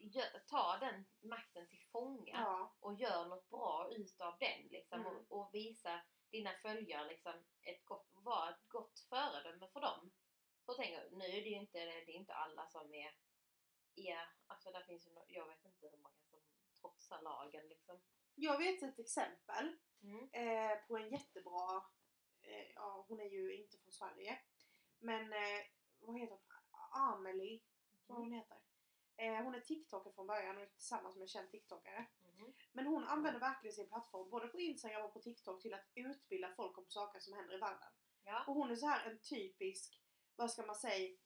gör, 0.00 0.38
tar 0.46 0.78
den 0.80 1.04
makten 1.30 1.68
till 1.68 1.84
fånga 1.92 2.32
Ja, 2.40 2.76
och 2.80 2.94
gör 2.94 3.26
något 3.26 3.48
bra 3.50 3.88
utav 3.90 4.36
den 4.40 4.66
liksom 4.70 5.00
Mm. 5.00 5.16
och, 5.16 5.40
och 5.40 5.54
visa 5.54 6.00
dina 6.30 6.52
följare 6.52 7.08
liksom 7.08 7.32
ett 7.62 7.84
gott, 7.84 8.08
vara 8.12 8.50
ett 8.50 8.68
gott 8.68 9.00
föredöme 9.08 9.68
för 9.72 9.80
dem. 9.80 10.10
Så 10.66 10.74
tänker 10.74 11.02
jag, 11.02 11.12
nu 11.12 11.24
är 11.24 11.42
det 11.42 11.48
ju 11.48 11.56
inte, 11.56 11.78
det 11.78 11.92
är 12.12 12.16
inte 12.16 12.34
alla 12.34 12.66
som 12.66 12.94
är, 12.94 13.14
är 13.96 14.28
alltså 14.46 14.70
där 14.70 14.82
finns 14.82 15.06
ju, 15.06 15.10
no- 15.10 15.24
jag 15.28 15.46
vet 15.46 15.64
inte 15.64 15.88
hur 15.88 15.96
många 15.98 16.14
som 16.30 16.40
trotsar 16.80 17.22
lagen 17.22 17.68
liksom. 17.68 18.00
jag 18.34 18.58
vet 18.58 18.82
ett 18.82 18.98
exempel 18.98 19.76
Mm. 20.02 20.28
eh, 20.32 20.78
på 20.86 20.96
en 20.96 21.10
jättebra, 21.10 21.84
eh, 22.40 22.70
ja 22.74 23.04
hon 23.08 23.20
är 23.20 23.24
ju 23.30 23.56
inte 23.56 23.78
från 23.78 23.92
Sverige. 23.92 24.38
Men 24.98 25.32
eh, 25.32 25.60
vad 25.98 26.18
heter 26.20 26.32
hon? 26.34 26.40
Amelie, 26.92 27.58
tror 28.06 28.18
jag 28.18 28.24
hon 28.24 28.32
heter. 28.32 28.56
Eh, 29.20 29.42
hon 29.44 29.54
är 29.54 29.60
TikToker 29.60 30.10
från 30.10 30.26
början 30.26 30.56
och 30.56 30.62
är 30.62 30.66
tillsammans 30.66 31.16
med 31.16 31.22
en 31.22 31.28
känd 31.28 31.50
TikTokare. 31.50 32.06
Mhm. 32.22 32.52
Men 32.72 32.86
hon 32.86 33.04
använder 33.04 33.40
verkligen 33.40 33.74
sin 33.74 33.88
plattform 33.88 34.30
både 34.30 34.48
på 34.48 34.60
Instagram 34.60 35.04
och 35.04 35.12
på 35.12 35.20
TikTok 35.20 35.62
till 35.62 35.74
att 35.74 35.90
utbilda 35.94 36.54
folk 36.56 36.78
om 36.78 36.86
saker 36.88 37.20
som 37.20 37.32
händer 37.32 37.54
i 37.54 37.58
världen. 37.58 37.88
Ja. 38.24 38.44
Och 38.46 38.54
hon 38.54 38.70
är 38.70 38.76
så 38.76 38.86
här 38.86 39.10
en 39.10 39.18
typisk, 39.18 40.02
vad 40.36 40.50
ska 40.50 40.66
man 40.66 40.76
säga, 40.76 41.16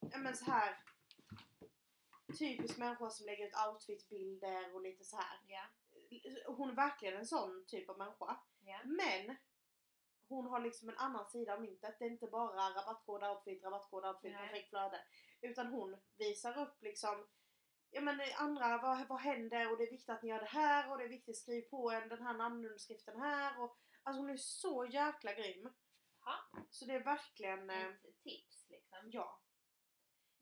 ja 0.00 0.18
men 0.18 0.36
så 0.36 0.44
här 0.44 0.84
typisk 2.38 2.78
människa 2.78 3.10
som 3.10 3.26
lägger 3.26 3.46
ut 3.46 3.54
outfitbilder 3.68 4.74
och 4.74 4.82
lite 4.82 5.04
så 5.04 5.16
här. 5.16 5.40
Ja. 5.46 5.62
Hon 6.46 6.70
är 6.70 6.74
verkligen 6.74 7.16
en 7.16 7.26
sån 7.26 7.64
typ 7.66 7.88
av 7.88 7.98
människa. 7.98 8.40
Ja. 8.60 8.80
Men 8.84 9.36
hon 10.28 10.46
har 10.46 10.60
liksom 10.60 10.88
en 10.88 10.98
annan 10.98 11.30
sida 11.30 11.54
av 11.54 11.60
myntet. 11.60 11.98
Det 11.98 12.04
är 12.04 12.10
inte 12.10 12.26
bara 12.26 12.70
rabattkod 12.70 13.24
outfit, 13.24 13.64
rabattkod 13.64 14.04
outfit, 14.06 14.32
Nej. 14.32 14.48
perfekt 14.48 14.68
flöde. 14.68 15.04
Utan 15.40 15.66
hon 15.66 15.96
visar 16.18 16.58
upp 16.58 16.82
liksom 16.82 17.26
Ja 17.90 18.00
men 18.00 18.20
andra, 18.38 18.78
vad, 18.78 19.08
vad 19.08 19.20
händer 19.20 19.70
och 19.70 19.78
det 19.78 19.84
är 19.84 19.90
viktigt 19.90 20.08
att 20.10 20.22
ni 20.22 20.28
gör 20.28 20.40
det 20.40 20.46
här 20.60 20.90
och 20.90 20.98
det 20.98 21.04
är 21.04 21.08
viktigt 21.08 21.38
skriv 21.38 21.62
på 21.62 21.90
en 21.90 22.08
den 22.08 22.22
här 22.22 22.34
namnunderskriften 22.34 23.20
här 23.20 23.60
och 23.62 23.78
Alltså 24.02 24.20
hon 24.20 24.30
är 24.30 24.36
så 24.36 24.86
jäkla 24.86 25.34
grym. 25.34 25.74
Ha. 26.20 26.34
Så 26.70 26.84
det 26.84 26.94
är 26.94 27.04
verkligen, 27.04 27.70
eh, 27.70 27.86
Ett 27.88 28.20
tips 28.22 28.66
liksom. 28.68 28.98
ja. 29.12 29.40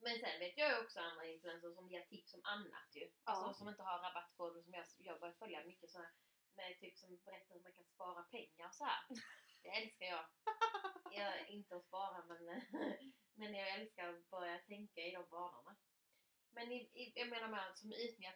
Men 0.00 0.18
sen 0.18 0.38
vet 0.38 0.58
jag 0.58 0.70
ju 0.70 0.84
också 0.84 1.00
andra 1.00 1.26
influencers 1.26 1.74
som 1.74 1.90
ger 1.90 2.04
tips 2.06 2.34
om 2.34 2.40
annat 2.44 2.88
ju. 2.92 3.10
Alltså 3.24 3.46
Ja. 3.46 3.54
som 3.54 3.68
inte 3.68 3.82
har 3.82 3.98
rabattkoder 3.98 4.62
som 4.62 4.72
jag, 4.74 4.84
jag 4.98 5.20
börjar 5.20 5.34
följa 5.34 5.64
mycket 5.64 5.90
sådana 5.90 6.10
med 6.56 6.78
typ 6.80 6.98
som 6.98 7.16
berättar 7.24 7.54
hur 7.54 7.62
man 7.62 7.72
kan 7.72 7.84
spara 7.84 8.22
pengar 8.22 8.66
och 8.68 8.74
så 8.74 8.84
här. 8.84 9.00
Det 9.64 9.70
älskar 9.70 10.06
jag. 10.06 10.24
Jag 11.16 11.40
är 11.40 11.50
inte 11.50 11.76
att 11.76 11.84
spara 11.84 12.24
men, 12.28 12.62
men 13.34 13.54
jag 13.54 13.68
älskar 13.68 14.08
att 14.08 14.30
börja 14.30 14.58
tänka 14.58 15.00
i 15.00 15.10
de 15.10 15.24
banorna. 15.30 15.76
Men 16.50 16.72
i, 16.72 16.76
i, 16.76 17.12
jag 17.14 17.28
menar 17.28 17.48
med 17.48 17.78
som 17.78 17.92
utnyttjar, 17.92 18.34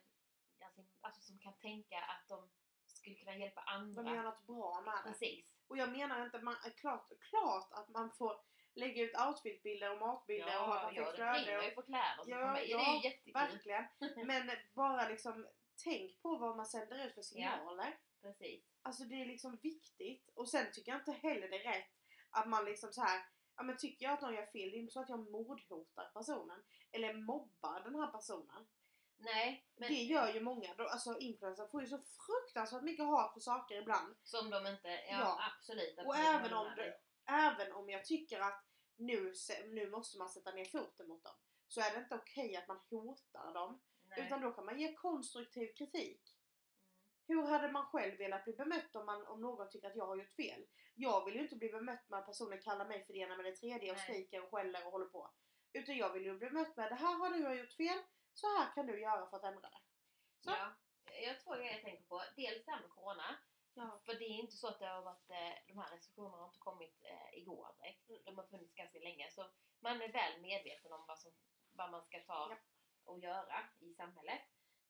alltså, 0.64 0.82
alltså 1.00 1.22
som 1.22 1.38
kan 1.38 1.54
tänka 1.58 1.98
att 1.98 2.28
de 2.28 2.50
skulle 2.86 3.16
kunna 3.16 3.36
hjälpa 3.36 3.60
andra. 3.60 4.02
De 4.02 4.14
gör 4.14 4.22
något 4.22 4.46
bra 4.46 4.82
med 4.84 4.94
det. 5.04 5.10
Precis. 5.10 5.54
Och 5.68 5.78
jag 5.78 5.92
menar 5.92 6.24
inte, 6.24 6.38
man, 6.38 6.56
klart, 6.76 7.12
klart 7.20 7.72
att 7.72 7.88
man 7.88 8.12
får 8.12 8.40
lägga 8.74 9.02
ut 9.02 9.20
outfitbilder 9.26 9.92
och 9.92 9.98
matbilder 9.98 10.60
och 10.60 10.66
ha 10.66 10.92
Ja, 10.92 11.04
perfekt 11.04 11.18
ja, 11.18 11.34
det 11.34 11.42
flöde 11.42 11.58
och 11.58 11.64
ju 11.64 11.70
för 11.70 11.82
kläder 11.82 12.24
Ja, 12.26 12.58
är 12.58 12.64
ja, 12.64 12.78
det 12.78 12.84
ju 12.84 13.10
jättekul. 13.10 13.32
Verkligen. 13.32 13.86
Men 14.26 14.50
bara 14.74 15.08
liksom 15.08 15.48
tänk 15.84 16.22
på 16.22 16.36
vad 16.36 16.56
man 16.56 16.66
sänder 16.66 17.06
ut 17.06 17.14
för 17.14 17.22
signaler. 17.22 17.98
Precis. 18.22 18.64
Alltså 18.82 19.04
det 19.04 19.14
är 19.22 19.26
liksom 19.26 19.56
viktigt. 19.62 20.30
Och 20.34 20.48
sen 20.48 20.66
tycker 20.72 20.92
jag 20.92 21.00
inte 21.00 21.12
heller 21.12 21.48
det 21.48 21.64
är 21.64 21.72
rätt 21.72 21.86
att 22.30 22.48
man 22.48 22.64
liksom 22.64 22.92
så 22.92 23.02
här. 23.02 23.22
Ja 23.56 23.62
men 23.62 23.76
tycker 23.76 24.04
jag 24.06 24.12
att 24.14 24.20
någon 24.20 24.34
gör 24.34 24.46
fel, 24.46 24.70
det 24.70 24.76
är 24.76 24.80
inte 24.80 24.92
så 24.92 25.00
att 25.00 25.08
jag 25.08 25.30
mordhotar 25.30 26.10
personen. 26.14 26.62
Eller 26.92 27.14
mobbar 27.14 27.80
den 27.80 27.94
här 27.94 28.06
personen. 28.12 28.66
Nej, 29.20 29.66
men 29.76 29.88
Det 29.88 30.02
gör 30.02 30.32
ju 30.34 30.40
många. 30.40 30.74
Alltså 30.78 31.18
influencers 31.18 31.70
får 31.70 31.80
ju 31.82 31.86
så 31.88 31.98
fruktansvärt 31.98 32.82
mycket 32.82 33.04
hat 33.06 33.32
för 33.32 33.40
saker 33.40 33.74
ibland. 33.82 34.16
som 34.22 34.50
de 34.50 34.66
inte, 34.66 34.88
ja, 34.88 35.02
Ja. 35.10 35.40
absolut. 35.52 35.98
Och 35.98 36.16
även 36.16 36.52
om, 36.52 36.72
det, 36.76 36.94
även 37.26 37.72
om 37.72 37.88
jag 37.90 38.04
tycker 38.04 38.40
att 38.40 38.64
nu, 38.96 39.32
nu 39.66 39.90
måste 39.90 40.18
man 40.18 40.28
sätta 40.28 40.52
ner 40.52 40.64
foten 40.64 41.08
mot 41.08 41.22
dem. 41.24 41.34
Så 41.68 41.80
är 41.80 41.90
det 41.92 41.98
inte 41.98 42.14
okej 42.14 42.56
att 42.56 42.68
man 42.68 42.80
hotar 42.90 43.54
dem. 43.54 43.80
Nej. 44.02 44.26
Utan 44.26 44.40
då 44.40 44.52
kan 44.52 44.64
man 44.64 44.80
ge 44.80 44.94
konstruktiv 44.94 45.72
kritik. 45.74 46.36
Hur 47.28 47.42
hade 47.42 47.72
man 47.72 47.86
själv 47.86 48.18
velat 48.18 48.44
bli 48.44 48.52
bemött 48.52 48.96
om, 48.96 49.06
man, 49.06 49.26
om 49.26 49.40
någon 49.40 49.70
tycker 49.70 49.88
att 49.88 49.96
jag 49.96 50.06
har 50.06 50.16
gjort 50.16 50.36
fel? 50.36 50.66
Jag 50.94 51.24
vill 51.24 51.34
ju 51.34 51.42
inte 51.42 51.56
bli 51.56 51.68
bemött 51.68 52.08
med 52.08 52.18
att 52.18 52.26
personen 52.26 52.62
kallar 52.62 52.88
mig 52.88 53.04
för 53.06 53.12
det 53.12 53.18
ena 53.18 53.36
med 53.36 53.44
det 53.44 53.56
tredje 53.56 53.90
och 53.90 53.96
Nej. 53.96 54.04
skriker 54.04 54.42
och 54.42 54.50
skäller 54.50 54.86
och 54.86 54.92
håller 54.92 55.06
på. 55.06 55.30
Utan 55.72 55.96
jag 55.96 56.12
vill 56.12 56.24
ju 56.24 56.38
bli 56.38 56.48
bemött 56.48 56.76
med 56.76 56.90
det 56.92 56.94
här 56.94 57.18
har 57.18 57.30
du 57.30 57.60
gjort 57.60 57.72
fel, 57.72 57.98
så 58.34 58.46
här 58.46 58.74
kan 58.74 58.86
du 58.86 59.00
göra 59.00 59.30
för 59.30 59.36
att 59.36 59.44
ändra 59.44 59.68
det. 59.70 59.82
Så. 60.40 60.50
Ja, 60.50 60.74
jag 61.22 61.28
har 61.28 61.40
två 61.44 61.54
grejer 61.54 61.72
jag 61.72 61.82
tänker 61.82 62.04
på. 62.04 62.22
Dels 62.36 62.64
det 62.64 62.70
här 62.72 62.80
med 62.80 62.90
Corona. 62.90 63.38
Ja. 63.74 64.00
För 64.04 64.14
det 64.14 64.24
är 64.24 64.40
inte 64.44 64.56
så 64.56 64.68
att 64.68 64.78
det 64.78 64.86
har 64.86 65.02
varit, 65.02 65.30
eh, 65.30 65.54
de 65.66 65.78
här 65.78 65.90
restriktionerna 65.90 66.36
har 66.36 66.48
inte 66.48 66.58
kommit 66.58 66.96
eh, 67.02 67.38
igår 67.40 67.68
direkt. 67.78 68.08
Mm. 68.08 68.20
De 68.24 68.38
har 68.38 68.46
funnits 68.46 68.74
ganska 68.74 68.98
länge. 68.98 69.30
Så 69.30 69.50
man 69.80 70.02
är 70.02 70.12
väl 70.12 70.40
medveten 70.40 70.92
om 70.92 71.04
vad, 71.08 71.18
som, 71.18 71.32
vad 71.72 71.90
man 71.90 72.04
ska 72.04 72.18
ta 72.20 72.50
Japp. 72.50 72.66
och 73.04 73.18
göra 73.18 73.58
i 73.78 73.94
samhället. 73.94 74.42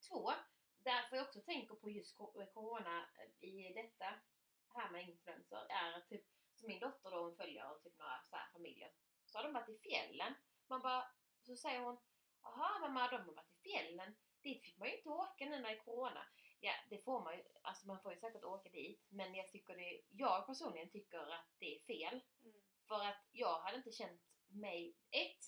Två, 0.09 0.33
därför 0.85 1.17
jag 1.17 1.27
också 1.27 1.41
tänker 1.41 1.75
på 1.75 1.91
just 1.91 2.21
eh, 2.21 2.47
Corona 2.55 3.07
eh, 3.19 3.49
i 3.49 3.73
detta 3.75 4.14
här 4.75 4.91
med 4.91 5.09
influencer 5.09 5.67
är 5.69 5.93
att 5.93 6.09
typ, 6.09 6.25
som 6.55 6.67
min 6.67 6.81
dotter 6.81 7.11
då 7.11 7.19
hon 7.23 7.37
följer 7.37 7.79
typ 7.83 7.99
några 7.99 8.23
så 8.31 8.37
här 8.37 8.49
familjer. 8.53 8.93
Så 9.27 9.38
har 9.38 9.45
de 9.45 9.53
varit 9.53 9.69
i 9.69 9.79
fjällen. 9.79 10.35
Man 10.67 10.81
bara, 10.81 11.11
så 11.43 11.57
säger 11.57 11.81
hon 11.81 11.99
Jaha 12.43 12.79
mamma, 12.79 13.09
de 13.09 13.17
har 13.17 13.35
varit 13.35 13.57
i 13.64 13.71
fjällen. 13.71 14.17
Dit 14.43 14.64
fick 14.64 14.79
man 14.79 14.88
ju 14.88 14.97
inte 14.97 15.09
åka 15.09 15.45
nu 15.45 15.51
när 15.51 15.62
det 15.62 15.77
är 15.77 15.85
Corona. 15.85 16.27
Ja, 16.61 16.73
det 16.91 17.05
får 17.05 17.25
man 17.25 17.37
ju. 17.37 17.45
Alltså 17.62 17.87
man 17.87 18.03
får 18.03 18.12
ju 18.12 18.19
säkert 18.19 18.45
åka 18.45 18.69
dit. 18.69 19.07
Men 19.09 19.35
jag 19.35 19.49
tycker 19.49 19.77
det, 19.77 20.03
jag 20.09 20.47
personligen 20.47 20.91
tycker 20.91 21.19
att 21.19 21.47
det 21.59 21.77
är 21.77 21.81
fel. 21.81 22.21
Mm. 22.43 22.55
För 22.88 23.05
att 23.05 23.25
jag 23.33 23.61
hade 23.61 23.77
inte 23.77 23.93
känt 23.93 24.23
mig, 24.47 24.97
ett, 25.11 25.45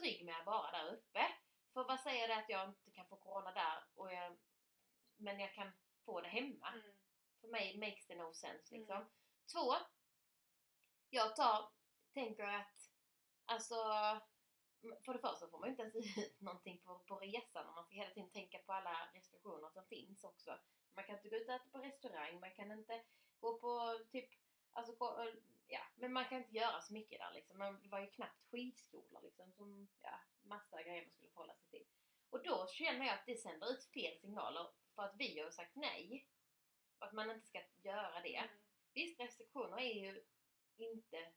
trygg 0.00 0.24
med 0.24 0.36
att 0.40 0.46
vara 0.46 0.70
där 0.70 0.92
uppe. 0.92 1.26
För 1.72 1.84
vad 1.84 2.00
säger 2.00 2.28
det 2.28 2.36
att 2.36 2.48
jag 2.48 2.68
inte 2.68 2.90
kan 2.90 3.06
få 3.06 3.16
Corona 3.16 3.52
där, 3.52 3.84
och 3.94 4.12
jag, 4.12 4.38
men 5.22 5.40
jag 5.40 5.54
kan 5.54 5.72
få 6.04 6.20
det 6.20 6.28
hemma? 6.28 6.68
Mm. 6.68 6.92
För 7.40 7.48
mig 7.48 7.78
makes 7.78 8.06
det 8.06 8.14
no 8.14 8.32
sense 8.34 8.74
liksom. 8.74 8.96
Mm. 8.96 9.08
Två, 9.52 9.74
jag 11.10 11.36
tar, 11.36 11.68
tänker 12.14 12.44
att, 12.44 12.90
alltså, 13.44 13.74
för 15.04 15.12
det 15.12 15.18
första 15.18 15.48
får 15.48 15.58
man 15.58 15.68
ju 15.68 15.70
inte 15.70 15.82
ens 15.82 16.18
ut 16.18 16.40
någonting 16.40 16.78
på, 16.84 16.98
på 16.98 17.16
resan 17.16 17.66
och 17.66 17.74
man 17.74 17.84
ska 17.84 17.94
hela 17.94 18.10
tiden 18.10 18.30
tänka 18.30 18.58
på 18.58 18.72
alla 18.72 19.08
restriktioner 19.14 19.70
som 19.70 19.86
finns 19.86 20.24
också. 20.24 20.58
Man 20.94 21.04
kan 21.04 21.16
inte 21.16 21.28
gå 21.28 21.36
ut 21.36 21.48
och 21.48 21.54
äta 21.54 21.68
på 21.72 21.78
restaurang, 21.78 22.40
man 22.40 22.54
kan 22.54 22.72
inte 22.72 23.02
gå 23.40 23.58
på 23.58 24.00
typ, 24.10 24.30
alltså, 24.72 24.94
gå- 24.94 25.32
ja, 25.66 25.80
men 25.96 26.12
man 26.12 26.24
kan 26.24 26.38
inte 26.38 26.56
göra 26.56 26.80
så 26.80 26.92
mycket 26.92 27.18
där 27.18 27.32
liksom. 27.34 27.58
Men 27.58 27.82
Det 27.82 27.88
var 27.88 28.00
ju 28.00 28.10
knappt 28.10 28.42
skidskolor 28.50 29.22
liksom, 29.22 29.52
som, 29.52 29.88
ja, 30.02 30.20
massa 30.42 30.82
grejer 30.82 31.02
man 31.02 31.12
skulle 31.12 31.30
förhålla 31.30 31.54
sig 31.54 31.70
till. 31.70 31.86
Och 32.30 32.42
då 32.42 32.66
känner 32.66 33.06
jag 33.06 33.14
att 33.14 33.26
det 33.26 33.36
sänder 33.36 33.72
ut 33.72 33.84
fel 33.84 34.18
signaler 34.20 34.66
för 34.94 35.02
att 35.02 35.16
vi 35.18 35.40
har 35.40 35.50
sagt 35.50 35.76
nej. 35.76 36.28
Och 36.98 37.06
att 37.06 37.12
man 37.12 37.30
inte 37.30 37.46
ska 37.46 37.62
göra 37.82 38.20
det. 38.20 38.36
Mm. 38.36 38.50
Visst, 38.94 39.20
restriktioner 39.20 39.78
är 39.80 39.94
ju 39.94 40.24
inte 40.76 41.32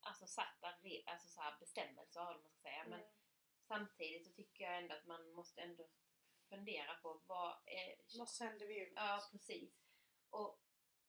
alltså 0.00 0.26
satta 0.26 0.74
alltså 1.06 1.28
så 1.28 1.42
bestämmelser 1.60 2.20
eller 2.20 2.40
man 2.40 2.50
ska 2.50 2.60
säga. 2.62 2.84
Men 2.88 3.00
Mm. 3.00 3.12
samtidigt 3.68 4.26
så 4.26 4.32
tycker 4.32 4.64
jag 4.64 4.78
ändå 4.78 4.94
att 4.94 5.06
man 5.06 5.32
måste 5.32 5.60
ändå 5.62 5.88
fundera 6.48 6.94
på 6.94 7.20
vad 7.26 7.56
är... 7.64 8.18
Vad 8.18 8.28
sänder 8.28 8.66
vi 8.66 8.80
ut? 8.80 8.92
Ja, 8.96 9.28
precis. 9.32 9.74
Och 10.30 10.60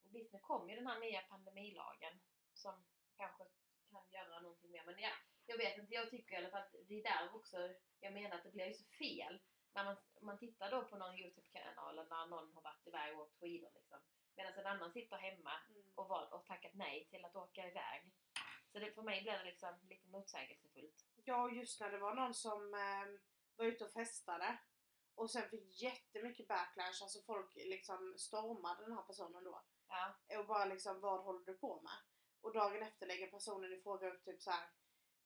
visst, 0.04 0.34
nu 0.34 0.40
kommer 0.40 0.70
ju 0.70 0.76
den 0.76 0.88
här 0.88 1.00
nya 1.00 1.22
pandemilagen 1.22 2.20
som 2.54 2.86
kanske 3.18 3.44
kan 3.92 4.12
göra 4.12 4.40
någonting 4.42 4.72
mer. 4.72 4.84
Men 4.86 5.00
ja, 5.00 5.12
jag 5.46 5.58
vet 5.58 5.78
inte, 5.78 5.94
jag 5.94 6.10
tycker 6.10 6.36
i 6.36 6.38
alla 6.38 6.50
fall 6.50 6.62
att 6.62 6.76
det 6.88 7.00
är 7.00 7.04
där 7.04 7.36
också 7.36 7.76
jag 8.00 8.14
menar 8.14 8.38
att 8.38 8.44
det 8.44 8.52
blir 8.52 8.66
ju 8.66 8.74
så 8.74 8.86
fel. 8.86 9.40
När 9.74 9.84
man, 9.86 9.98
man 10.22 10.38
tittar 10.38 10.72
då 10.72 10.86
på 10.86 10.98
någon 10.98 11.16
Youtube-kanal 11.16 11.96
där 11.96 12.26
någon 12.26 12.54
har 12.54 12.62
varit 12.62 12.88
iväg 12.88 13.16
och 13.16 13.22
åkt 13.22 13.40
skidor 13.40 13.72
liksom. 13.76 14.00
Medan 14.36 14.54
en 14.54 14.66
annan 14.66 14.92
sitter 14.92 15.18
hemma 15.18 15.52
Mm. 15.70 15.84
och, 15.96 16.08
var, 16.08 16.34
och 16.34 16.46
tackat 16.46 16.74
nej 16.74 17.08
till 17.10 17.26
att 17.26 17.36
åka 17.36 17.68
iväg. 17.68 18.14
Så 18.72 18.80
det, 18.80 18.92
för 18.92 19.02
mig 19.02 19.22
blir 19.22 19.34
det 19.34 19.44
liksom 19.44 19.80
lite 19.90 20.08
motsägelsefullt. 20.08 21.06
Ja, 21.24 21.44
och 21.44 21.54
just 21.54 21.80
när 21.80 21.92
det 21.92 21.98
var 21.98 22.16
någon 22.16 22.34
som 22.34 22.74
eh, 22.74 23.20
var 23.56 23.66
ute 23.66 23.86
och 23.86 23.92
festade 23.92 24.58
och 25.16 25.32
sen 25.32 25.50
fick 25.50 25.82
jättemycket 25.82 26.48
backlash, 26.48 27.04
alltså 27.04 27.22
folk 27.22 27.56
liksom 27.56 28.16
stormade 28.18 28.84
den 28.84 28.94
här 28.94 29.04
personen 29.04 29.44
då. 29.44 29.62
Ja, 29.88 30.40
Och 30.40 30.46
bara 30.46 30.66
liksom, 30.66 31.00
vad 31.02 31.24
håller 31.24 31.46
du 31.46 31.54
på 31.58 31.82
med? 31.82 31.98
Och 32.42 32.54
dagen 32.54 32.84
efter 32.84 33.08
lägger 33.08 33.28
personen 33.28 33.74
i 33.74 33.82
fråga 33.82 34.08
upp 34.08 34.26
typ 34.26 34.42
så 34.42 34.52
här. 34.52 34.70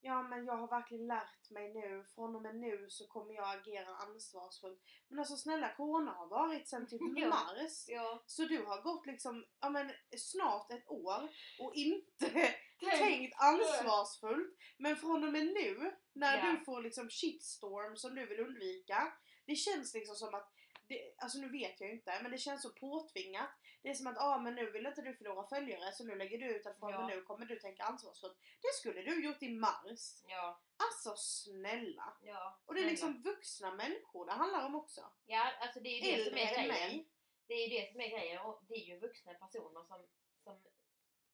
Ja 0.06 0.24
men 0.24 0.45
jag 0.45 0.58
har 0.58 0.68
verkligen 0.68 1.08
lärt 1.08 1.49
mig 1.49 1.74
nu, 1.74 2.06
från 2.16 2.36
och 2.36 2.41
med 2.41 2.56
nu 2.56 2.86
så 2.89 3.08
kommer 3.08 3.34
jag 3.34 3.58
agera 3.58 3.95
ansvarsfullt. 3.95 4.82
Men 5.10 5.20
alltså 5.20 5.36
snälla 5.38 5.76
corona 5.76 6.12
har 6.12 6.28
varit 6.28 6.68
sedan 6.70 6.88
typ 6.88 7.01
Ja. 7.16 7.28
mars. 7.30 7.86
ja. 7.88 8.24
Så 8.26 8.45
du 8.45 8.66
har 8.66 8.82
gått 8.82 9.06
liksom, 9.06 9.45
ja 9.60 9.70
men 9.70 9.91
snart 10.18 10.72
ett 10.72 10.89
år 10.89 11.30
och 11.60 11.76
inte 11.76 12.30
tänkt 12.97 13.36
ansvarsfullt. 13.41 14.58
Men 14.78 14.95
från 14.95 15.24
och 15.24 15.32
med 15.34 15.45
nu, 15.45 15.91
när 16.14 16.38
Ja. 16.38 16.51
du 16.51 16.66
får 16.66 16.82
liksom 16.82 17.10
shitstorm 17.10 17.97
som 17.97 18.16
du 18.16 18.26
vill 18.26 18.39
undvika. 18.39 19.14
Det 19.45 19.56
känns 19.56 19.93
liksom 19.93 20.16
som 20.16 20.36
att, 20.36 20.53
det, 20.94 21.14
alltså 21.18 21.38
nu 21.38 21.50
vet 21.50 21.80
jag 21.82 21.89
ju 21.89 21.96
inte, 21.96 22.20
men 22.22 22.32
det 22.32 22.38
känns 22.38 22.62
så 22.62 22.70
påtvingat. 22.70 23.50
Det 23.82 23.89
är 23.89 23.94
som 23.94 24.08
att, 24.08 24.18
ah, 24.18 24.38
men 24.38 24.56
nu 24.56 24.72
vill 24.72 24.86
inte 24.86 25.02
du 25.02 25.14
förlora 25.16 25.48
följare 25.48 25.91
så 25.91 26.04
nu 26.04 26.16
lägger 26.16 26.38
du 26.38 26.46
ut 26.56 26.66
att 26.66 26.80
från 26.80 26.91
Ja. 26.91 27.08
nu 27.08 27.22
kommer 27.22 27.46
du 27.46 27.60
tänka 27.60 27.84
ansvarsfullt. 27.84 28.38
Det 28.62 28.74
skulle 28.80 29.02
du 29.02 29.26
gjort 29.26 29.44
i 29.44 29.50
mars. 29.50 30.24
Ja, 30.28 30.62
Alltså 30.78 31.16
snälla. 31.16 32.18
ja. 32.22 32.60
Och 32.66 32.74
det 32.74 32.80
är 32.80 32.84
snälla. 32.84 32.91
liksom 32.91 33.22
vuxna 33.22 33.72
människor 33.76 34.26
det 34.26 34.32
handlar 34.32 34.66
om 34.66 34.76
också. 34.76 35.12
Ja, 35.26 35.52
alltså 35.60 35.80
det 35.80 35.89
är 35.89 36.18
ju 36.18 36.18
det 36.18 36.24
som 36.24 36.34
Äldre 36.38 36.41
är 36.41 36.60
än 36.60 36.70
grejen. 36.70 36.89
mig. 36.98 37.10
Det 37.48 37.54
är 37.54 37.68
ju 37.70 37.80
det 37.80 37.91
som 37.91 38.02
är 38.02 38.10
grejen 38.10 38.41
och 38.41 38.64
det 38.68 38.74
är 38.76 38.86
ju 38.86 39.00
vuxna 39.00 39.34
personer 39.34 39.84
som, 39.84 40.08
som, 40.44 40.64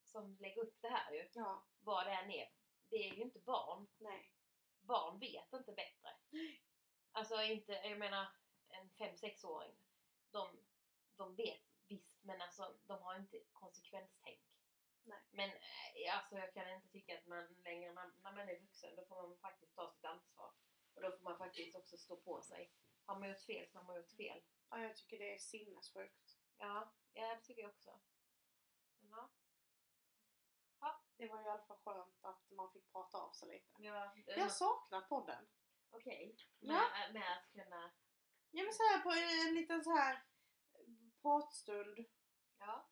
som 0.05 0.37
lägger 0.39 0.61
upp 0.61 0.81
det 0.81 0.89
här 0.89 1.11
ju. 1.13 1.29
Ja, 1.33 1.63
Vad 1.79 2.05
det 2.07 2.11
än 2.11 2.31
är. 2.31 2.49
Det 2.89 2.95
är 3.09 3.13
ju 3.13 3.21
inte 3.21 3.39
barn. 3.39 3.87
nej. 3.97 4.31
Barn 4.81 5.19
vet 5.19 5.53
inte 5.53 5.71
bättre. 5.71 6.09
Alltså 7.11 7.41
inte, 7.43 7.71
jag 7.71 7.99
menar 7.99 8.27
en 8.79 8.89
5-6-åring. 8.89 9.75
De, 10.31 10.59
de 11.15 11.35
vet 11.35 11.61
visst 11.87 12.23
men 12.23 12.41
alltså 12.41 12.77
de 12.87 13.01
har 13.03 13.15
inte 13.15 13.39
konsekvenstänk. 13.53 14.39
Nej. 15.03 15.19
Men 15.31 15.49
eh, 15.49 16.17
alltså 16.17 16.35
jag 16.37 16.53
kan 16.53 16.69
inte 16.69 16.87
tycka 16.89 17.17
att 17.19 17.25
man 17.27 17.55
längre, 17.63 17.93
när, 17.93 18.11
när 18.23 18.31
man 18.31 18.49
är 18.49 18.59
vuxen, 18.59 18.95
då 18.95 19.05
får 19.05 19.27
man 19.27 19.37
faktiskt 19.37 19.75
ta 19.75 19.91
sitt 19.91 20.05
ansvar. 20.05 20.53
Och 20.93 21.01
då 21.01 21.11
får 21.11 21.23
man 21.23 21.37
faktiskt 21.37 21.75
också 21.75 21.97
stå 21.97 22.15
på 22.17 22.41
sig. 22.41 22.71
Har 23.05 23.19
man 23.19 23.29
gjort 23.29 23.41
fel 23.41 23.67
så 23.69 23.77
har 23.77 23.83
man 23.85 23.95
gjort 23.95 24.11
fel. 24.11 24.41
Ja, 24.69 24.81
jag 24.81 24.95
tycker 24.97 25.19
det 25.19 25.33
är 25.35 25.39
sinnessjukt. 25.39 26.37
Ja, 26.57 26.91
ja 27.13 27.35
det 27.35 27.41
tycker 27.41 27.61
jag 27.61 27.71
också. 27.71 27.99
Men 28.99 29.29
ja, 30.79 31.01
Det 31.17 31.27
var 31.27 31.41
i 31.41 31.49
alla 31.49 31.63
fall 31.65 31.77
skönt 31.77 32.17
att 32.21 32.51
man 32.51 32.71
fick 32.73 32.91
prata 32.91 33.17
av 33.17 33.31
sig 33.31 33.49
lite. 33.49 33.83
ja, 33.83 34.11
det- 34.15 34.31
Jag 34.31 34.41
har 34.43 34.49
saknat 34.49 35.09
podden. 35.09 35.47
okej. 35.91 36.35
Ja. 36.59 36.73
Med, 36.73 37.13
med 37.13 37.37
att 37.37 37.51
kunna, 37.51 37.91
Ja 38.51 38.63
men 38.63 38.73
så 38.73 38.83
här 38.83 38.99
på 38.99 39.11
en 39.47 39.55
liten 39.55 39.83
så 39.83 39.95
här 39.95 40.23
pratstund. 41.21 42.05
ja. 42.59 42.89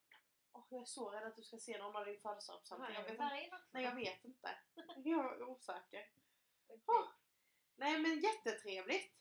Åh, 0.54 0.66
jag 0.70 0.82
är 0.82 0.86
så 0.86 1.10
rädd 1.10 1.24
att 1.28 1.36
du 1.36 1.44
ska 1.44 1.58
se 1.58 1.78
någon 1.78 1.96
av 1.96 2.06
din 2.06 2.20
födelsedagspresent. 2.20 2.94
Jag 2.94 3.02
vet 3.02 3.12
inte. 3.12 3.24
Nej 3.72 3.84
jag 3.84 3.96
vet 3.96 4.26
inte. 4.26 4.58
Jag 5.04 5.42
är 5.42 5.44
osäker. 5.44 6.10
Okej. 6.68 6.84
Åh. 6.88 7.08
Nej 7.76 8.00
men 8.00 8.20
jättetrevligt. 8.20 9.14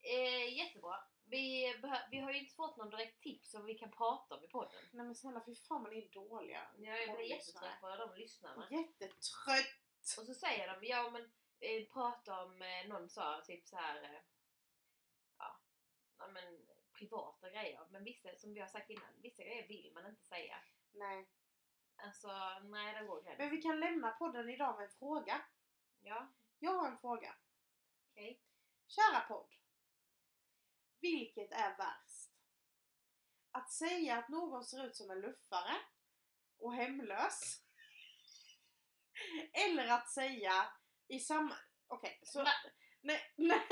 Eh, 0.00 0.56
jättebra. 0.56 0.96
Vi, 1.24 1.74
vi 2.10 2.18
har 2.18 2.32
ju 2.32 2.38
inte 2.38 2.54
fått 2.54 2.76
någon 2.76 2.90
direkt 2.90 3.22
tips 3.22 3.50
som 3.50 3.64
vi 3.64 3.74
kan 3.74 3.90
prata 3.90 4.34
om 4.34 4.44
i 4.44 4.48
podden. 4.48 4.84
Nej 4.92 5.06
men 5.06 5.14
snälla 5.14 5.42
fy 5.46 5.54
fan 5.54 5.82
vad 5.82 5.92
ni 5.92 5.98
är 5.98 6.08
dåliga. 6.08 6.66
Jag 6.78 7.16
blir 7.16 7.26
jättetrött 7.26 7.80
på 7.80 7.96
de 7.96 8.14
lyssnarna. 8.14 8.68
Jättetrött. 8.70 9.76
Och 10.18 10.26
så 10.26 10.34
säger 10.34 10.74
de, 10.80 10.86
ja 10.86 11.10
men 11.10 11.22
eh, 11.60 11.86
prata 11.92 12.42
om, 12.42 12.62
eh, 12.62 12.88
någon 12.88 13.08
sa 13.08 13.40
typ 13.46 13.66
så 13.66 13.76
här. 13.76 14.22
Ja, 16.18 16.28
men 16.28 16.66
privata 16.98 17.50
grejer. 17.50 17.86
Men 17.90 18.04
vissa, 18.04 18.36
som 18.36 18.54
vi 18.54 18.60
har 18.60 18.68
sagt 18.68 18.90
innan, 18.90 19.20
vissa 19.22 19.42
grejer 19.42 19.68
vill 19.68 19.92
man 19.94 20.06
inte 20.06 20.24
säga. 20.24 20.56
Nej. 20.92 21.28
Alltså, 21.96 22.28
nej 22.62 22.94
det 22.94 23.06
går 23.06 23.22
gränsen. 23.22 23.38
Men 23.38 23.50
vi 23.50 23.62
kan 23.62 23.80
lämna 23.80 24.10
podden 24.10 24.50
idag 24.50 24.76
med 24.76 24.84
en 24.84 24.96
fråga. 24.98 25.44
Ja, 26.00 26.32
Jag 26.58 26.70
har 26.72 26.88
en 26.88 26.98
fråga. 26.98 27.36
okej. 28.10 28.40
Kära 28.86 29.20
podd. 29.20 29.54
Vilket 31.00 31.52
är 31.52 31.76
värst? 31.76 32.30
Att 33.50 33.72
säga 33.72 34.16
att 34.18 34.28
någon 34.28 34.64
ser 34.64 34.86
ut 34.86 34.96
som 34.96 35.10
en 35.10 35.20
luffare 35.20 35.76
och 36.58 36.74
hemlös. 36.74 37.62
Eller 39.52 39.88
att 39.88 40.10
säga 40.10 40.68
i 41.08 41.18
samma... 41.20 41.56
Okej, 41.86 42.20
så... 42.22 42.42
Va? 42.42 42.50
Nej, 43.00 43.32
nej, 43.36 43.68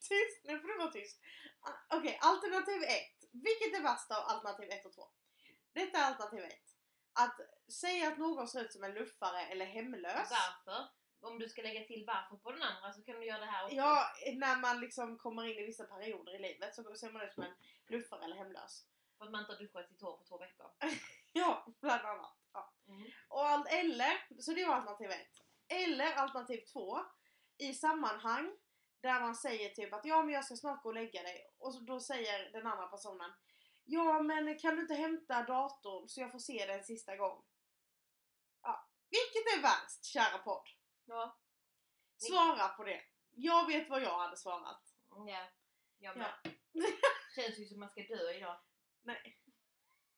tyst! 0.00 0.44
Nu 0.44 0.60
får 0.60 0.68
du 0.68 0.78
vara 0.78 0.92
tyst. 0.92 1.20
Ah, 1.64 1.96
Okej, 1.96 2.18
alternativ 2.22 2.82
1. 2.82 2.90
Vilket 3.32 3.74
är 3.78 3.82
värst 3.82 4.10
av 4.10 4.22
alternativ 4.24 4.70
1 4.70 4.86
och 4.86 4.92
2? 4.92 5.02
Detta 5.72 5.98
är 5.98 6.04
alternativ 6.04 6.44
1. 6.44 6.52
Att 7.12 7.40
säga 7.72 8.08
att 8.08 8.18
någon 8.18 8.48
ser 8.48 8.64
ut 8.64 8.72
som 8.72 8.84
en 8.84 8.94
luffare 8.94 9.40
eller 9.40 9.66
hemlös. 9.66 10.30
Varför? 10.30 10.88
Om 11.20 11.38
du 11.38 11.48
ska 11.48 11.62
lägga 11.62 11.84
till 11.84 12.04
varför 12.06 12.36
på 12.36 12.52
den 12.52 12.62
andra 12.62 12.92
så 12.92 13.02
kan 13.02 13.20
du 13.20 13.26
göra 13.26 13.38
det 13.40 13.46
här 13.46 13.64
också. 13.64 13.76
Ja, 13.76 14.06
när 14.34 14.56
man 14.56 14.80
liksom 14.80 15.18
kommer 15.18 15.44
in 15.44 15.58
i 15.58 15.66
vissa 15.66 15.84
perioder 15.84 16.34
i 16.34 16.38
livet 16.38 16.74
så 16.74 16.94
ser 16.94 17.12
man 17.12 17.22
ut 17.22 17.34
som 17.34 17.42
en 17.42 17.54
luffare 17.86 18.24
eller 18.24 18.36
hemlös. 18.36 18.86
För 19.18 19.24
att 19.24 19.30
man 19.30 19.40
inte 19.40 19.52
har 19.52 19.58
duschat 19.58 19.88
sitt 19.88 20.02
hår 20.02 20.16
på 20.16 20.24
två 20.24 20.38
veckor. 20.38 20.70
Ja, 21.36 21.66
bland 21.80 22.02
annat. 22.02 22.36
Ja. 22.52 22.72
Mm. 22.88 23.10
Och 23.28 23.46
allt, 23.46 23.68
eller, 23.68 24.40
så 24.42 24.52
det 24.52 24.66
var 24.66 24.74
alternativ 24.74 25.10
ett. 25.10 25.42
Eller 25.68 26.12
alternativ 26.14 26.64
två, 26.72 27.00
i 27.58 27.74
sammanhang 27.74 28.56
där 29.04 29.20
man 29.20 29.34
säger 29.34 29.68
typ 29.68 29.92
att 29.94 30.04
ja 30.04 30.22
men 30.22 30.34
jag 30.34 30.44
ska 30.44 30.56
snart 30.56 30.82
gå 30.82 30.88
och 30.88 30.94
lägga 30.94 31.22
dig. 31.22 31.54
Och 31.58 31.74
så, 31.74 31.80
då 31.80 32.00
säger 32.00 32.52
den 32.52 32.66
andra 32.66 32.86
personen 32.86 33.32
Ja 33.84 34.22
men 34.22 34.58
kan 34.58 34.76
du 34.76 34.82
inte 34.82 34.94
hämta 34.94 35.42
datorn 35.42 36.08
så 36.08 36.20
jag 36.20 36.32
får 36.32 36.38
se 36.38 36.66
den 36.66 36.84
sista 36.84 37.16
gång? 37.16 37.44
Ja. 38.62 38.88
Vilket 39.10 39.56
är 39.56 39.62
värst, 39.62 40.04
kära 40.04 40.38
podd? 40.38 40.68
Ja. 41.04 41.38
Svara 42.16 42.68
på 42.68 42.84
det. 42.84 43.02
Jag 43.30 43.66
vet 43.66 43.88
vad 43.90 44.02
jag 44.02 44.18
hade 44.18 44.36
svarat. 44.36 44.94
Ja. 45.10 45.48
Jag 45.98 46.16
med. 46.16 46.32
Ja. 46.42 46.50
Känns 47.34 47.58
ju 47.58 47.66
som 47.66 47.80
man 47.80 47.90
ska 47.90 48.02
dö 48.02 48.32
idag. 48.32 48.60
Nej. 49.02 49.38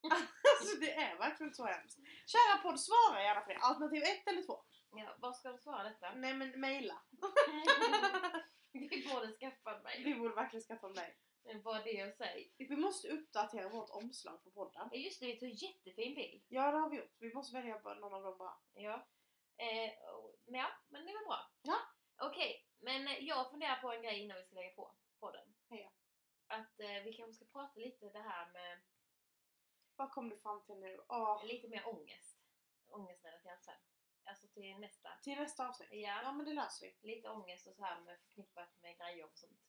Alltså 0.60 0.76
det 0.80 0.92
är 0.94 1.18
verkligen 1.18 1.54
så 1.54 1.66
hemskt. 1.66 1.98
Kära 2.26 2.62
podd, 2.62 2.80
svara 2.80 3.22
gärna 3.22 3.40
på 3.40 3.52
det. 3.52 3.58
Alternativ 3.58 4.02
ett 4.02 4.28
eller 4.28 4.42
två? 4.42 4.64
Ja, 4.90 5.16
vad 5.18 5.36
ska 5.36 5.48
de 5.48 5.58
svara 5.58 5.82
detta? 5.82 6.14
Nej 6.14 6.34
men 6.34 6.60
mejla. 6.60 7.02
Vi 8.80 9.08
borde 9.14 9.32
skaffa 9.32 9.78
mig. 9.82 10.02
Vi 10.04 10.14
borde 10.14 10.34
verkligen 10.34 10.62
skaffa 10.64 10.88
mig. 10.88 11.16
Det 11.42 11.50
är 11.50 11.58
bara 11.58 11.82
det 11.82 12.02
att 12.02 12.16
säga. 12.16 12.48
Vi 12.58 12.76
måste 12.76 13.08
uppdatera 13.08 13.68
vårt 13.68 13.90
omslag 13.90 14.44
på 14.44 14.50
podden. 14.50 14.88
Ja 14.92 14.98
just 14.98 15.20
det, 15.20 15.26
vi 15.26 15.38
tog 15.38 15.48
jättefin 15.48 16.14
bild. 16.14 16.44
Ja 16.48 16.70
det 16.70 16.78
har 16.78 16.90
vi 16.90 16.96
gjort. 16.96 17.14
Vi 17.18 17.34
måste 17.34 17.54
välja 17.56 17.78
någon 17.78 18.14
av 18.14 18.22
dem 18.22 18.38
bara. 18.38 18.56
Ja. 18.74 19.06
Eh, 19.56 20.08
och- 20.14 20.34
men 20.46 20.60
ja, 20.60 20.68
men 20.88 21.06
det 21.06 21.12
var 21.12 21.24
bra. 21.26 21.50
Ja. 21.62 21.78
Okej, 22.18 22.66
men 22.78 23.24
jag 23.26 23.50
funderar 23.50 23.76
på 23.76 23.92
en 23.92 24.02
grej 24.02 24.20
innan 24.20 24.36
vi 24.36 24.44
ska 24.44 24.54
lägga 24.54 24.74
på 24.74 24.94
podden. 25.20 25.54
Ja. 25.68 25.92
Att 26.46 26.80
eh, 26.80 27.02
vi 27.04 27.12
kanske 27.12 27.32
ska 27.34 27.44
prata 27.58 27.80
lite 27.80 28.10
det 28.10 28.18
här 28.22 28.50
med 28.52 28.80
Vad 29.96 30.10
kom 30.12 30.28
du 30.28 30.36
fram 30.38 30.62
till 30.64 30.76
nu? 30.76 31.00
Åh, 31.08 31.44
lite 31.44 31.68
mer 31.68 31.88
ångest. 31.88 32.38
Ångestrelaterat 32.88 33.64
till 34.60 34.78
nästa. 34.80 35.08
till 35.22 35.38
nästa 35.38 35.68
avsnitt. 35.68 35.88
Ja. 35.92 36.20
Ja 36.22 36.32
men 36.32 36.46
det 36.46 36.52
löser 36.52 36.86
vi. 36.86 37.14
Lite 37.14 37.28
ångest 37.30 37.66
och 37.66 37.74
så 37.76 37.84
här 37.84 38.00
med 38.00 38.18
förknippat 38.20 38.68
med 38.82 38.98
grejer 38.98 39.24
och 39.24 39.36
sånt. 39.38 39.60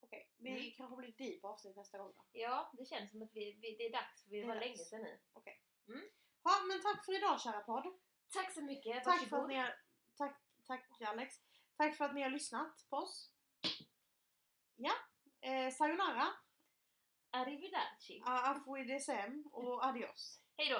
Okej, 0.00 0.32
vi 0.36 0.50
Mm. 0.50 0.72
kanske 0.76 0.96
blir 0.96 1.12
deep 1.12 1.44
avsnitt 1.44 1.76
nästa 1.76 1.98
gång 1.98 2.12
då. 2.16 2.24
Ja, 2.32 2.70
det 2.78 2.84
känns 2.84 3.10
som 3.10 3.22
att 3.22 3.30
vi, 3.32 3.52
vi, 3.52 3.76
det 3.76 3.86
är 3.86 3.92
dags. 3.92 4.24
För 4.24 4.30
det 4.30 4.44
var 4.46 4.54
dags. 4.54 4.66
länge 4.66 4.76
sedan 4.84 5.02
nu. 5.02 5.20
Ja 6.44 6.52
men 6.68 6.82
tack 6.82 7.04
för 7.04 7.12
idag 7.16 7.40
kära 7.40 7.60
podd. 7.60 7.98
Tack 8.32 8.52
så 8.52 8.62
mycket. 8.62 9.04
Tack 9.04 9.28
för 9.28 9.36
att 9.42 9.48
ni 9.48 9.54
har... 9.54 9.74
Tack, 10.16 10.40
tack 10.66 11.00
Alex. 11.00 11.34
Tack 11.76 11.96
för 11.96 12.04
att 12.04 12.14
ni 12.14 12.22
har 12.22 12.30
lyssnat 12.30 12.86
på 12.90 12.96
oss. 12.96 13.30
Ja, 14.76 14.92
eh, 15.40 15.70
sayonara, 15.72 16.26
Arrivederci. 17.30 18.22
auf 18.26 18.58
Wiedersehen 18.66 19.44
och 19.52 19.84
adios. 19.86 20.40
Hej 20.56 20.74